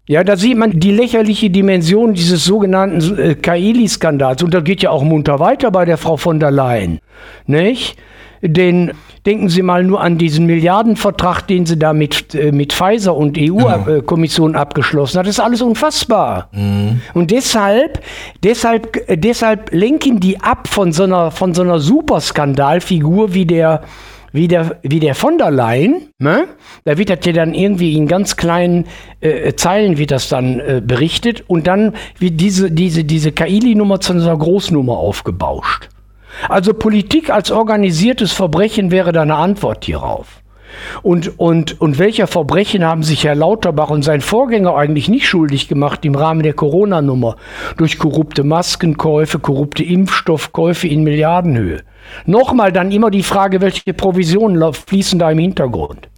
Ja, 0.06 0.26
da 0.26 0.36
sieht 0.36 0.58
man 0.58 0.82
die 0.82 0.92
lächerliche 0.92 1.50
Dimension 1.50 2.14
dieses 2.14 2.44
sogenannten 2.44 3.18
äh, 3.18 3.36
Kaili-Skandals. 3.36 4.44
Und 4.44 4.54
das 4.54 4.66
geht 4.66 4.82
ja 4.82 4.90
auch 4.90 5.04
munter 5.04 5.40
weiter 5.40 5.72
bei 5.72 5.86
der 5.86 5.96
Frau 5.96 6.18
von 6.18 6.42
der 6.42 6.52
Leyen. 6.52 7.00
Nicht? 7.48 7.96
Denn 8.46 8.92
denken 9.26 9.48
Sie 9.48 9.62
mal 9.62 9.86
nur 9.86 10.02
an 10.02 10.18
diesen 10.18 10.46
Milliardenvertrag, 10.46 11.48
den 11.48 11.66
sie 11.66 11.80
da 11.80 11.94
mit, 11.94 12.36
äh, 12.36 12.52
mit 12.52 12.74
Pfizer 12.74 13.16
und 13.16 13.38
EU-Kommission 13.40 14.52
genau. 14.52 14.62
abgeschlossen 14.62 15.20
hat. 15.20 15.28
Das 15.28 15.36
ist 15.36 15.40
alles 15.40 15.62
unfassbar. 15.62 16.50
Mhm. 16.52 17.02
Und 17.14 17.32
deshalb, 17.32 18.02
deshalb, 18.44 19.02
deshalb 19.08 19.72
lenken 19.72 20.20
die 20.20 20.42
ab 20.42 20.68
von 20.68 20.92
so 20.92 21.04
einer, 21.04 21.32
von 21.32 21.54
so 21.54 21.62
einer 21.62 21.80
Superskandalfigur 21.80 23.34
wie 23.34 23.46
der, 23.46 23.82
wie 24.34 24.50
der, 24.50 24.80
wie 24.82 25.00
der 25.00 25.16
von 25.16 25.38
der 25.38 25.52
Leyen, 25.52 26.10
ne? 26.18 26.46
da 26.84 26.98
wird 26.98 27.10
das 27.10 27.20
ja 27.24 27.32
dann 27.32 27.54
irgendwie 27.54 27.96
in 27.96 28.08
ganz 28.08 28.36
kleinen 28.36 28.88
äh, 29.22 29.54
Zeilen 29.54 29.98
wird 29.98 30.12
das 30.12 30.28
dann 30.28 30.60
äh, 30.60 30.82
berichtet 30.84 31.44
und 31.48 31.68
dann 31.68 31.94
wird 32.20 32.42
diese, 32.42 32.72
diese, 32.72 33.06
diese 33.06 33.32
Kaili-Nummer 33.32 34.02
zu 34.02 34.12
einer 34.14 34.36
Großnummer 34.36 34.98
aufgebauscht. 34.98 35.90
Also 36.50 36.74
Politik 36.74 37.30
als 37.30 37.52
organisiertes 37.52 38.32
Verbrechen 38.32 38.92
wäre 38.92 39.12
da 39.12 39.22
eine 39.22 39.36
Antwort 39.36 39.86
hierauf. 39.86 40.44
Und, 41.02 41.40
und, 41.40 41.80
und 41.82 42.00
welcher 42.00 42.28
Verbrechen 42.28 42.84
haben 42.84 43.04
sich 43.04 43.24
Herr 43.24 43.36
Lauterbach 43.36 43.90
und 43.90 44.04
sein 44.04 44.22
Vorgänger 44.22 44.76
eigentlich 44.76 45.08
nicht 45.08 45.28
schuldig 45.28 45.68
gemacht 45.68 46.04
im 46.06 46.16
Rahmen 46.16 46.44
der 46.44 46.54
Corona-Nummer? 46.54 47.36
Durch 47.78 47.98
korrupte 47.98 48.44
Maskenkäufe, 48.44 49.40
korrupte 49.40 49.84
Impfstoffkäufe 49.84 50.88
in 50.88 51.04
Milliardenhöhe. 51.04 51.82
Nochmal 52.26 52.72
dann 52.72 52.92
immer 52.92 53.12
die 53.12 53.24
Frage, 53.24 53.62
welche 53.62 53.94
Provisionen 53.94 54.74
fließen 54.74 55.20
da 55.20 55.32
im 55.32 55.40
Hintergrund? 55.40 56.10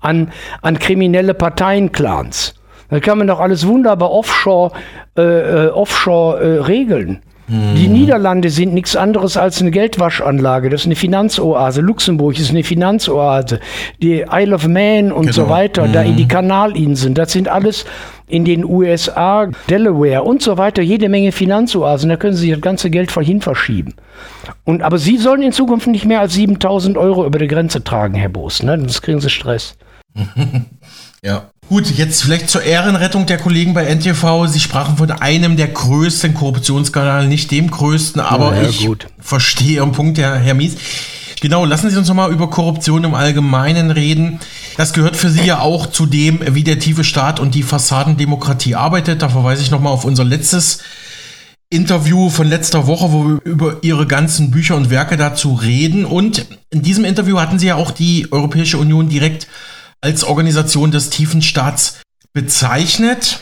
An, 0.00 0.32
an 0.60 0.78
kriminelle 0.78 1.34
Parteienclans. 1.34 2.54
Da 2.90 3.00
kann 3.00 3.18
man 3.18 3.26
doch 3.26 3.40
alles 3.40 3.66
wunderbar 3.66 4.10
offshore, 4.10 4.72
äh, 5.16 5.22
äh 5.22 5.68
offshore 5.70 6.40
äh, 6.40 6.60
regeln. 6.60 7.22
Die 7.46 7.88
Niederlande 7.88 8.48
sind 8.48 8.72
nichts 8.72 8.96
anderes 8.96 9.36
als 9.36 9.60
eine 9.60 9.70
Geldwaschanlage. 9.70 10.70
Das 10.70 10.82
ist 10.82 10.86
eine 10.86 10.96
Finanzoase. 10.96 11.82
Luxemburg 11.82 12.38
ist 12.38 12.50
eine 12.50 12.64
Finanzoase. 12.64 13.60
Die 14.00 14.24
Isle 14.30 14.54
of 14.54 14.66
Man 14.66 15.12
und 15.12 15.26
genau. 15.26 15.32
so 15.32 15.48
weiter, 15.50 15.86
mhm. 15.86 15.92
da 15.92 16.02
in 16.02 16.16
die 16.16 16.26
Kanalinseln, 16.26 17.14
das 17.14 17.32
sind 17.32 17.48
alles 17.48 17.84
in 18.26 18.46
den 18.46 18.64
USA, 18.64 19.50
Delaware 19.68 20.22
und 20.22 20.40
so 20.40 20.56
weiter, 20.56 20.80
jede 20.80 21.10
Menge 21.10 21.32
Finanzoasen. 21.32 22.08
Da 22.08 22.16
können 22.16 22.36
Sie 22.36 22.50
das 22.50 22.62
ganze 22.62 22.88
Geld 22.88 23.12
vorhin 23.12 23.42
verschieben. 23.42 23.94
Und, 24.64 24.82
aber 24.82 24.96
Sie 24.96 25.18
sollen 25.18 25.42
in 25.42 25.52
Zukunft 25.52 25.86
nicht 25.86 26.06
mehr 26.06 26.20
als 26.20 26.32
7000 26.34 26.96
Euro 26.96 27.26
über 27.26 27.38
die 27.38 27.48
Grenze 27.48 27.84
tragen, 27.84 28.14
Herr 28.14 28.30
Boos. 28.30 28.62
Ne? 28.62 28.78
Sonst 28.78 29.02
kriegen 29.02 29.20
Sie 29.20 29.28
Stress. 29.28 29.76
ja. 31.22 31.50
Gut, 31.68 31.90
jetzt 31.96 32.22
vielleicht 32.22 32.50
zur 32.50 32.62
Ehrenrettung 32.62 33.26
der 33.26 33.38
Kollegen 33.38 33.74
bei 33.74 33.84
NTV. 33.84 34.46
Sie 34.46 34.60
sprachen 34.60 34.96
von 34.96 35.10
einem 35.10 35.56
der 35.56 35.68
größten 35.68 36.34
Korruptionsskandale, 36.34 37.26
nicht 37.26 37.50
dem 37.50 37.70
größten, 37.70 38.20
aber 38.20 38.54
ja, 38.54 38.68
ich 38.68 38.86
gut. 38.86 39.06
verstehe 39.18 39.76
Ihren 39.76 39.92
Punkt, 39.92 40.18
Herr, 40.18 40.36
Herr 40.36 40.54
Mies. 40.54 40.76
Genau, 41.40 41.64
lassen 41.64 41.90
Sie 41.90 41.96
uns 41.96 42.08
nochmal 42.08 42.32
über 42.32 42.48
Korruption 42.48 43.04
im 43.04 43.14
Allgemeinen 43.14 43.90
reden. 43.90 44.40
Das 44.76 44.92
gehört 44.92 45.16
für 45.16 45.30
Sie 45.30 45.44
ja 45.44 45.60
auch 45.60 45.86
zu 45.86 46.06
dem, 46.06 46.40
wie 46.54 46.64
der 46.64 46.78
tiefe 46.78 47.04
Staat 47.04 47.40
und 47.40 47.54
die 47.54 47.62
Fassadendemokratie 47.62 48.74
arbeitet. 48.74 49.22
Da 49.22 49.28
verweise 49.28 49.62
ich 49.62 49.70
nochmal 49.70 49.92
auf 49.92 50.04
unser 50.04 50.24
letztes 50.24 50.78
Interview 51.70 52.30
von 52.30 52.46
letzter 52.46 52.86
Woche, 52.86 53.12
wo 53.12 53.24
wir 53.24 53.40
über 53.44 53.78
Ihre 53.82 54.06
ganzen 54.06 54.50
Bücher 54.50 54.76
und 54.76 54.90
Werke 54.90 55.16
dazu 55.16 55.54
reden. 55.54 56.04
Und 56.04 56.46
in 56.70 56.82
diesem 56.82 57.04
Interview 57.04 57.38
hatten 57.38 57.58
Sie 57.58 57.66
ja 57.66 57.74
auch 57.74 57.90
die 57.90 58.30
Europäische 58.30 58.78
Union 58.78 59.08
direkt 59.08 59.48
als 60.04 60.22
Organisation 60.22 60.90
des 60.90 61.08
tiefen 61.08 61.40
Staats 61.40 62.00
bezeichnet. 62.34 63.40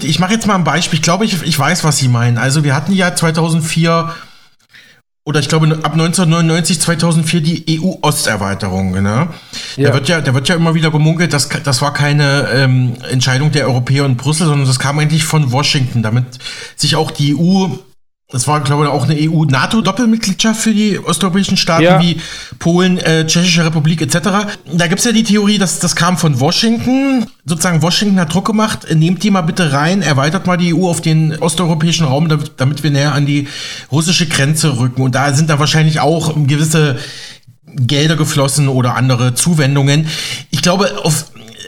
Ich 0.00 0.20
mache 0.20 0.34
jetzt 0.34 0.46
mal 0.46 0.54
ein 0.54 0.62
Beispiel. 0.62 0.98
Ich 0.98 1.02
glaube, 1.02 1.24
ich, 1.24 1.42
ich 1.42 1.58
weiß, 1.58 1.82
was 1.82 1.98
Sie 1.98 2.06
meinen. 2.06 2.38
Also 2.38 2.62
wir 2.62 2.76
hatten 2.76 2.92
ja 2.92 3.14
2004 3.14 4.14
oder 5.24 5.40
ich 5.40 5.48
glaube 5.48 5.66
ab 5.66 5.92
1999, 5.94 6.80
2004 6.80 7.40
die 7.40 7.80
EU-Osterweiterung. 7.80 8.92
Ne? 9.02 9.28
Ja. 9.76 9.88
Da, 9.88 9.94
wird 9.94 10.08
ja, 10.08 10.20
da 10.20 10.32
wird 10.32 10.48
ja 10.48 10.54
immer 10.54 10.74
wieder 10.74 10.92
gemunkelt, 10.92 11.32
dass 11.32 11.48
das 11.48 11.82
war 11.82 11.92
keine 11.92 12.50
ähm, 12.54 12.94
Entscheidung 13.10 13.50
der 13.50 13.66
Europäer 13.66 14.06
in 14.06 14.16
Brüssel, 14.16 14.46
sondern 14.46 14.68
das 14.68 14.78
kam 14.78 15.00
eigentlich 15.00 15.24
von 15.24 15.50
Washington, 15.50 16.04
damit 16.04 16.38
sich 16.76 16.94
auch 16.94 17.10
die 17.10 17.34
EU 17.34 17.74
das 18.28 18.48
war, 18.48 18.60
glaube 18.60 18.84
ich, 18.84 18.90
auch 18.90 19.08
eine 19.08 19.14
EU-NATO-Doppelmitgliedschaft 19.14 20.60
für 20.60 20.74
die 20.74 20.98
osteuropäischen 20.98 21.56
Staaten 21.56 21.84
ja. 21.84 22.02
wie 22.02 22.20
Polen, 22.58 22.98
äh, 22.98 23.24
Tschechische 23.24 23.64
Republik 23.64 24.02
etc. 24.02 24.18
Da 24.72 24.86
gibt 24.88 24.98
es 24.98 25.04
ja 25.04 25.12
die 25.12 25.22
Theorie, 25.22 25.58
dass 25.58 25.78
das 25.78 25.94
kam 25.94 26.18
von 26.18 26.40
Washington. 26.40 27.26
Sozusagen 27.44 27.82
Washington 27.82 28.18
hat 28.18 28.34
Druck 28.34 28.46
gemacht, 28.46 28.88
nehmt 28.92 29.22
die 29.22 29.30
mal 29.30 29.42
bitte 29.42 29.72
rein, 29.72 30.02
erweitert 30.02 30.48
mal 30.48 30.56
die 30.56 30.74
EU 30.74 30.88
auf 30.88 31.00
den 31.00 31.36
osteuropäischen 31.38 32.04
Raum, 32.04 32.28
damit 32.56 32.82
wir 32.82 32.90
näher 32.90 33.14
an 33.14 33.26
die 33.26 33.46
russische 33.92 34.26
Grenze 34.26 34.76
rücken. 34.76 35.02
Und 35.02 35.14
da 35.14 35.32
sind 35.32 35.48
da 35.48 35.60
wahrscheinlich 35.60 36.00
auch 36.00 36.34
gewisse 36.48 36.98
Gelder 37.76 38.16
geflossen 38.16 38.66
oder 38.66 38.96
andere 38.96 39.34
Zuwendungen. 39.34 40.08
Ich 40.50 40.62
glaube, 40.62 41.04
auf 41.04 41.26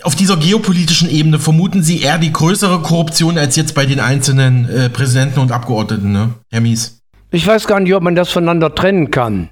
auf 0.08 0.16
dieser 0.16 0.38
geopolitischen 0.38 1.10
Ebene 1.10 1.38
vermuten 1.38 1.82
Sie 1.82 2.00
eher 2.00 2.16
die 2.16 2.32
größere 2.32 2.78
Korruption 2.78 3.36
als 3.36 3.56
jetzt 3.56 3.74
bei 3.74 3.84
den 3.84 4.00
einzelnen 4.00 4.66
äh, 4.66 4.88
Präsidenten 4.88 5.38
und 5.38 5.52
Abgeordneten, 5.52 6.12
ne? 6.12 6.30
Herr 6.50 6.62
Mies? 6.62 7.02
Ich 7.30 7.46
weiß 7.46 7.66
gar 7.66 7.78
nicht, 7.78 7.94
ob 7.94 8.02
man 8.02 8.14
das 8.14 8.30
voneinander 8.30 8.74
trennen 8.74 9.10
kann. 9.10 9.50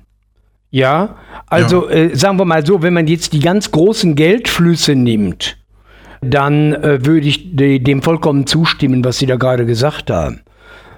Ja, 0.71 1.17
also 1.47 1.91
ja. 1.91 1.97
Äh, 1.97 2.17
sagen 2.17 2.39
wir 2.39 2.47
mal 2.47 2.65
so, 2.65 2.81
wenn 2.81 2.95
man 2.95 3.07
jetzt 3.07 3.35
die 3.35 3.41
ganz 3.41 3.71
großen 3.71 4.15
Geldflüsse 4.15 4.95
nimmt, 4.95 5.59
dann 6.23 6.73
äh, 6.73 7.05
würde 7.05 7.29
ich 7.29 7.55
de 7.55 7.79
dem 7.79 8.01
vollkommen 8.01 8.47
zustimmen, 8.47 9.05
was 9.05 9.19
Sie 9.19 9.27
da 9.27 9.37
gerade 9.37 9.67
gesagt 9.67 10.11
haben. 10.11 10.41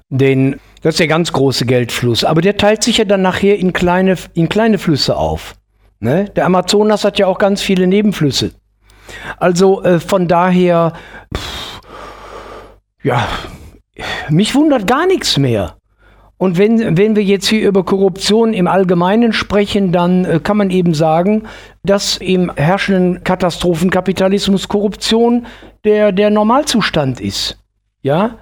Denn 0.09 0.61
das 0.83 0.95
ist 0.95 1.01
der 1.01 1.09
ganz 1.09 1.33
große 1.33 1.67
Geldfluss. 1.67 2.23
Aber 2.23 2.43
der 2.43 2.59
teilt 2.59 2.85
sich 2.85 2.99
ja 2.99 3.05
dann 3.05 3.23
nachher 3.23 3.59
in 3.59 3.73
kleine, 3.73 4.15
in 4.35 4.49
kleine 4.49 4.79
Flüsse 4.79 5.17
auf. 5.17 5.57
Ne? 5.99 6.27
Der 6.37 6.47
Amazonas 6.47 7.03
hat 7.03 7.19
ja 7.19 7.27
auch 7.27 7.41
ganz 7.41 7.61
viele 7.61 7.89
Nebenflüsse. 7.89 8.53
Also 9.39 9.83
äh, 9.83 10.01
von 10.01 10.29
daher, 10.29 10.93
pff, 11.35 11.81
ja, 13.03 13.27
mich 14.29 14.55
wundert 14.55 14.87
gar 14.87 15.07
nichts 15.07 15.39
mehr. 15.39 15.75
Und 16.39 16.57
wenn, 16.57 16.97
wenn 16.97 17.17
wir 17.17 17.25
jetzt 17.25 17.49
hier 17.49 17.69
über 17.69 17.85
Korruption 17.85 18.55
im 18.55 18.69
Allgemeinen 18.69 19.33
sprechen, 19.33 19.91
dann 19.91 20.25
äh, 20.25 20.41
kann 20.41 20.57
man 20.57 20.71
eben 20.71 20.95
sagen, 20.95 21.49
dass 21.83 22.17
im 22.19 22.53
herrschenden 22.55 23.25
Katastrophenkapitalismus 23.25 24.69
Korruption 24.69 25.47
der, 25.85 26.13
der 26.13 26.31
Normalzustand 26.31 27.21
ist. 27.21 27.59
Ja? 28.03 28.37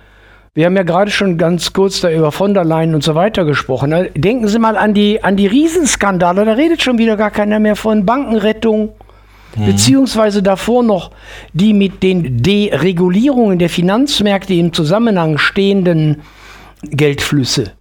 Wir 0.52 0.66
haben 0.66 0.76
ja 0.76 0.82
gerade 0.82 1.10
schon 1.10 1.38
ganz 1.38 1.72
kurz 1.72 2.02
da 2.02 2.10
über 2.10 2.32
von 2.32 2.52
der 2.52 2.64
Leyen 2.64 2.94
und 2.94 3.02
so 3.02 3.14
weiter 3.14 3.46
gesprochen. 3.46 3.94
Denken 4.14 4.48
Sie 4.48 4.58
mal 4.58 4.76
an 4.76 4.92
die, 4.92 5.24
an 5.24 5.36
die 5.36 5.46
Riesenskandale, 5.46 6.44
da 6.44 6.52
redet 6.52 6.82
schon 6.82 6.98
wieder 6.98 7.16
gar 7.16 7.30
keiner 7.30 7.60
mehr 7.60 7.76
von 7.76 8.04
Bankenrettung, 8.04 8.92
Mhm. 9.56 9.66
beziehungsweise 9.66 10.42
davor 10.42 10.82
noch 10.82 11.10
die 11.52 11.72
mit 11.72 12.02
den 12.02 12.42
Deregulierungen 12.42 13.58
der 13.58 13.70
Finanzmärkte 13.70 14.54
im 14.54 14.72
Zusammenhang 14.72 15.38
stehenden 15.38 16.22
Geldflüsse. 16.82 17.72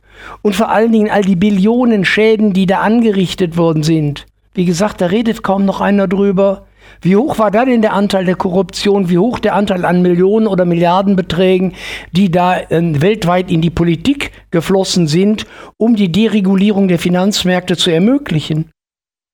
Und 0.41 0.55
vor 0.55 0.69
allen 0.69 0.91
Dingen 0.91 1.11
all 1.11 1.21
die 1.21 1.35
Billionen 1.35 2.05
Schäden, 2.05 2.53
die 2.53 2.65
da 2.65 2.79
angerichtet 2.79 3.57
worden 3.57 3.83
sind. 3.83 4.25
Wie 4.53 4.65
gesagt, 4.65 5.01
da 5.01 5.07
redet 5.07 5.43
kaum 5.43 5.65
noch 5.65 5.81
einer 5.81 6.07
drüber. 6.07 6.65
Wie 7.01 7.15
hoch 7.15 7.37
war 7.39 7.51
da 7.51 7.65
denn 7.65 7.81
der 7.81 7.93
Anteil 7.93 8.25
der 8.25 8.35
Korruption? 8.35 9.09
Wie 9.09 9.17
hoch 9.17 9.39
der 9.39 9.53
Anteil 9.53 9.85
an 9.85 10.01
Millionen 10.01 10.47
oder 10.47 10.65
Milliardenbeträgen, 10.65 11.73
die 12.11 12.31
da 12.31 12.57
äh, 12.57 13.01
weltweit 13.01 13.51
in 13.51 13.61
die 13.61 13.69
Politik 13.69 14.31
geflossen 14.51 15.07
sind, 15.07 15.45
um 15.77 15.95
die 15.95 16.11
Deregulierung 16.11 16.87
der 16.87 16.99
Finanzmärkte 16.99 17.75
zu 17.75 17.91
ermöglichen? 17.91 18.71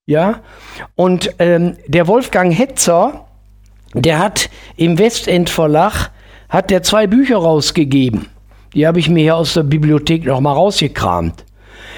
Ja, 0.07 0.41
und 0.95 1.35
ähm, 1.39 1.77
der 1.87 2.07
Wolfgang 2.07 2.53
Hetzer, 2.53 3.25
der 3.93 4.19
hat 4.19 4.49
im 4.75 4.97
Westend 4.97 5.49
Verlag 5.49 6.11
hat 6.49 6.69
der 6.69 6.83
zwei 6.83 7.07
Bücher 7.07 7.37
rausgegeben. 7.37 8.27
Die 8.73 8.87
habe 8.87 8.99
ich 8.99 9.09
mir 9.09 9.21
hier 9.21 9.35
aus 9.35 9.53
der 9.53 9.63
Bibliothek 9.63 10.25
noch 10.25 10.41
mal 10.41 10.53
rausgekramt. 10.53 11.45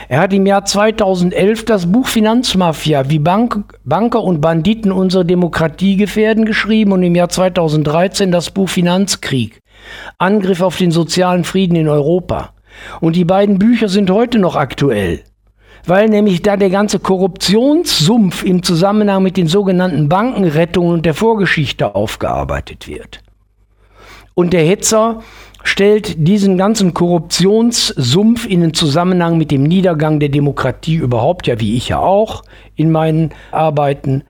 Er 0.09 0.19
hat 0.19 0.33
im 0.33 0.45
Jahr 0.45 0.65
2011 0.65 1.65
das 1.65 1.91
Buch 1.91 2.07
Finanzmafia, 2.07 3.09
wie 3.09 3.19
Bank, 3.19 3.77
Banker 3.83 4.23
und 4.23 4.41
Banditen 4.41 4.91
unsere 4.91 5.25
Demokratie 5.25 5.95
gefährden, 5.95 6.45
geschrieben 6.45 6.91
und 6.91 7.03
im 7.03 7.15
Jahr 7.15 7.29
2013 7.29 8.31
das 8.31 8.51
Buch 8.51 8.69
Finanzkrieg, 8.69 9.59
Angriff 10.17 10.61
auf 10.61 10.77
den 10.77 10.91
sozialen 10.91 11.43
Frieden 11.43 11.75
in 11.75 11.87
Europa. 11.87 12.53
Und 13.01 13.15
die 13.15 13.25
beiden 13.25 13.59
Bücher 13.59 13.87
sind 13.87 14.11
heute 14.11 14.39
noch 14.39 14.55
aktuell, 14.55 15.23
weil 15.85 16.09
nämlich 16.09 16.41
da 16.41 16.57
der 16.57 16.69
ganze 16.69 16.99
Korruptionssumpf 16.99 18.43
im 18.43 18.63
Zusammenhang 18.63 19.23
mit 19.23 19.37
den 19.37 19.47
sogenannten 19.47 20.09
Bankenrettungen 20.09 20.93
und 20.93 21.05
der 21.05 21.13
Vorgeschichte 21.13 21.95
aufgearbeitet 21.95 22.87
wird. 22.87 23.21
Und 24.35 24.53
der 24.53 24.63
Hetzer 24.63 25.21
stellt 25.63 26.27
diesen 26.27 26.57
ganzen 26.57 26.93
Korruptionssumpf 26.93 28.45
in 28.47 28.61
den 28.61 28.73
Zusammenhang 28.73 29.37
mit 29.37 29.51
dem 29.51 29.63
Niedergang 29.63 30.19
der 30.19 30.29
Demokratie 30.29 30.95
überhaupt, 30.95 31.47
ja 31.47 31.59
wie 31.59 31.75
ich 31.75 31.89
ja 31.89 31.99
auch 31.99 32.43
in 32.75 32.91
meinen 32.91 33.31
Arbeiten, 33.51 34.23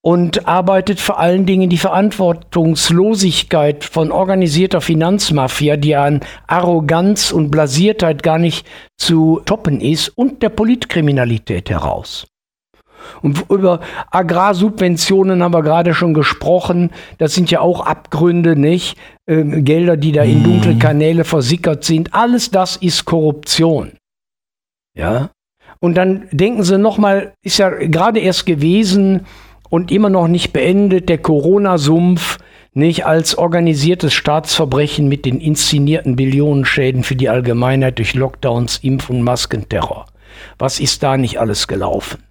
und 0.00 0.46
arbeitet 0.46 1.00
vor 1.00 1.18
allen 1.18 1.46
Dingen 1.46 1.70
die 1.70 1.78
Verantwortungslosigkeit 1.78 3.84
von 3.84 4.12
organisierter 4.12 4.80
Finanzmafia, 4.80 5.76
die 5.76 5.96
an 5.96 6.20
Arroganz 6.46 7.32
und 7.32 7.50
Blasiertheit 7.50 8.22
gar 8.22 8.38
nicht 8.38 8.66
zu 8.96 9.40
toppen 9.44 9.80
ist, 9.80 10.08
und 10.08 10.42
der 10.42 10.50
Politkriminalität 10.50 11.70
heraus. 11.70 12.26
Und 13.22 13.44
über 13.50 13.80
Agrarsubventionen 14.10 15.42
haben 15.42 15.54
wir 15.54 15.62
gerade 15.62 15.94
schon 15.94 16.14
gesprochen. 16.14 16.90
Das 17.18 17.34
sind 17.34 17.50
ja 17.50 17.60
auch 17.60 17.86
Abgründe, 17.86 18.56
nicht? 18.56 18.96
Ähm, 19.26 19.64
Gelder, 19.64 19.96
die 19.96 20.12
da 20.12 20.22
in 20.22 20.40
mhm. 20.40 20.44
dunkle 20.44 20.78
Kanäle 20.78 21.24
versickert 21.24 21.84
sind. 21.84 22.14
Alles 22.14 22.50
das 22.50 22.76
ist 22.76 23.04
Korruption. 23.04 23.92
Ja. 24.94 25.30
Und 25.80 25.94
dann 25.94 26.28
denken 26.30 26.62
Sie 26.62 26.78
nochmal, 26.78 27.32
ist 27.42 27.58
ja 27.58 27.70
gerade 27.70 28.20
erst 28.20 28.44
gewesen 28.44 29.26
und 29.70 29.90
immer 29.90 30.10
noch 30.10 30.28
nicht 30.28 30.52
beendet, 30.52 31.08
der 31.08 31.18
Corona-Sumpf, 31.18 32.38
nicht 32.72 33.06
als 33.06 33.36
organisiertes 33.36 34.12
Staatsverbrechen 34.12 35.08
mit 35.08 35.24
den 35.24 35.40
inszenierten 35.40 36.14
Billionenschäden 36.14 37.02
für 37.02 37.16
die 37.16 37.28
Allgemeinheit 37.28 37.98
durch 37.98 38.14
Lockdowns, 38.14 38.78
Impf- 38.84 39.10
und 39.10 39.22
Maskenterror. 39.22 40.06
Was 40.58 40.78
ist 40.78 41.02
da 41.02 41.16
nicht 41.16 41.40
alles 41.40 41.66
gelaufen? 41.66 42.22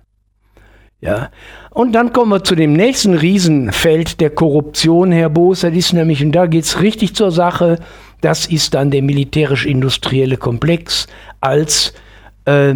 Ja. 1.02 1.30
Und 1.72 1.94
dann 1.94 2.14
kommen 2.14 2.32
wir 2.32 2.44
zu 2.44 2.56
dem 2.56 2.74
nächsten 2.74 3.16
Riesenfeld 3.16 4.20
der 4.20 4.30
Korruption, 4.30 5.12
Herr 5.12 5.30
Boos. 5.30 5.62
Das 5.62 5.74
ist 5.74 5.94
nämlich, 5.94 6.24
und 6.24 6.34
da 6.34 6.46
geht 6.46 6.66
es 6.66 6.82
richtig 6.82 7.16
zur 7.16 7.32
Sache, 7.32 7.80
das 8.22 8.46
ist 8.48 8.74
dann 8.74 8.92
der 8.92 9.02
militärisch-industrielle 9.02 10.38
Komplex 10.38 11.08
als 11.40 11.94
äh, 12.46 12.76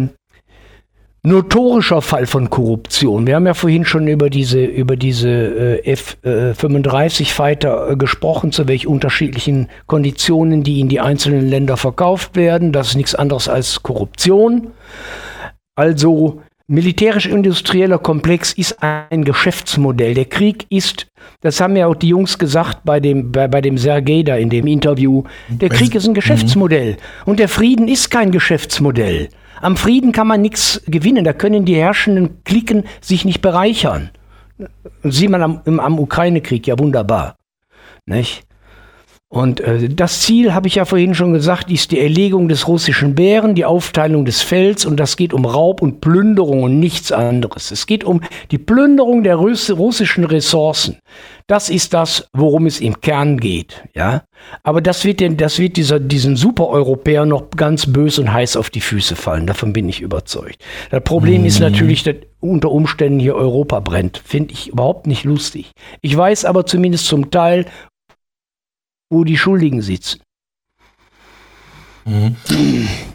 notorischer 1.24 2.02
Fall 2.02 2.26
von 2.26 2.50
Korruption. 2.50 3.26
Wir 3.26 3.36
haben 3.36 3.46
ja 3.46 3.54
vorhin 3.54 3.86
schon 3.86 4.06
über 4.06 4.28
diese, 4.28 4.62
über 4.62 4.96
diese 4.96 5.30
äh, 5.30 5.92
F-35-Fighter 5.92 7.90
äh, 7.90 7.96
gesprochen, 7.96 8.52
zu 8.52 8.68
welchen 8.68 8.88
unterschiedlichen 8.88 9.68
Konditionen 9.86 10.62
die 10.62 10.80
in 10.80 10.88
die 10.88 11.00
einzelnen 11.00 11.48
Länder 11.48 11.78
verkauft 11.78 12.36
werden. 12.36 12.72
Das 12.72 12.88
ist 12.88 12.96
nichts 12.96 13.14
anderes 13.14 13.48
als 13.48 13.82
Korruption. 13.82 14.68
Also 15.74 16.42
Militärisch-industrieller 16.66 17.98
Komplex 17.98 18.52
ist 18.52 18.82
ein 18.82 19.24
Geschäftsmodell. 19.24 20.14
Der 20.14 20.24
Krieg 20.26 20.66
ist, 20.70 21.06
das 21.40 21.60
haben 21.60 21.76
ja 21.76 21.86
auch 21.86 21.94
die 21.94 22.08
Jungs 22.08 22.38
gesagt 22.38 22.84
bei 22.84 23.00
dem, 23.00 23.32
bei, 23.32 23.48
bei 23.48 23.60
dem 23.60 23.76
Sergei 23.76 24.22
da 24.22 24.36
in 24.36 24.48
dem 24.48 24.66
Interview, 24.66 25.24
der 25.48 25.68
Krieg 25.68 25.94
ist 25.94 26.06
ein 26.06 26.14
Geschäftsmodell. 26.14 26.92
Mhm. 26.92 26.96
Und 27.26 27.38
der 27.38 27.48
Frieden 27.48 27.88
ist 27.88 28.10
kein 28.10 28.30
Geschäftsmodell. 28.30 29.28
Am 29.64 29.78
Frieden 29.78 30.12
kann 30.12 30.26
man 30.26 30.42
nichts 30.42 30.82
gewinnen. 30.86 31.24
Da 31.24 31.32
können 31.32 31.64
die 31.64 31.76
herrschenden 31.76 32.44
Klicken 32.44 32.84
sich 33.00 33.24
nicht 33.24 33.40
bereichern. 33.40 34.10
Sieht 35.02 35.30
man 35.30 35.42
am, 35.42 35.80
am 35.80 35.98
Ukraine-Krieg 35.98 36.66
ja 36.66 36.78
wunderbar. 36.78 37.36
Nicht? 38.04 38.44
Und 39.30 39.60
äh, 39.60 39.88
das 39.88 40.20
Ziel, 40.20 40.52
habe 40.52 40.68
ich 40.68 40.74
ja 40.74 40.84
vorhin 40.84 41.14
schon 41.14 41.32
gesagt, 41.32 41.70
ist 41.70 41.92
die 41.92 41.98
Erlegung 41.98 42.48
des 42.48 42.68
russischen 42.68 43.14
Bären, 43.14 43.54
die 43.54 43.64
Aufteilung 43.64 44.26
des 44.26 44.42
Felds 44.42 44.84
und 44.84 45.00
das 45.00 45.16
geht 45.16 45.32
um 45.32 45.46
Raub 45.46 45.80
und 45.80 46.02
Plünderung 46.02 46.62
und 46.62 46.78
nichts 46.78 47.10
anderes. 47.10 47.70
Es 47.70 47.86
geht 47.86 48.04
um 48.04 48.20
die 48.50 48.58
Plünderung 48.58 49.22
der 49.22 49.36
Russ 49.36 49.70
russischen 49.70 50.24
Ressourcen. 50.24 50.98
Das 51.46 51.68
ist 51.68 51.92
das, 51.92 52.26
worum 52.32 52.64
es 52.64 52.80
im 52.80 53.02
Kern 53.02 53.38
geht, 53.38 53.84
ja. 53.94 54.24
Aber 54.62 54.80
das 54.80 55.04
wird, 55.04 55.20
den, 55.20 55.36
das 55.36 55.58
wird 55.58 55.76
dieser, 55.76 56.00
diesen 56.00 56.36
Supereuropäer 56.36 57.26
noch 57.26 57.50
ganz 57.50 57.92
bös 57.92 58.18
und 58.18 58.32
heiß 58.32 58.56
auf 58.56 58.70
die 58.70 58.80
Füße 58.80 59.14
fallen. 59.14 59.46
Davon 59.46 59.74
bin 59.74 59.86
ich 59.86 60.00
überzeugt. 60.00 60.64
Das 60.90 61.04
Problem 61.04 61.42
mhm. 61.42 61.46
ist 61.46 61.60
natürlich, 61.60 62.02
dass 62.02 62.16
unter 62.40 62.70
Umständen 62.70 63.20
hier 63.20 63.34
Europa 63.34 63.80
brennt. 63.80 64.22
Finde 64.24 64.54
ich 64.54 64.68
überhaupt 64.68 65.06
nicht 65.06 65.24
lustig. 65.24 65.72
Ich 66.00 66.16
weiß 66.16 66.46
aber 66.46 66.64
zumindest 66.64 67.06
zum 67.06 67.30
Teil, 67.30 67.66
wo 69.10 69.24
die 69.24 69.36
Schuldigen 69.36 69.82
sitzen. 69.82 70.23
Mhm. 72.04 72.36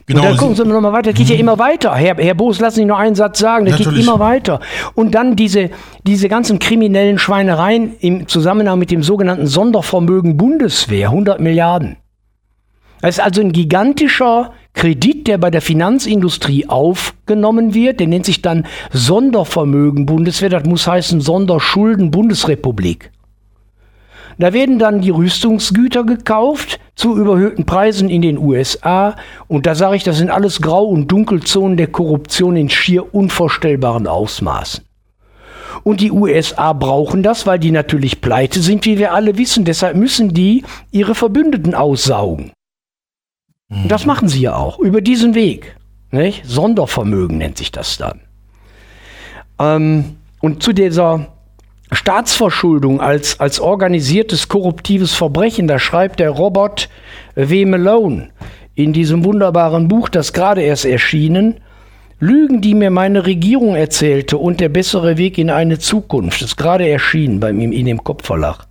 Genau. 0.06 0.22
Und 0.22 0.26
dann 0.26 0.38
gucken 0.38 0.56
Sie 0.56 0.66
noch 0.66 0.82
mal 0.82 0.92
weiter. 0.92 1.12
Das 1.12 1.18
geht 1.18 1.28
mhm. 1.28 1.34
ja 1.34 1.40
immer 1.40 1.60
weiter. 1.60 1.94
Herr, 1.94 2.16
Herr 2.16 2.34
Boos, 2.34 2.60
lassen 2.60 2.78
Sie 2.78 2.86
noch 2.86 2.98
einen 2.98 3.16
Satz 3.16 3.40
sagen. 3.40 3.66
Das 3.66 3.74
Natürlich. 3.74 4.00
geht 4.00 4.08
immer 4.08 4.20
weiter. 4.20 4.60
Und 4.96 5.14
dann 5.14 5.36
diese, 5.36 5.70
diese 6.06 6.28
ganzen 6.28 6.58
kriminellen 6.60 7.20
Schweinereien 7.20 7.96
im 8.00 8.28
Zusammenhang 8.28 8.80
mit 8.80 8.92
dem 8.92 9.04
sogenannten 9.04 9.48
Sondervermögen 9.48 10.38
Bundeswehr, 10.38 11.10
100 11.10 11.40
Milliarden. 11.40 11.98
Das 13.02 13.18
ist 13.18 13.24
also 13.24 13.42
ein 13.42 13.52
gigantischer 13.52 14.52
Kredit, 14.74 15.28
der 15.28 15.38
bei 15.38 15.52
der 15.52 15.62
Finanzindustrie 15.62 16.68
aufgenommen 16.68 17.74
wird. 17.74 18.00
Der 18.00 18.08
nennt 18.08 18.26
sich 18.26 18.42
dann 18.42 18.66
Sondervermögen 18.92 20.06
Bundeswehr. 20.06 20.50
Das 20.50 20.66
muss 20.66 20.88
heißen 20.88 21.22
Sonderschulden 21.22 22.12
Bundesrepublik. 22.12 23.12
Da 24.40 24.54
werden 24.54 24.80
dann 24.80 25.02
die 25.02 25.10
Rüstungsgüter 25.10 26.06
gekauft 26.06 26.80
zu 27.00 27.18
überhöhten 27.18 27.66
Preisen 27.66 28.10
in 28.10 28.22
den 28.22 28.38
USA. 28.38 29.16
Und 29.48 29.66
da 29.66 29.74
sage 29.74 29.96
ich, 29.96 30.04
das 30.04 30.18
sind 30.18 30.30
alles 30.30 30.62
Grau- 30.62 30.86
und 30.86 31.08
Dunkelzonen 31.08 31.78
der 31.78 31.88
Korruption 31.88 32.58
in 32.58 32.70
schier 32.70 33.16
unvorstellbaren 33.16 34.06
Ausmaßen. 34.06 34.84
Und 35.84 36.02
die 36.02 36.12
USA 36.12 36.74
brauchen 36.74 37.24
das, 37.24 37.48
weil 37.48 37.58
die 37.58 37.72
natürlich 37.72 38.20
pleite 38.20 38.62
sind, 38.62 38.86
wie 38.86 38.98
wir 38.98 39.14
alle 39.14 39.38
wissen. 39.38 39.64
Deshalb 39.64 39.96
müssen 39.96 40.34
die 40.34 40.66
ihre 40.92 41.16
Verbündeten 41.16 41.74
aussaugen. 41.74 42.52
Und 43.70 43.90
das 43.90 44.06
machen 44.06 44.28
sie 44.28 44.42
ja 44.42 44.58
auch 44.58 44.78
über 44.78 45.00
diesen 45.00 45.36
Weg. 45.36 45.78
Nicht? 46.12 46.46
Sondervermögen 46.46 47.38
nennt 47.38 47.58
sich 47.58 47.72
das 47.72 47.98
dann. 47.98 48.20
Ähm, 49.58 50.18
und 50.42 50.64
zu 50.64 50.74
dieser 50.74 51.28
Staatsverschuldung 51.92 53.02
als, 53.02 53.40
als 53.40 53.60
organisiertes 53.60 54.48
korruptives 54.48 55.14
Verbrechen, 55.14 55.68
da 55.68 55.80
schreibt 55.80 56.20
der 56.20 56.30
Robert 56.30 56.90
W. 57.36 57.66
Malone 57.66 58.30
in 58.76 58.94
diesem 58.94 59.26
wunderbaren 59.26 59.88
Buch, 59.88 60.10
das 60.10 60.34
gerade 60.34 60.62
erst 60.62 60.86
erschienen, 60.86 61.60
Lügen, 62.20 62.62
die 62.62 62.76
mir 62.76 62.90
meine 62.90 63.26
Regierung 63.26 63.76
erzählte 63.76 64.38
und 64.38 64.60
der 64.60 64.70
bessere 64.70 65.18
Weg 65.18 65.38
in 65.38 65.50
eine 65.50 65.80
Zukunft, 65.80 66.42
das 66.42 66.50
ist 66.50 66.58
gerade 66.58 66.88
erschienen 66.88 67.40
bei 67.40 67.50
ihm 67.50 67.72
in 67.72 67.86
dem 67.86 68.04
Kopfverlag. 68.04 68.68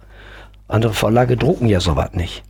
Andere 0.68 0.92
Verlage 0.92 1.36
drucken 1.36 1.66
ja 1.66 1.80
sowas 1.80 2.10
nicht. 2.12 2.42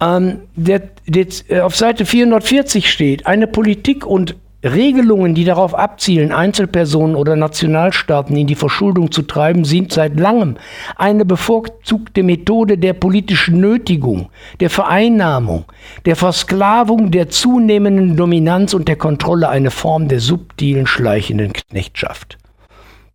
Ähm, 0.00 0.40
der, 0.56 0.82
der, 1.06 1.26
äh, 1.48 1.60
auf 1.60 1.74
Seite 1.74 2.04
440 2.04 2.90
steht, 2.90 3.26
eine 3.26 3.46
Politik 3.46 4.04
und 4.04 4.36
Regelungen, 4.64 5.34
die 5.34 5.44
darauf 5.44 5.74
abzielen, 5.74 6.32
Einzelpersonen 6.32 7.16
oder 7.16 7.34
Nationalstaaten 7.34 8.36
in 8.36 8.46
die 8.46 8.54
Verschuldung 8.54 9.10
zu 9.10 9.22
treiben, 9.22 9.64
sind 9.64 9.92
seit 9.92 10.18
langem 10.18 10.56
eine 10.96 11.24
bevorzugte 11.24 12.22
Methode 12.22 12.78
der 12.78 12.92
politischen 12.92 13.60
Nötigung, 13.60 14.28
der 14.60 14.70
Vereinnahmung, 14.70 15.64
der 16.04 16.14
Versklavung, 16.14 17.10
der 17.10 17.28
zunehmenden 17.28 18.16
Dominanz 18.16 18.72
und 18.72 18.86
der 18.86 18.96
Kontrolle 18.96 19.48
eine 19.48 19.70
Form 19.70 20.08
der 20.08 20.20
subtilen, 20.20 20.86
schleichenden 20.86 21.52
Knechtschaft. 21.52 22.38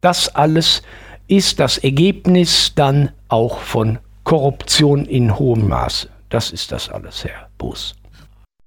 Das 0.02 0.36
alles 0.36 0.84
ist 1.28 1.60
das 1.60 1.78
Ergebnis 1.78 2.74
dann 2.76 3.10
auch 3.30 3.60
von 3.60 4.00
Korruption 4.24 5.06
in 5.06 5.40
hohem 5.40 5.68
Maße. 5.70 6.10
Das 6.30 6.52
ist 6.52 6.74
das 6.74 6.90
alles, 6.90 7.24
Herr 7.24 7.48
Bus. 7.58 7.96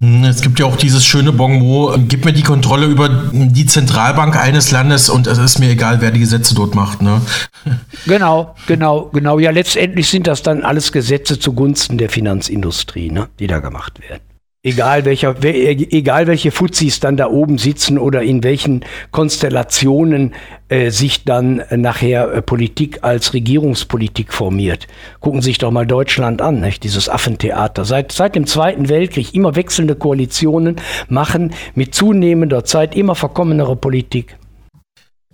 Hm, 0.02 0.24
es 0.24 0.40
gibt 0.40 0.58
ja 0.58 0.64
auch 0.64 0.76
dieses 0.76 1.04
schöne 1.04 1.30
Bonmot, 1.30 2.08
gib 2.08 2.24
mir 2.24 2.32
die 2.32 2.42
Kontrolle 2.42 2.86
über 2.86 3.08
die 3.32 3.66
Zentralbank 3.66 4.34
eines 4.34 4.70
Landes 4.70 5.10
und 5.10 5.26
es 5.26 5.36
ist 5.36 5.58
mir 5.58 5.68
egal, 5.68 6.00
wer 6.00 6.10
die 6.10 6.20
Gesetze 6.20 6.54
dort 6.54 6.74
macht. 6.74 7.02
Ne? 7.02 7.20
Genau, 8.06 8.54
genau, 8.66 9.10
genau. 9.12 9.38
Ja, 9.38 9.50
letztendlich 9.50 10.08
sind 10.08 10.26
das 10.26 10.42
dann 10.42 10.62
alles 10.62 10.90
Gesetze 10.90 11.38
zugunsten 11.38 11.98
der 11.98 12.08
Finanzindustrie, 12.08 13.10
ne, 13.10 13.28
die 13.38 13.46
da 13.46 13.58
gemacht 13.58 14.00
werden. 14.00 14.22
Egal, 14.62 15.06
welcher, 15.06 15.42
egal 15.42 16.26
welche 16.26 16.50
Fuzis 16.50 17.00
dann 17.00 17.16
da 17.16 17.28
oben 17.28 17.56
sitzen 17.56 17.96
oder 17.96 18.22
in 18.22 18.44
welchen 18.44 18.84
Konstellationen 19.10 20.34
äh, 20.68 20.90
sich 20.90 21.24
dann 21.24 21.62
nachher 21.74 22.30
äh, 22.30 22.42
Politik 22.42 22.98
als 23.00 23.32
Regierungspolitik 23.32 24.34
formiert. 24.34 24.86
Gucken 25.20 25.40
Sie 25.40 25.46
sich 25.46 25.58
doch 25.58 25.70
mal 25.70 25.86
Deutschland 25.86 26.42
an, 26.42 26.60
nicht? 26.60 26.84
dieses 26.84 27.08
Affentheater. 27.08 27.86
Seit, 27.86 28.12
seit 28.12 28.34
dem 28.34 28.46
Zweiten 28.46 28.90
Weltkrieg 28.90 29.34
immer 29.34 29.56
wechselnde 29.56 29.94
Koalitionen 29.94 30.76
machen 31.08 31.54
mit 31.74 31.94
zunehmender 31.94 32.62
Zeit 32.62 32.94
immer 32.94 33.14
verkommenere 33.14 33.76
Politik. 33.76 34.36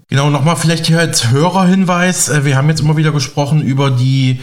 Genau, 0.08 0.30
nochmal 0.30 0.54
vielleicht 0.54 0.86
hier 0.86 1.00
als 1.00 1.32
Hörerhinweis. 1.32 2.28
Äh, 2.28 2.44
wir 2.44 2.56
haben 2.56 2.68
jetzt 2.68 2.80
immer 2.80 2.96
wieder 2.96 3.10
gesprochen 3.10 3.60
über 3.60 3.90
die 3.90 4.38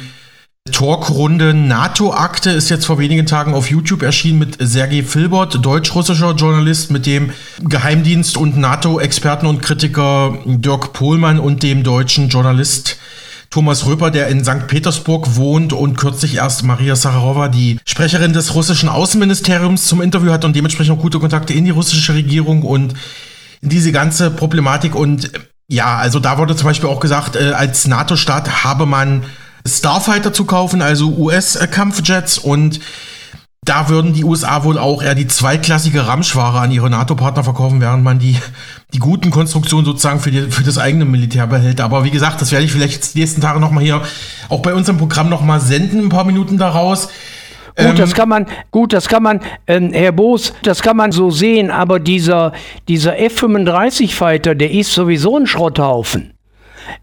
Talkrunde 0.71 1.53
NATO-Akte 1.53 2.49
ist 2.49 2.69
jetzt 2.69 2.85
vor 2.85 2.97
wenigen 2.97 3.25
Tagen 3.25 3.53
auf 3.53 3.69
YouTube 3.69 4.01
erschienen 4.01 4.39
mit 4.39 4.57
Sergei 4.59 5.03
Filbert, 5.03 5.63
deutsch-russischer 5.65 6.35
Journalist, 6.35 6.89
mit 6.89 7.05
dem 7.05 7.31
Geheimdienst- 7.61 8.37
und 8.37 8.57
NATO-Experten 8.57 9.45
und 9.45 9.61
Kritiker 9.61 10.37
Dirk 10.45 10.93
Pohlmann 10.93 11.39
und 11.39 11.63
dem 11.63 11.83
deutschen 11.83 12.29
Journalist 12.29 12.97
Thomas 13.49 13.85
Röper, 13.85 14.09
der 14.09 14.29
in 14.29 14.45
St. 14.45 14.67
Petersburg 14.67 15.35
wohnt 15.35 15.73
und 15.73 15.97
kürzlich 15.97 16.35
erst 16.35 16.63
Maria 16.63 16.95
Sacharowa, 16.95 17.49
die 17.49 17.77
Sprecherin 17.85 18.31
des 18.31 18.55
russischen 18.55 18.87
Außenministeriums, 18.87 19.85
zum 19.85 20.01
Interview 20.01 20.31
hat 20.31 20.45
und 20.45 20.55
dementsprechend 20.55 20.97
auch 20.97 21.01
gute 21.01 21.19
Kontakte 21.19 21.53
in 21.53 21.65
die 21.65 21.71
russische 21.71 22.13
Regierung 22.13 22.63
und 22.63 22.93
diese 23.61 23.91
ganze 23.91 24.31
Problematik. 24.31 24.95
Und 24.95 25.29
ja, 25.67 25.97
also 25.97 26.19
da 26.19 26.37
wurde 26.37 26.55
zum 26.55 26.67
Beispiel 26.67 26.89
auch 26.89 27.01
gesagt, 27.01 27.35
äh, 27.35 27.51
als 27.51 27.85
NATO-Staat 27.85 28.63
habe 28.63 28.85
man 28.85 29.23
Starfighter 29.67 30.33
zu 30.33 30.45
kaufen, 30.45 30.81
also 30.81 31.09
US-Kampfjets 31.17 32.37
und 32.37 32.79
da 33.65 33.87
würden 33.87 34.13
die 34.13 34.25
USA 34.25 34.65
wohl 34.65 34.77
auch 34.77 35.01
eher 35.01 35.15
die 35.15 35.27
zweitklassige 35.27 36.05
Ramschware 36.05 36.59
an 36.59 36.71
ihre 36.71 36.89
NATO-Partner 36.89 37.45
verkaufen, 37.45 37.79
während 37.79 38.03
man 38.03 38.19
die, 38.19 38.37
die 38.93 38.99
guten 38.99 39.31
Konstruktionen 39.31 39.85
sozusagen 39.85 40.19
für, 40.19 40.31
die, 40.31 40.51
für 40.51 40.63
das 40.63 40.77
eigene 40.77 41.05
Militär 41.05 41.47
behält. 41.47 41.79
Aber 41.79 42.03
wie 42.03 42.11
gesagt, 42.11 42.41
das 42.41 42.51
werde 42.51 42.65
ich 42.65 42.73
vielleicht 42.73 42.95
jetzt 42.95 43.15
die 43.15 43.19
nächsten 43.19 43.39
Tage 43.39 43.61
nochmal 43.61 43.83
hier 43.83 44.01
auch 44.49 44.59
bei 44.61 44.73
unserem 44.73 44.97
Programm 44.97 45.29
nochmal 45.29 45.61
senden, 45.61 46.01
ein 46.01 46.09
paar 46.09 46.25
Minuten 46.25 46.57
daraus. 46.57 47.07
Gut, 47.75 47.85
ähm, 47.85 47.95
das 47.95 48.13
kann 48.13 48.27
man, 48.27 48.47
gut, 48.69 48.91
das 48.91 49.07
kann 49.07 49.23
man, 49.23 49.39
ähm, 49.65 49.93
Herr 49.93 50.11
Boos, 50.11 50.53
das 50.63 50.81
kann 50.81 50.97
man 50.97 51.13
so 51.13 51.31
sehen, 51.31 51.71
aber 51.71 51.99
dieser, 51.99 52.51
dieser 52.89 53.17
F-35-Fighter, 53.17 54.55
der 54.55 54.71
ist 54.71 54.93
sowieso 54.93 55.37
ein 55.37 55.47
Schrotthaufen. 55.47 56.32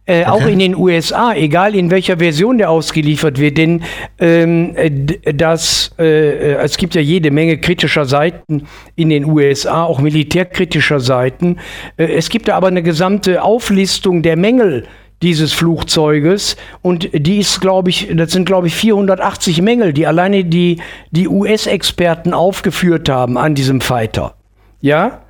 Äh, 0.07 0.22
okay. 0.22 0.31
Auch 0.31 0.47
in 0.47 0.59
den 0.59 0.76
USA, 0.76 1.35
egal 1.35 1.74
in 1.74 1.91
welcher 1.91 2.18
Version 2.18 2.59
der 2.59 2.70
ausgeliefert 2.70 3.39
wird, 3.39 3.59
denn 3.59 3.83
ähm, 4.18 4.74
das, 5.35 5.93
äh, 5.99 6.55
es 6.55 6.76
gibt 6.76 6.95
ja 6.95 7.01
jede 7.01 7.31
Menge 7.31 7.59
kritischer 7.59 8.05
Seiten 8.05 8.66
in 8.97 9.11
den 9.11 9.24
USA, 9.24 9.85
auch 9.85 10.01
militärkritischer 10.01 11.01
Seiten. 11.01 11.59
Äh, 11.97 12.12
es 12.14 12.28
gibt 12.28 12.49
da 12.49 12.57
aber 12.57 12.68
eine 12.68 12.83
gesamte 12.83 13.43
Auflistung 13.43 14.22
der 14.22 14.37
Mängel 14.37 14.87
dieses 15.22 15.53
Flugzeuges 15.53 16.57
und 16.83 17.11
die 17.12 17.39
ist, 17.39 17.61
glaube 17.61 17.91
ich, 17.91 18.09
das 18.14 18.33
sind, 18.33 18.47
glaube 18.47 18.68
ich, 18.68 18.74
480 18.74 19.61
Mängel, 19.61 19.93
die 19.93 20.07
alleine 20.07 20.45
die, 20.45 20.81
die 21.11 21.28
US-Experten 21.28 22.33
aufgeführt 22.33 23.09
haben 23.09 23.37
an 23.37 23.55
diesem 23.55 23.81
Fighter. 23.81 24.35
Ja? 24.81 25.22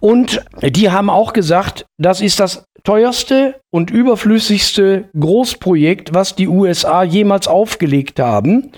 Und 0.00 0.44
die 0.62 0.90
haben 0.90 1.08
auch 1.08 1.32
gesagt, 1.32 1.86
das 1.98 2.20
ist 2.20 2.40
das 2.40 2.64
teuerste 2.88 3.56
und 3.68 3.90
überflüssigste 3.90 5.10
Großprojekt, 5.20 6.14
was 6.14 6.36
die 6.36 6.48
USA 6.48 7.02
jemals 7.02 7.46
aufgelegt 7.46 8.18
haben. 8.18 8.72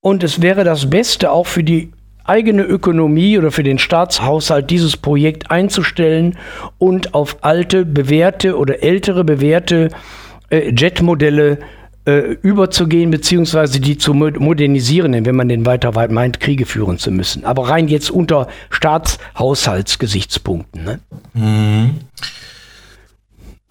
Und 0.00 0.24
es 0.24 0.40
wäre 0.40 0.64
das 0.64 0.88
Beste 0.88 1.30
auch 1.30 1.46
für 1.46 1.62
die 1.62 1.92
eigene 2.24 2.62
Ökonomie 2.62 3.36
oder 3.36 3.50
für 3.50 3.62
den 3.62 3.78
Staatshaushalt 3.78 4.70
dieses 4.70 4.96
Projekt 4.96 5.50
einzustellen 5.50 6.38
und 6.78 7.12
auf 7.12 7.36
alte, 7.42 7.84
bewährte 7.84 8.56
oder 8.56 8.82
ältere, 8.82 9.24
bewährte 9.24 9.90
äh, 10.48 10.72
Jetmodelle 10.74 11.58
äh, 12.06 12.36
überzugehen, 12.40 13.10
beziehungsweise 13.10 13.78
die 13.78 13.98
zu 13.98 14.14
modernisieren, 14.14 15.26
wenn 15.26 15.36
man 15.36 15.50
denn 15.50 15.66
weiter 15.66 15.94
weit 15.94 16.12
meint, 16.12 16.40
Kriege 16.40 16.64
führen 16.64 16.96
zu 16.96 17.10
müssen. 17.10 17.44
Aber 17.44 17.68
rein 17.68 17.88
jetzt 17.88 18.10
unter 18.10 18.48
Staatshaushaltsgesichtspunkten. 18.70 20.82
Ne? 20.82 21.00
Mhm. 21.34 21.90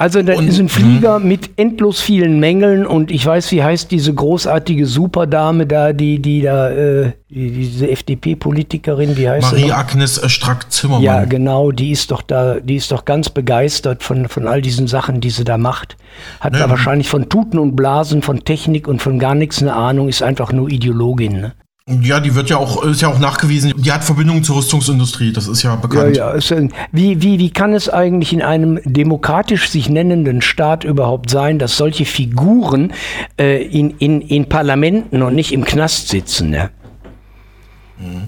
Also 0.01 0.21
da 0.21 0.31
ist 0.31 0.57
ein 0.57 0.69
Flieger 0.69 1.19
mit 1.19 1.49
endlos 1.57 1.99
vielen 1.99 2.39
Mängeln 2.39 2.87
und 2.87 3.11
ich 3.11 3.25
weiß, 3.25 3.51
wie 3.51 3.61
heißt 3.61 3.91
diese 3.91 4.13
großartige 4.13 4.85
Superdame 4.85 5.67
da, 5.67 5.91
die, 5.91 6.21
die 6.21 6.41
da, 6.41 6.69
äh, 6.69 7.11
die, 7.29 7.51
diese 7.51 7.89
FDP-Politikerin, 7.89 9.17
wie 9.17 9.27
heißt 9.27 9.51
Marie 9.51 9.73
Agnes 9.73 10.21
Strack-Zimmermann. 10.25 11.03
Ja, 11.03 11.25
genau, 11.25 11.71
die 11.71 11.91
ist 11.91 12.11
doch 12.11 12.21
da, 12.21 12.61
die 12.61 12.77
ist 12.77 12.93
doch 12.93 13.03
ganz 13.03 13.29
begeistert 13.29 14.01
von, 14.01 14.29
von 14.29 14.47
all 14.47 14.61
diesen 14.61 14.87
Sachen, 14.87 15.19
die 15.19 15.31
sie 15.31 15.43
da 15.43 15.57
macht. 15.57 15.97
Hat 16.39 16.53
ne, 16.53 16.59
da 16.59 16.69
wahrscheinlich 16.69 17.09
von 17.09 17.27
Tuten 17.27 17.59
und 17.59 17.75
Blasen, 17.75 18.21
von 18.21 18.45
Technik 18.45 18.87
und 18.87 19.01
von 19.01 19.19
gar 19.19 19.35
nichts 19.35 19.61
eine 19.61 19.73
Ahnung, 19.73 20.07
ist 20.07 20.23
einfach 20.23 20.53
nur 20.53 20.69
Ideologin, 20.69 21.41
ne? 21.41 21.53
Ja, 22.03 22.19
die 22.19 22.35
wird 22.35 22.49
ja 22.49 22.57
auch, 22.57 22.83
ist 22.83 23.01
ja 23.01 23.07
auch 23.07 23.17
nachgewiesen, 23.17 23.73
die 23.77 23.91
hat 23.91 24.03
Verbindungen 24.03 24.43
zur 24.43 24.57
Rüstungsindustrie, 24.57 25.33
das 25.33 25.47
ist 25.47 25.63
ja 25.63 25.75
bekannt. 25.75 26.15
Ja, 26.15 26.35
ja. 26.35 26.67
Wie, 26.91 27.21
wie, 27.21 27.39
wie 27.39 27.49
kann 27.49 27.73
es 27.73 27.89
eigentlich 27.89 28.31
in 28.31 28.43
einem 28.43 28.79
demokratisch 28.85 29.69
sich 29.69 29.89
nennenden 29.89 30.41
Staat 30.41 30.83
überhaupt 30.83 31.31
sein, 31.31 31.57
dass 31.57 31.77
solche 31.77 32.05
Figuren 32.05 32.93
äh, 33.39 33.63
in, 33.63 33.91
in, 33.97 34.21
in 34.21 34.47
Parlamenten 34.47 35.23
und 35.23 35.33
nicht 35.33 35.51
im 35.51 35.65
Knast 35.65 36.09
sitzen? 36.09 36.51
Ne? 36.51 36.69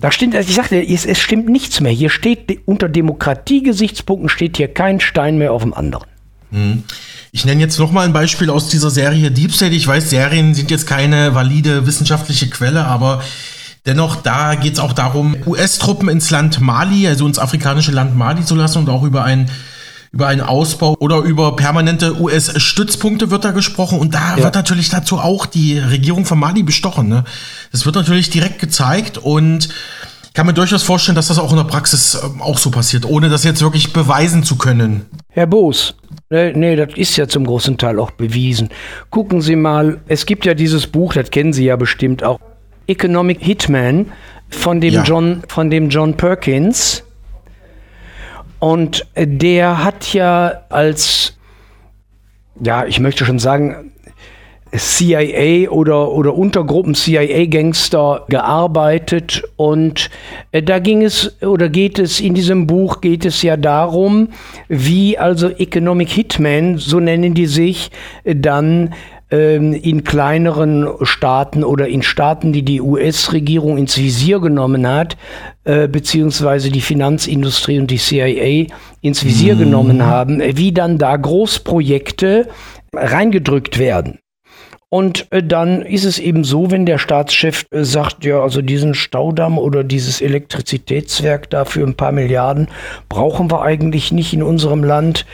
Da 0.02 0.12
stimmt, 0.12 0.36
also 0.36 0.50
ich 0.50 0.56
sagte, 0.56 0.82
es, 0.82 1.06
es 1.06 1.20
stimmt 1.20 1.48
nichts 1.48 1.80
mehr. 1.80 1.92
Hier 1.92 2.10
steht 2.10 2.60
unter 2.66 2.90
Demokratiegesichtspunkten 2.90 4.28
steht 4.28 4.58
hier 4.58 4.68
kein 4.68 5.00
Stein 5.00 5.38
mehr 5.38 5.54
auf 5.54 5.62
dem 5.62 5.74
anderen. 5.74 6.08
Mhm. 6.50 6.84
Ich 7.32 7.46
nenne 7.46 7.62
jetzt 7.62 7.80
noch 7.80 7.94
mal 7.94 8.06
ein 8.06 8.12
Beispiel 8.12 8.50
aus 8.50 8.68
dieser 8.68 8.90
Serie 8.90 9.32
Deep 9.32 9.54
State. 9.54 9.74
Ich 9.74 9.88
weiß, 9.88 10.10
Serien 10.10 10.54
sind 10.54 10.70
jetzt 10.70 10.86
keine 10.86 11.34
valide 11.34 11.88
wissenschaftliche 11.88 12.50
Quelle, 12.50 12.86
aber 12.86 13.24
dennoch, 13.86 14.18
da 14.18 14.56
geht 14.56 14.74
es 14.74 14.80
auch 14.80 14.94
darum, 14.94 15.36
US-Truppen 15.46 16.10
ins 16.10 16.30
Land 16.30 16.60
Mali, 16.62 17.08
also 17.08 17.26
ins 17.28 17.40
afrikanische 17.40 17.92
Land 17.92 18.16
Mali 18.16 18.44
zu 18.46 18.56
lassen 18.56 18.80
und 18.80 18.90
auch 18.90 19.04
über 19.04 19.24
einen 19.24 19.50
über 20.14 20.28
einen 20.28 20.42
Ausbau 20.42 20.98
oder 21.00 21.20
über 21.20 21.56
permanente 21.56 22.20
US-Stützpunkte 22.20 23.32
wird 23.32 23.46
da 23.46 23.52
gesprochen 23.52 23.98
und 23.98 24.14
da 24.14 24.36
ja. 24.36 24.44
wird 24.44 24.56
natürlich 24.56 24.90
dazu 24.90 25.18
auch 25.20 25.46
die 25.46 25.80
Regierung 25.80 26.26
von 26.26 26.38
Mali 26.38 26.64
bestochen. 26.64 27.08
Ne? 27.08 27.24
Das 27.72 27.86
wird 27.86 27.96
natürlich 27.96 28.30
direkt 28.30 28.60
gezeigt 28.60 29.18
und 29.18 29.70
kann 30.34 30.46
mir 30.46 30.54
durchaus 30.54 30.84
vorstellen, 30.84 31.16
dass 31.16 31.28
das 31.28 31.40
auch 31.40 31.52
in 31.52 31.58
der 31.58 31.64
Praxis 31.64 32.20
ähm, 32.22 32.42
auch 32.42 32.58
so 32.58 32.72
passiert, 32.72 33.06
ohne 33.06 33.30
das 33.30 33.44
jetzt 33.46 33.62
wirklich 33.62 33.94
beweisen 33.94 34.44
zu 34.44 34.58
können. 34.58 35.06
Herr 35.30 35.48
Boos, 35.48 35.96
nee, 36.30 36.52
nee, 36.54 36.76
das 36.76 36.90
ist 36.96 37.16
ja 37.16 37.28
zum 37.28 37.46
großen 37.46 37.78
Teil 37.78 37.98
auch 38.00 38.12
bewiesen. 38.12 38.70
Gucken 39.10 39.42
Sie 39.42 39.56
mal, 39.56 40.02
es 40.08 40.26
gibt 40.26 40.46
ja 40.46 40.54
dieses 40.54 40.88
Buch, 40.88 41.14
das 41.14 41.32
kennen 41.32 41.54
Sie 41.54 41.66
ja 41.66 41.78
bestimmt 41.78 42.24
auch, 42.24 42.40
Economic 42.88 43.40
Hitman 43.42 44.12
von 44.50 44.82
dem 44.82 44.94
ja. 44.94 45.04
John, 45.04 45.44
von 45.48 45.70
dem 45.70 45.90
John 45.90 46.16
Perkins. 46.16 47.04
Und 48.60 49.08
der 49.16 49.84
hat 49.84 50.14
ja 50.14 50.64
als, 50.70 51.38
ja, 52.62 52.86
ich 52.86 53.00
möchte 53.00 53.26
schon 53.26 53.40
sagen, 53.40 53.92
CIA 54.76 55.70
oder, 55.70 56.12
oder 56.12 56.34
Untergruppen 56.34 56.96
CIA-Gangster 56.96 58.26
gearbeitet 58.30 59.44
und 59.58 60.10
äh, 60.54 60.64
da 60.64 60.80
ging 60.80 61.02
es 61.02 61.42
oder 61.42 61.68
geht 61.68 62.00
es 62.00 62.22
in 62.22 62.34
diesem 62.36 62.68
Buch 62.68 63.02
geht 63.02 63.26
es 63.26 63.42
ja 63.42 63.58
darum, 63.58 64.30
wie 64.70 65.18
also 65.18 65.50
Economic 65.50 66.10
Hitmen, 66.10 66.78
so 66.78 67.02
nennen 67.02 67.34
die 67.34 67.48
sich, 67.48 67.92
dann 68.24 68.84
ähm, 68.86 68.94
in 69.32 70.04
kleineren 70.04 70.90
Staaten 71.04 71.64
oder 71.64 71.88
in 71.88 72.02
Staaten, 72.02 72.52
die 72.52 72.64
die 72.64 72.82
US-Regierung 72.82 73.78
ins 73.78 73.98
Visier 73.98 74.40
genommen 74.40 74.88
hat, 74.88 75.16
äh, 75.64 75.88
beziehungsweise 75.88 76.70
die 76.70 76.82
Finanzindustrie 76.82 77.80
und 77.80 77.90
die 77.90 77.98
CIA 77.98 78.74
ins 79.02 79.24
Visier 79.24 79.56
mhm. 79.56 79.60
genommen 79.60 80.06
haben, 80.06 80.42
wie 80.58 80.74
dann 80.74 80.98
da 80.98 81.16
Großprojekte 81.16 82.50
reingedrückt 82.94 83.80
werden. 83.80 84.20
Und 84.94 85.32
äh, 85.32 85.42
dann 85.42 85.84
ist 85.84 86.04
es 86.04 86.20
eben 86.20 86.44
so, 86.44 86.70
wenn 86.70 86.86
der 86.86 86.98
Staatschef 86.98 87.66
äh, 87.72 87.86
sagt, 87.86 88.26
ja, 88.26 88.42
also 88.42 88.62
diesen 88.62 88.94
Staudamm 88.94 89.58
oder 89.58 89.86
dieses 89.86 90.20
Elektrizitätswerk 90.20 91.50
da 91.50 91.64
für 91.64 91.82
ein 91.82 91.96
paar 91.96 92.12
Milliarden 92.12 92.68
brauchen 93.08 93.50
wir 93.50 93.62
eigentlich 93.62 94.12
nicht 94.12 94.34
in 94.34 94.44
unserem 94.44 94.84
Land, 94.84 95.26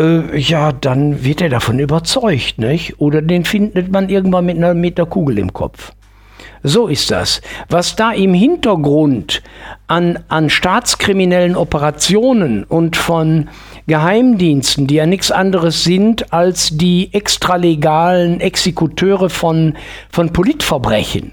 äh, 0.00 0.36
ja, 0.36 0.72
dann 0.72 1.22
wird 1.22 1.40
er 1.40 1.48
davon 1.48 1.78
überzeugt, 1.78 2.58
nicht? 2.58 3.00
Oder 3.00 3.22
den 3.22 3.44
findet 3.44 3.92
man 3.92 4.08
irgendwann 4.08 4.46
mit 4.46 4.56
einer 4.56 4.74
Meter 4.74 5.06
Kugel 5.06 5.38
im 5.38 5.52
Kopf. 5.52 5.92
So 6.62 6.88
ist 6.88 7.10
das. 7.10 7.40
Was 7.68 7.96
da 7.96 8.12
im 8.12 8.34
Hintergrund 8.34 9.42
an, 9.86 10.18
an 10.28 10.50
staatskriminellen 10.50 11.56
Operationen 11.56 12.64
und 12.64 12.96
von 12.96 13.48
Geheimdiensten, 13.86 14.86
die 14.86 14.96
ja 14.96 15.06
nichts 15.06 15.30
anderes 15.30 15.84
sind 15.84 16.32
als 16.32 16.76
die 16.76 17.12
extralegalen 17.12 18.40
Exekuteure 18.40 19.30
von, 19.30 19.76
von 20.10 20.32
Politverbrechen, 20.32 21.32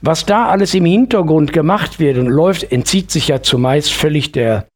was 0.00 0.26
da 0.26 0.48
alles 0.48 0.74
im 0.74 0.84
Hintergrund 0.84 1.52
gemacht 1.52 2.00
wird 2.00 2.18
und 2.18 2.26
läuft, 2.26 2.72
entzieht 2.72 3.10
sich 3.10 3.28
ja 3.28 3.42
zumeist 3.42 3.92
völlig 3.92 4.32
der, 4.32 4.66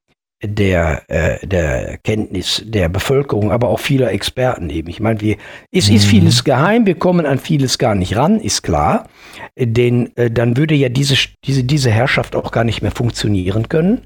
der, 0.43 1.03
äh, 1.09 1.47
der 1.47 1.99
Kenntnis 1.99 2.63
der 2.67 2.89
Bevölkerung, 2.89 3.51
aber 3.51 3.69
auch 3.69 3.81
vieler 3.81 4.13
Experten 4.13 4.69
eben. 4.69 4.89
Ich 4.89 5.01
meine, 5.01 5.21
wir, 5.21 5.37
es 5.73 5.89
ist 5.89 6.07
mhm. 6.07 6.11
vieles 6.11 6.45
geheim, 6.45 6.87
wir 6.87 6.97
kommen 6.97 7.25
an 7.25 7.39
vieles 7.39 7.79
gar 7.79 7.95
nicht 7.95 8.17
ran, 8.17 8.41
ist 8.41 8.63
klar. 8.63 9.09
Denn 9.59 10.11
äh, 10.17 10.31
dann 10.31 10.57
würde 10.57 10.75
ja 10.75 10.89
diese, 10.89 11.17
diese, 11.45 11.65
diese 11.65 11.91
Herrschaft 11.91 12.37
auch 12.37 12.53
gar 12.53 12.65
nicht 12.65 12.83
mehr 12.83 12.91
funktionieren 12.91 13.69
können. 13.69 14.03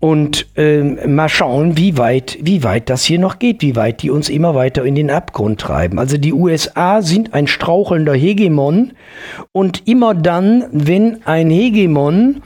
Und 0.00 0.46
ähm, 0.56 1.14
mal 1.14 1.28
schauen, 1.28 1.76
wie 1.76 1.98
weit, 1.98 2.38
wie 2.40 2.64
weit 2.64 2.88
das 2.88 3.04
hier 3.04 3.18
noch 3.18 3.38
geht, 3.38 3.60
wie 3.60 3.76
weit 3.76 4.00
die 4.00 4.08
uns 4.08 4.30
immer 4.30 4.54
weiter 4.54 4.82
in 4.82 4.94
den 4.94 5.10
Abgrund 5.10 5.60
treiben. 5.60 5.98
Also 5.98 6.16
die 6.16 6.32
USA 6.32 7.02
sind 7.02 7.34
ein 7.34 7.46
strauchelnder 7.46 8.14
Hegemon 8.14 8.94
und 9.52 9.86
immer 9.86 10.14
dann, 10.14 10.64
wenn 10.72 11.26
ein 11.26 11.50
Hegemon 11.50 12.40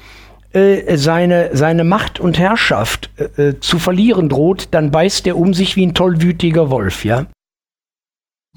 äh, 0.55 0.97
seine, 0.97 1.51
seine 1.53 1.83
Macht 1.83 2.21
und 2.21 2.39
Herrschaft 2.39 3.11
äh, 3.17 3.43
äh, 3.43 3.61
zu 3.61 3.79
verlieren 3.79 4.29
droht, 4.29 4.69
dann 4.71 4.91
beißt 4.91 5.27
er 5.27 5.37
um 5.37 5.53
sich 5.53 5.75
wie 5.75 5.85
ein 5.85 5.95
tollwütiger 5.95 6.71
Wolf, 6.71 7.05
ja? 7.05 7.27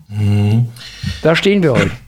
Mhm. 0.08 0.68
Da 1.24 1.36
stehen 1.36 1.64
wir 1.64 1.74
heute. 1.74 1.92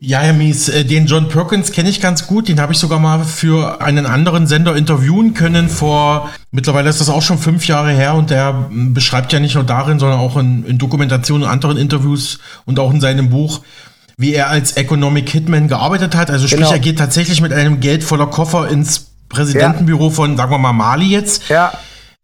Ja, 0.00 0.18
Herr 0.18 0.34
Mies, 0.34 0.68
äh, 0.68 0.84
den 0.84 1.06
John 1.06 1.28
Perkins 1.28 1.72
kenne 1.72 1.88
ich 1.88 2.02
ganz 2.02 2.26
gut. 2.26 2.48
Den 2.48 2.60
habe 2.60 2.74
ich 2.74 2.78
sogar 2.78 2.98
mal 2.98 3.24
für 3.24 3.80
einen 3.80 4.04
anderen 4.04 4.46
Sender 4.46 4.76
interviewen 4.76 5.32
können 5.32 5.70
vor, 5.70 6.30
mittlerweile 6.50 6.90
ist 6.90 7.00
das 7.00 7.08
auch 7.08 7.22
schon 7.22 7.38
fünf 7.38 7.66
Jahre 7.66 7.90
her 7.90 8.14
und 8.14 8.28
der 8.28 8.68
beschreibt 8.70 9.32
ja 9.32 9.40
nicht 9.40 9.54
nur 9.54 9.64
darin, 9.64 9.98
sondern 9.98 10.18
auch 10.18 10.36
in, 10.36 10.66
in 10.66 10.76
Dokumentationen 10.76 11.44
und 11.44 11.50
anderen 11.50 11.78
Interviews 11.78 12.40
und 12.66 12.78
auch 12.78 12.92
in 12.92 13.00
seinem 13.00 13.30
Buch, 13.30 13.62
wie 14.18 14.34
er 14.34 14.50
als 14.50 14.76
Economic 14.76 15.30
Hitman 15.30 15.68
gearbeitet 15.68 16.14
hat. 16.14 16.30
Also 16.30 16.48
sprich, 16.48 16.60
genau. 16.60 16.72
er 16.72 16.80
geht 16.80 16.98
tatsächlich 16.98 17.40
mit 17.40 17.54
einem 17.54 17.80
Geld 17.80 18.04
voller 18.04 18.26
Koffer 18.26 18.68
ins 18.68 19.13
Präsidentenbüro 19.34 20.10
von, 20.10 20.36
sagen 20.36 20.50
wir 20.50 20.58
mal, 20.58 20.72
Mali 20.72 21.06
jetzt. 21.06 21.48
Ja. 21.48 21.72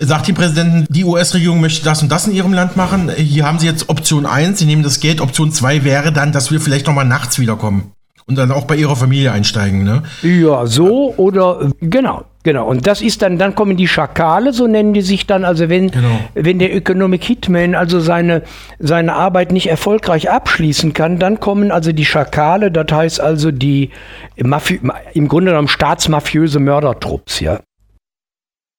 Sagt 0.02 0.28
dem 0.28 0.34
Präsidenten, 0.34 0.86
die 0.88 1.04
US-Regierung 1.04 1.60
möchte 1.60 1.84
das 1.84 2.02
und 2.02 2.10
das 2.10 2.26
in 2.26 2.32
ihrem 2.34 2.54
Land 2.54 2.74
machen. 2.74 3.10
Hier 3.14 3.44
haben 3.46 3.58
sie 3.58 3.66
jetzt 3.66 3.90
Option 3.90 4.24
1, 4.24 4.58
sie 4.58 4.64
nehmen 4.64 4.82
das 4.82 5.00
Geld. 5.00 5.20
Option 5.20 5.52
2 5.52 5.84
wäre 5.84 6.10
dann, 6.10 6.32
dass 6.32 6.50
wir 6.50 6.58
vielleicht 6.58 6.86
nochmal 6.86 7.04
nachts 7.04 7.38
wiederkommen 7.38 7.92
und 8.26 8.36
dann 8.36 8.52
auch 8.52 8.64
bei 8.64 8.76
ihrer 8.76 8.96
Familie 8.96 9.32
einsteigen, 9.32 9.82
ne? 9.82 10.04
Ja, 10.22 10.64
so 10.64 11.12
oder 11.16 11.70
genau, 11.80 12.24
genau. 12.42 12.66
Und 12.66 12.86
das 12.86 13.00
ist 13.02 13.22
dann, 13.22 13.38
dann 13.38 13.54
kommen 13.54 13.76
die 13.76 13.88
Schakale, 13.88 14.52
so 14.52 14.66
nennen 14.66 14.92
die 14.92 15.02
sich 15.02 15.26
dann. 15.26 15.44
Also 15.44 15.68
wenn, 15.68 15.90
genau. 15.90 16.20
wenn 16.34 16.58
der 16.58 16.74
Economic 16.74 17.24
Hitman 17.24 17.74
also 17.74 18.00
seine, 18.00 18.42
seine 18.78 19.14
Arbeit 19.14 19.52
nicht 19.52 19.68
erfolgreich 19.68 20.30
abschließen 20.30 20.92
kann, 20.92 21.18
dann 21.18 21.40
kommen 21.40 21.70
also 21.70 21.92
die 21.92 22.04
Schakale, 22.04 22.70
das 22.70 22.86
heißt 22.90 23.20
also 23.20 23.50
die 23.50 23.90
Mafi 24.36 24.80
im 25.14 25.28
Grunde 25.28 25.52
genommen 25.52 25.68
staatsmafiöse 25.68 26.60
Mördertrupps, 26.60 27.40
ja. 27.40 27.60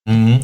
Mhm. 0.06 0.40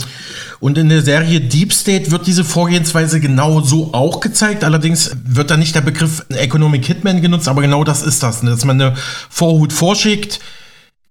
Und 0.59 0.77
in 0.77 0.89
der 0.89 1.01
Serie 1.01 1.41
Deep 1.41 1.73
State 1.73 2.11
wird 2.11 2.27
diese 2.27 2.43
Vorgehensweise 2.43 3.19
genau 3.19 3.61
so 3.61 3.93
auch 3.93 4.19
gezeigt. 4.19 4.63
Allerdings 4.63 5.15
wird 5.25 5.49
da 5.49 5.57
nicht 5.57 5.75
der 5.75 5.81
Begriff 5.81 6.25
Economic 6.29 6.85
Hitman 6.85 7.21
genutzt, 7.21 7.47
aber 7.47 7.61
genau 7.61 7.83
das 7.83 8.03
ist 8.03 8.21
das, 8.21 8.43
ne? 8.43 8.51
dass 8.51 8.65
man 8.65 8.79
eine 8.79 8.95
Vorhut 9.29 9.73
vorschickt, 9.73 10.39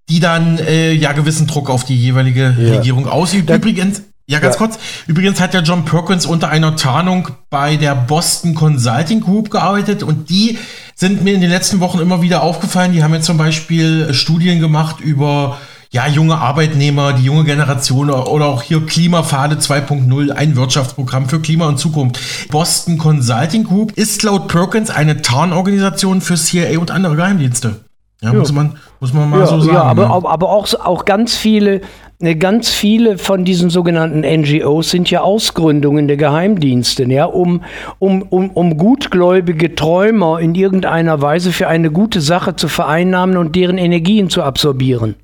die 0.09 0.20
dann 0.20 0.59
äh, 0.59 0.92
ja 0.92 1.12
gewissen 1.12 1.46
Druck 1.46 1.70
auf 1.70 1.84
die 1.84 1.96
jeweilige 1.96 2.54
ja. 2.59 2.74
Regierung 2.76 3.09
ausübt. 3.09 3.50
Übrigens, 3.50 4.02
ja, 4.28 4.40
ganz 4.40 4.54
ja. 4.54 4.59
kurz. 4.59 4.78
Übrigens 5.07 5.40
hat 5.40 5.54
ja 5.54 5.61
John 5.61 5.84
Perkins 5.84 6.26
unter 6.26 6.48
einer 6.48 6.76
Tarnung 6.76 7.28
bei 7.48 7.76
der 7.76 7.94
Boston 7.94 8.54
Consulting 8.54 9.20
Group 9.20 9.50
gearbeitet 9.50 10.02
und 10.02 10.30
die 10.30 10.59
sind 10.94 11.22
mir 11.22 11.34
in 11.34 11.40
den 11.40 11.50
letzten 11.50 11.80
Wochen 11.80 12.00
immer 12.00 12.22
wieder 12.22 12.42
aufgefallen. 12.42 12.92
Die 12.92 13.02
haben 13.04 13.14
jetzt 13.14 13.26
zum 13.26 13.38
Beispiel 13.38 14.12
Studien 14.14 14.61
gemacht 14.61 15.00
über 15.00 15.59
ja, 15.90 16.09
junge 16.09 16.36
Arbeitnehmer, 16.38 17.12
die 17.12 17.24
junge 17.24 17.44
Generation 17.44 18.11
oder 18.11 18.46
auch 18.46 18.62
hier 18.62 18.84
Klimapfade 18.84 19.57
2.0, 19.57 20.30
ein 20.32 20.57
Wirtschaftsprogramm 20.57 21.28
für 21.28 21.40
Klima 21.40 21.68
und 21.68 21.78
Zukunft. 21.78 22.18
Boston 22.50 22.98
Consulting 22.98 23.64
Group 23.64 23.92
ist 23.92 24.22
laut 24.24 24.48
Perkins 24.48 24.90
eine 24.90 25.22
Tarnorganisation 25.22 26.20
für 26.20 26.34
CIA 26.34 26.78
und 26.80 26.90
andere 26.90 27.14
Geheimdienste. 27.14 27.86
Ja, 28.22 28.32
ja. 28.32 28.38
Muss, 28.38 28.52
man, 28.52 28.76
muss 29.00 29.12
man 29.12 29.28
mal 29.28 29.40
ja, 29.40 29.46
so 29.46 29.60
sagen. 29.60 29.74
Ja, 29.74 29.82
aber, 29.82 30.08
ne? 30.08 30.14
aber 30.14 30.48
auch, 30.50 30.72
auch 30.74 31.04
ganz 31.04 31.36
viele 31.36 31.82
ne, 32.18 32.36
Ganz 32.36 32.70
viele 32.70 33.18
von 33.18 33.44
diesen 33.44 33.70
sogenannten 33.70 34.20
NGOs 34.20 34.90
sind 34.90 35.10
ja 35.10 35.20
Ausgründungen 35.20 36.08
der 36.08 36.16
Geheimdienste, 36.16 37.04
ja, 37.04 37.26
um, 37.26 37.62
um, 37.98 38.22
um, 38.22 38.50
um 38.50 38.76
gutgläubige 38.76 39.74
Träumer 39.74 40.40
in 40.40 40.54
irgendeiner 40.54 41.20
Weise 41.20 41.52
für 41.52 41.68
eine 41.68 41.90
gute 41.90 42.20
Sache 42.20 42.56
zu 42.56 42.68
vereinnahmen 42.68 43.36
und 43.36 43.54
deren 43.54 43.78
Energien 43.78 44.30
zu 44.30 44.42
absorbieren. 44.42 45.14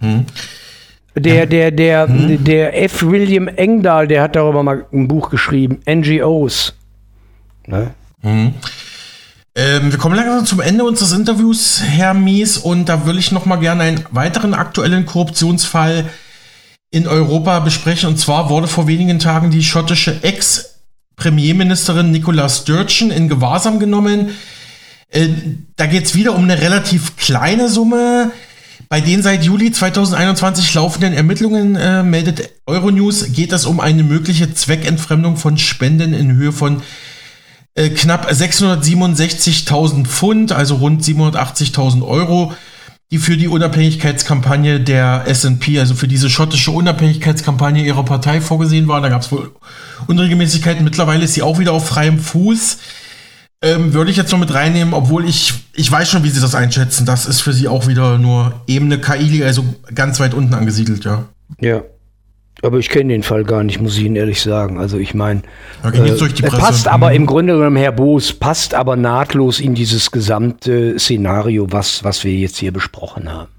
Hm. 0.00 0.24
Der, 1.16 1.46
der, 1.46 1.70
der, 1.70 2.08
hm. 2.08 2.44
der 2.44 2.82
F. 2.82 3.02
William 3.02 3.48
Engdahl, 3.48 4.06
der 4.08 4.22
hat 4.22 4.36
darüber 4.36 4.62
mal 4.62 4.86
ein 4.92 5.08
Buch 5.08 5.30
geschrieben, 5.30 5.80
NGOs. 5.88 6.74
Ne? 7.66 7.90
Hm. 8.22 8.54
Ähm, 9.56 9.90
wir 9.90 9.98
kommen 9.98 10.14
langsam 10.14 10.46
zum 10.46 10.60
Ende 10.60 10.84
unseres 10.84 11.12
Interviews, 11.12 11.82
Herr 11.82 12.14
Mies, 12.14 12.56
und 12.56 12.88
da 12.88 13.04
will 13.06 13.18
ich 13.18 13.32
noch 13.32 13.46
mal 13.46 13.56
gerne 13.56 13.82
einen 13.82 14.04
weiteren 14.12 14.54
aktuellen 14.54 15.06
Korruptionsfall 15.06 16.08
in 16.90 17.08
Europa 17.08 17.58
besprechen. 17.60 18.08
Und 18.08 18.18
zwar 18.18 18.48
wurde 18.48 18.68
vor 18.68 18.86
wenigen 18.86 19.18
Tagen 19.18 19.50
die 19.50 19.64
schottische 19.64 20.22
Ex-Premierministerin 20.22 22.12
Nicola 22.12 22.48
Sturgeon 22.48 23.10
in 23.10 23.28
Gewahrsam 23.28 23.80
genommen. 23.80 24.30
Äh, 25.08 25.28
da 25.76 25.86
geht 25.86 26.04
es 26.04 26.14
wieder 26.14 26.36
um 26.36 26.44
eine 26.44 26.60
relativ 26.60 27.16
kleine 27.16 27.68
Summe. 27.68 28.30
Bei 28.88 29.00
den 29.00 29.22
seit 29.22 29.44
Juli 29.44 29.72
2021 29.72 30.72
laufenden 30.74 31.12
Ermittlungen, 31.12 31.74
äh, 31.76 32.04
meldet 32.04 32.50
Euronews, 32.66 33.32
geht 33.32 33.52
es 33.52 33.66
um 33.66 33.80
eine 33.80 34.04
mögliche 34.04 34.54
Zweckentfremdung 34.54 35.36
von 35.36 35.58
Spenden 35.58 36.12
in 36.12 36.36
Höhe 36.36 36.52
von 36.52 36.82
äh, 37.74 37.90
knapp 37.90 38.30
667.000 38.30 40.06
Pfund, 40.06 40.52
also 40.52 40.76
rund 40.76 41.02
780.000 41.02 42.06
Euro, 42.06 42.52
die 43.10 43.18
für 43.18 43.36
die 43.36 43.48
Unabhängigkeitskampagne 43.48 44.80
der 44.80 45.24
SNP, 45.32 45.78
also 45.78 45.94
für 45.94 46.08
diese 46.08 46.30
schottische 46.30 46.70
Unabhängigkeitskampagne 46.70 47.84
ihrer 47.84 48.04
Partei 48.04 48.40
vorgesehen 48.40 48.86
war. 48.86 49.00
Da 49.00 49.08
gab 49.08 49.22
es 49.22 49.32
wohl 49.32 49.52
Unregelmäßigkeiten. 50.06 50.84
Mittlerweile 50.84 51.24
ist 51.24 51.34
sie 51.34 51.42
auch 51.42 51.58
wieder 51.58 51.72
auf 51.72 51.88
freiem 51.88 52.18
Fuß. 52.18 52.78
Ähm, 53.62 53.92
würde 53.92 54.10
ich 54.10 54.16
jetzt 54.16 54.32
noch 54.32 54.38
mit 54.38 54.54
reinnehmen, 54.54 54.94
obwohl 54.94 55.28
ich, 55.28 55.52
ich 55.74 55.90
weiß 55.90 56.08
schon, 56.08 56.24
wie 56.24 56.30
sie 56.30 56.40
das 56.40 56.54
einschätzen. 56.54 57.04
Das 57.04 57.26
ist 57.26 57.40
für 57.40 57.52
sie 57.52 57.68
auch 57.68 57.88
wieder 57.88 58.16
nur 58.16 58.62
Ebene 58.66 58.98
KI, 58.98 59.44
also 59.44 59.64
ganz 59.94 60.18
weit 60.18 60.32
unten 60.32 60.54
angesiedelt, 60.54 61.04
ja. 61.04 61.26
Ja. 61.60 61.82
Aber 62.62 62.78
ich 62.78 62.88
kenne 62.88 63.12
den 63.12 63.22
Fall 63.22 63.44
gar 63.44 63.62
nicht, 63.62 63.80
muss 63.80 63.96
ich 63.96 64.04
Ihnen 64.04 64.16
ehrlich 64.16 64.42
sagen. 64.42 64.78
Also 64.78 64.98
ich 64.98 65.14
meine, 65.14 65.42
äh, 65.82 66.50
passt 66.50 66.88
aber 66.88 67.10
mhm. 67.10 67.16
im 67.16 67.26
Grunde 67.26 67.54
genommen, 67.54 67.76
Herr 67.76 67.92
Boos, 67.92 68.32
passt 68.32 68.74
aber 68.74 68.96
nahtlos 68.96 69.60
in 69.60 69.74
dieses 69.74 70.10
gesamte 70.10 70.98
Szenario, 70.98 71.66
was, 71.70 72.04
was 72.04 72.24
wir 72.24 72.34
jetzt 72.34 72.58
hier 72.58 72.72
besprochen 72.72 73.32
haben. 73.32 73.50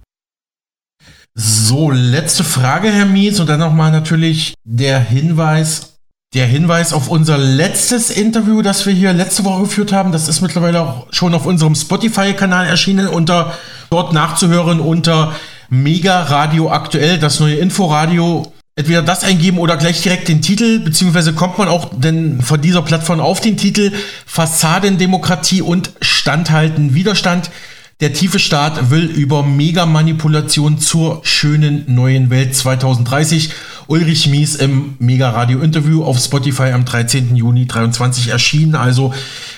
So, 1.33 1.91
letzte 1.91 2.43
Frage, 2.43 2.89
Herr 2.89 3.05
Mies, 3.05 3.39
und 3.39 3.47
dann 3.47 3.59
nochmal 3.59 3.91
natürlich 3.91 4.53
der 4.65 4.99
Hinweis 4.99 5.91
der 6.33 6.47
Hinweis 6.47 6.93
auf 6.93 7.09
unser 7.09 7.37
letztes 7.37 8.09
Interview, 8.09 8.61
das 8.61 8.85
wir 8.85 8.93
hier 8.93 9.11
letzte 9.11 9.43
Woche 9.43 9.63
geführt 9.63 9.91
haben, 9.91 10.13
das 10.13 10.29
ist 10.29 10.39
mittlerweile 10.39 10.81
auch 10.81 11.07
schon 11.11 11.33
auf 11.33 11.45
unserem 11.45 11.75
Spotify-Kanal 11.75 12.67
erschienen, 12.67 13.07
unter 13.07 13.53
dort 13.89 14.13
nachzuhören 14.13 14.79
unter 14.79 15.35
Mega 15.69 16.23
Radio 16.23 16.71
aktuell, 16.71 17.17
das 17.17 17.39
neue 17.41 17.55
Inforadio. 17.55 18.51
Entweder 18.81 19.03
das 19.03 19.23
eingeben 19.23 19.59
oder 19.59 19.77
gleich 19.77 20.01
direkt 20.01 20.27
den 20.27 20.41
Titel, 20.41 20.79
beziehungsweise 20.79 21.33
kommt 21.33 21.59
man 21.59 21.67
auch 21.67 21.91
denn 21.95 22.41
von 22.41 22.59
dieser 22.59 22.81
Plattform 22.81 23.19
auf 23.19 23.39
den 23.39 23.55
Titel 23.55 23.91
Fassadendemokratie 24.25 25.61
und 25.61 25.91
Standhalten 26.01 26.95
Widerstand. 26.95 27.51
Der 27.99 28.11
tiefe 28.13 28.39
Staat 28.39 28.89
will 28.89 29.03
über 29.05 29.43
Mega-Manipulation 29.43 30.79
zur 30.79 31.21
schönen 31.23 31.83
neuen 31.93 32.31
Welt 32.31 32.55
2030. 32.55 33.51
Ulrich 33.85 34.27
Mies 34.29 34.55
im 34.55 34.95
Mega-Radio-Interview 34.97 36.03
auf 36.03 36.17
Spotify 36.17 36.71
am 36.71 36.83
13. 36.83 37.35
Juni 37.35 37.67
23 37.67 38.29
erschienen. 38.29 38.73
Also 38.73 39.13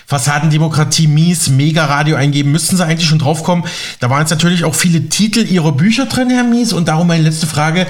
Fassadendemokratie 0.06 1.06
Mies, 1.06 1.48
Mega-Radio 1.48 2.16
eingeben, 2.16 2.52
müssten 2.52 2.76
Sie 2.76 2.84
eigentlich 2.84 3.08
schon 3.08 3.20
draufkommen. 3.20 3.64
Da 4.00 4.10
waren 4.10 4.20
jetzt 4.20 4.30
natürlich 4.32 4.64
auch 4.64 4.74
viele 4.74 5.08
Titel 5.08 5.46
Ihrer 5.46 5.72
Bücher 5.72 6.04
drin, 6.04 6.28
Herr 6.28 6.44
Mies. 6.44 6.74
Und 6.74 6.88
darum 6.88 7.06
meine 7.06 7.22
letzte 7.22 7.46
Frage. 7.46 7.86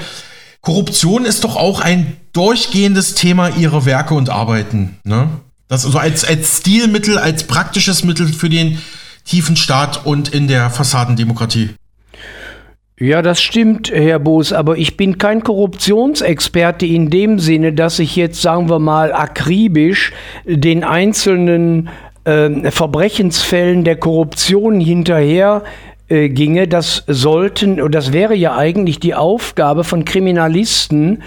Korruption 0.65 1.25
ist 1.25 1.43
doch 1.43 1.55
auch 1.55 1.79
ein 1.79 2.17
durchgehendes 2.33 3.13
Thema 3.13 3.49
Ihrer 3.49 3.85
Werke 3.85 4.15
und 4.15 4.31
Arbeiten. 4.31 4.97
Ne? 5.03 5.29
Das 5.67 5.85
also 5.85 5.99
als, 5.99 6.25
als 6.25 6.57
Stilmittel, 6.57 7.19
als 7.19 7.43
praktisches 7.43 8.03
Mittel 8.03 8.27
für 8.27 8.49
den 8.49 8.79
tiefen 9.25 9.55
Staat 9.55 10.05
und 10.07 10.33
in 10.33 10.47
der 10.47 10.71
Fassadendemokratie. 10.71 11.69
Ja, 12.99 13.21
das 13.21 13.41
stimmt, 13.41 13.91
Herr 13.91 14.17
Boos, 14.17 14.53
aber 14.53 14.77
ich 14.77 14.97
bin 14.97 15.19
kein 15.19 15.43
Korruptionsexperte 15.43 16.85
in 16.87 17.11
dem 17.11 17.37
Sinne, 17.39 17.73
dass 17.73 17.99
ich 17.99 18.15
jetzt, 18.15 18.41
sagen 18.41 18.67
wir 18.67 18.79
mal, 18.79 19.13
akribisch 19.13 20.13
den 20.45 20.83
einzelnen 20.83 21.89
äh, 22.23 22.71
Verbrechensfällen 22.71 23.83
der 23.83 23.97
Korruption 23.97 24.79
hinterher 24.79 25.63
äh, 26.07 26.29
ginge, 26.29 26.67
das 26.67 27.03
sollten, 27.07 27.81
und 27.81 27.95
das 27.95 28.13
wäre 28.13 28.35
ja 28.35 28.55
eigentlich 28.55 28.99
die 28.99 29.15
Aufgabe 29.15 29.83
von 29.83 30.05
Kriminalisten 30.05 31.23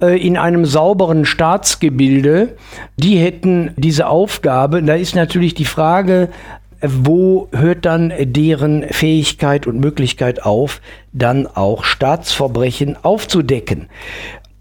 äh, 0.00 0.24
in 0.24 0.36
einem 0.36 0.64
sauberen 0.64 1.24
Staatsgebilde. 1.24 2.56
Die 2.96 3.16
hätten 3.18 3.72
diese 3.76 4.06
Aufgabe. 4.06 4.82
Da 4.82 4.94
ist 4.94 5.14
natürlich 5.14 5.54
die 5.54 5.64
Frage, 5.64 6.28
wo 6.82 7.48
hört 7.52 7.84
dann 7.84 8.12
deren 8.20 8.84
Fähigkeit 8.84 9.66
und 9.66 9.80
Möglichkeit 9.80 10.42
auf, 10.42 10.80
dann 11.12 11.46
auch 11.46 11.84
Staatsverbrechen 11.84 12.96
aufzudecken? 13.02 13.88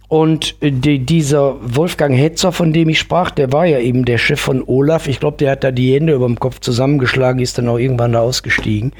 Und 0.09 0.55
die, 0.63 1.05
dieser 1.05 1.57
Wolfgang 1.61 2.17
Hetzer, 2.17 2.51
von 2.51 2.73
dem 2.73 2.89
ich 2.89 2.97
sprach, 2.97 3.29
der 3.29 3.53
war 3.53 3.67
ja 3.67 3.77
eben 3.77 4.05
der 4.05 4.17
Chef 4.17 4.41
von 4.41 4.63
Olaf. 4.65 5.07
Ich 5.07 5.19
glaube, 5.19 5.37
der 5.37 5.51
hat 5.51 5.63
da 5.63 5.69
die 5.69 5.93
Hände 5.93 6.13
über 6.13 6.25
dem 6.25 6.39
Kopf 6.39 6.59
zusammengeschlagen, 6.61 7.39
ist 7.39 7.59
dann 7.59 7.69
auch 7.69 7.77
irgendwann 7.77 8.13
da 8.13 8.21
ausgestiegen, 8.21 8.91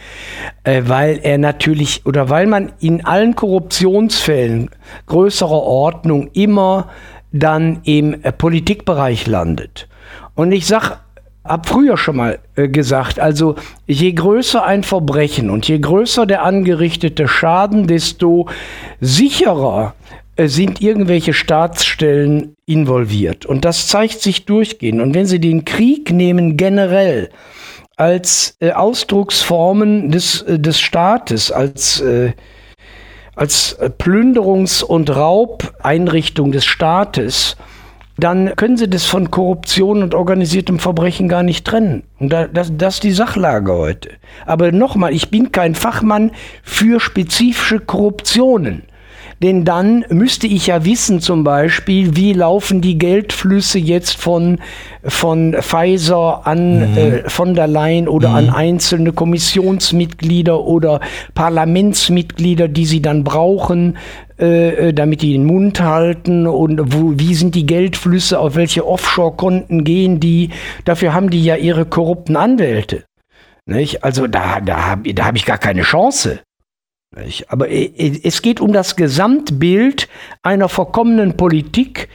äh, 0.63 0.83
weil 0.85 1.19
er 1.23 1.39
natürlich 1.39 2.05
oder 2.05 2.29
weil 2.29 2.45
man 2.45 2.73
in 2.79 3.03
allen 3.05 3.35
Korruptionsfällen 3.35 4.69
größerer 5.07 5.63
Ordnung 5.63 6.29
immer 6.33 6.89
dann 7.31 7.79
im 7.85 8.21
Politikbereich 8.37 9.25
landet. 9.25 9.87
Und 10.35 10.51
ich 10.51 10.67
sag 10.67 10.99
habe 11.43 11.67
früher 11.67 11.97
schon 11.97 12.17
mal 12.17 12.39
äh, 12.55 12.67
gesagt, 12.67 13.19
also 13.19 13.55
je 13.87 14.11
größer 14.11 14.63
ein 14.63 14.83
Verbrechen 14.83 15.49
und 15.49 15.67
je 15.67 15.79
größer 15.79 16.27
der 16.27 16.43
angerichtete 16.43 17.27
Schaden, 17.27 17.87
desto 17.87 18.47
sicherer 19.01 19.95
äh, 19.95 19.98
sind 20.47 20.81
irgendwelche 20.81 21.33
Staatsstellen 21.33 22.55
involviert. 22.65 23.45
Und 23.45 23.65
das 23.65 23.87
zeigt 23.87 24.21
sich 24.21 24.45
durchgehend. 24.45 25.01
Und 25.01 25.13
wenn 25.13 25.25
Sie 25.25 25.39
den 25.39 25.65
Krieg 25.65 26.11
nehmen 26.11 26.55
generell 26.55 27.29
als 27.97 28.55
äh, 28.61 28.71
Ausdrucksformen 28.71 30.11
des, 30.11 30.41
äh, 30.43 30.57
des 30.57 30.79
Staates, 30.79 31.51
als, 31.51 31.99
äh, 31.99 32.31
als 33.35 33.77
Plünderungs- 33.79 34.83
und 34.83 35.13
Raubeinrichtung 35.13 36.51
des 36.51 36.65
Staates, 36.65 37.57
dann 38.17 38.55
können 38.55 38.77
Sie 38.77 38.89
das 38.89 39.05
von 39.05 39.31
Korruption 39.31 40.03
und 40.03 40.13
organisiertem 40.13 40.79
Verbrechen 40.79 41.27
gar 41.27 41.43
nicht 41.43 41.65
trennen. 41.65 42.03
Und 42.19 42.31
da, 42.31 42.47
das, 42.47 42.71
das 42.75 42.95
ist 42.95 43.03
die 43.03 43.11
Sachlage 43.11 43.73
heute. 43.73 44.09
Aber 44.45 44.71
nochmal, 44.71 45.13
ich 45.13 45.29
bin 45.29 45.51
kein 45.51 45.75
Fachmann 45.75 46.31
für 46.63 46.99
spezifische 46.99 47.79
Korruptionen. 47.79 48.83
Denn 49.41 49.63
dann 49.63 50.03
müsste 50.09 50.47
ich 50.47 50.67
ja 50.67 50.83
wissen, 50.83 51.21
zum 51.21 51.43
Beispiel, 51.43 52.15
wie 52.15 52.33
laufen 52.33 52.81
die 52.81 52.97
Geldflüsse 52.97 53.79
jetzt 53.79 54.17
von, 54.17 54.59
von 55.03 55.55
Pfizer 55.61 56.45
an 56.45 56.91
mhm. 56.91 56.97
äh, 56.97 57.29
von 57.29 57.53
der 57.53 57.67
Leyen 57.67 58.09
oder 58.09 58.29
mhm. 58.29 58.35
an 58.35 58.49
einzelne 58.49 59.13
Kommissionsmitglieder 59.13 60.59
oder 60.59 60.99
Parlamentsmitglieder, 61.35 62.67
die 62.67 62.85
sie 62.85 63.01
dann 63.01 63.23
brauchen, 63.23 63.97
äh, 64.39 64.89
äh, 64.89 64.93
damit 64.93 65.21
die 65.21 65.33
den 65.33 65.45
Mund 65.45 65.79
halten 65.79 66.45
und 66.45 66.93
wo, 66.93 67.13
wie 67.17 67.33
sind 67.33 67.55
die 67.55 67.65
Geldflüsse, 67.65 68.39
auf 68.39 68.55
welche 68.55 68.85
Offshore-Konten 68.85 69.85
gehen 69.85 70.19
die. 70.19 70.49
Dafür 70.83 71.13
haben 71.13 71.29
die 71.29 71.43
ja 71.43 71.55
ihre 71.55 71.85
korrupten 71.85 72.35
Anwälte. 72.35 73.05
Nicht? 73.65 74.03
Also 74.03 74.27
da, 74.27 74.59
da 74.59 74.85
habe 74.85 75.13
da 75.13 75.25
hab 75.25 75.35
ich 75.35 75.45
gar 75.45 75.57
keine 75.57 75.83
Chance. 75.83 76.39
Nicht? 77.15 77.51
Aber 77.51 77.69
äh, 77.69 77.85
äh, 77.85 78.21
es 78.23 78.41
geht 78.41 78.59
um 78.61 78.73
das 78.73 78.95
Gesamtbild 78.95 80.07
einer 80.43 80.69
verkommenen 80.69 81.37
Politik, 81.37 82.09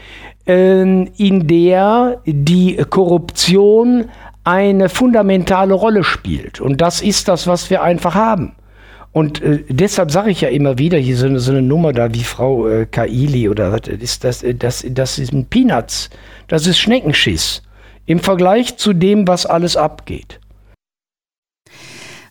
ähm, 0.46 1.10
in 1.16 1.46
der 1.46 2.20
die 2.26 2.76
Korruption 2.76 4.10
eine 4.44 4.88
fundamentale 4.88 5.74
Rolle 5.74 6.04
spielt. 6.04 6.60
Und 6.60 6.80
das 6.80 7.02
ist 7.02 7.28
das, 7.28 7.46
was 7.46 7.70
wir 7.70 7.82
einfach 7.82 8.14
haben. 8.14 8.52
Und 9.12 9.42
äh, 9.42 9.64
deshalb 9.68 10.10
sage 10.10 10.30
ich 10.30 10.42
ja 10.42 10.48
immer 10.48 10.78
wieder, 10.78 10.98
hier 10.98 11.16
so 11.16 11.26
eine, 11.26 11.38
so 11.38 11.52
eine 11.52 11.62
Nummer 11.62 11.92
da 11.92 12.12
wie 12.12 12.24
Frau 12.24 12.68
äh, 12.68 12.86
Kaili 12.86 13.48
oder 13.48 13.72
was 13.72 13.88
ist 13.88 14.24
das, 14.24 14.44
das, 14.58 14.84
das 14.88 15.18
ist 15.18 15.32
ein 15.32 15.46
Peanuts, 15.46 16.10
das 16.48 16.66
ist 16.66 16.78
Schneckenschiss 16.78 17.62
im 18.06 18.18
Vergleich 18.18 18.76
zu 18.76 18.92
dem, 18.92 19.26
was 19.26 19.46
alles 19.46 19.76
abgeht 19.76 20.40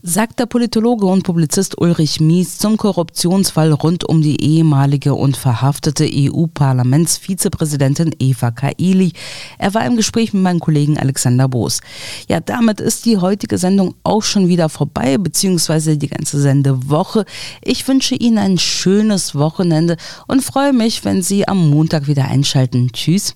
sagt 0.06 0.40
der 0.40 0.48
Politologe 0.48 1.06
und 1.06 1.24
Publizist 1.24 1.80
Ulrich 1.80 2.20
Mies 2.20 2.58
zum 2.58 2.76
Korruptionsfall 2.76 3.72
rund 3.72 4.04
um 4.04 4.22
die 4.22 4.42
ehemalige 4.42 5.14
und 5.14 5.38
verhaftete 5.38 6.06
EU-Parlamentsvizepräsidentin 6.06 8.14
Eva 8.20 8.52
Kaili. 8.52 9.14
Er 9.58 9.74
war 9.74 9.86
im 9.86 9.96
Gespräch 9.96 10.34
mit 10.34 10.44
meinem 10.44 10.60
Kollegen 10.60 11.00
Alexander 11.00 11.48
Boos. 11.48 11.80
Ja, 12.28 12.42
damit 12.42 12.82
ist 12.82 13.06
die 13.06 13.16
heutige 13.16 13.58
Sendung 13.58 13.96
auch 14.04 14.24
schon 14.24 14.50
wieder 14.50 14.68
vorbei, 14.68 15.18
beziehungsweise 15.18 15.98
die 15.98 16.10
ganze 16.10 16.42
Sendewoche. 16.42 17.24
Ich 17.62 17.88
wünsche 17.88 18.16
Ihnen 18.16 18.40
ein 18.40 18.58
schönes 18.58 19.36
Wochenende 19.36 19.96
und 20.28 20.44
freue 20.44 20.74
mich, 20.74 21.06
wenn 21.06 21.22
Sie 21.22 21.48
am 21.48 21.70
Montag 21.70 22.08
wieder 22.08 22.26
einschalten. 22.26 22.90
Tschüss. 22.92 23.32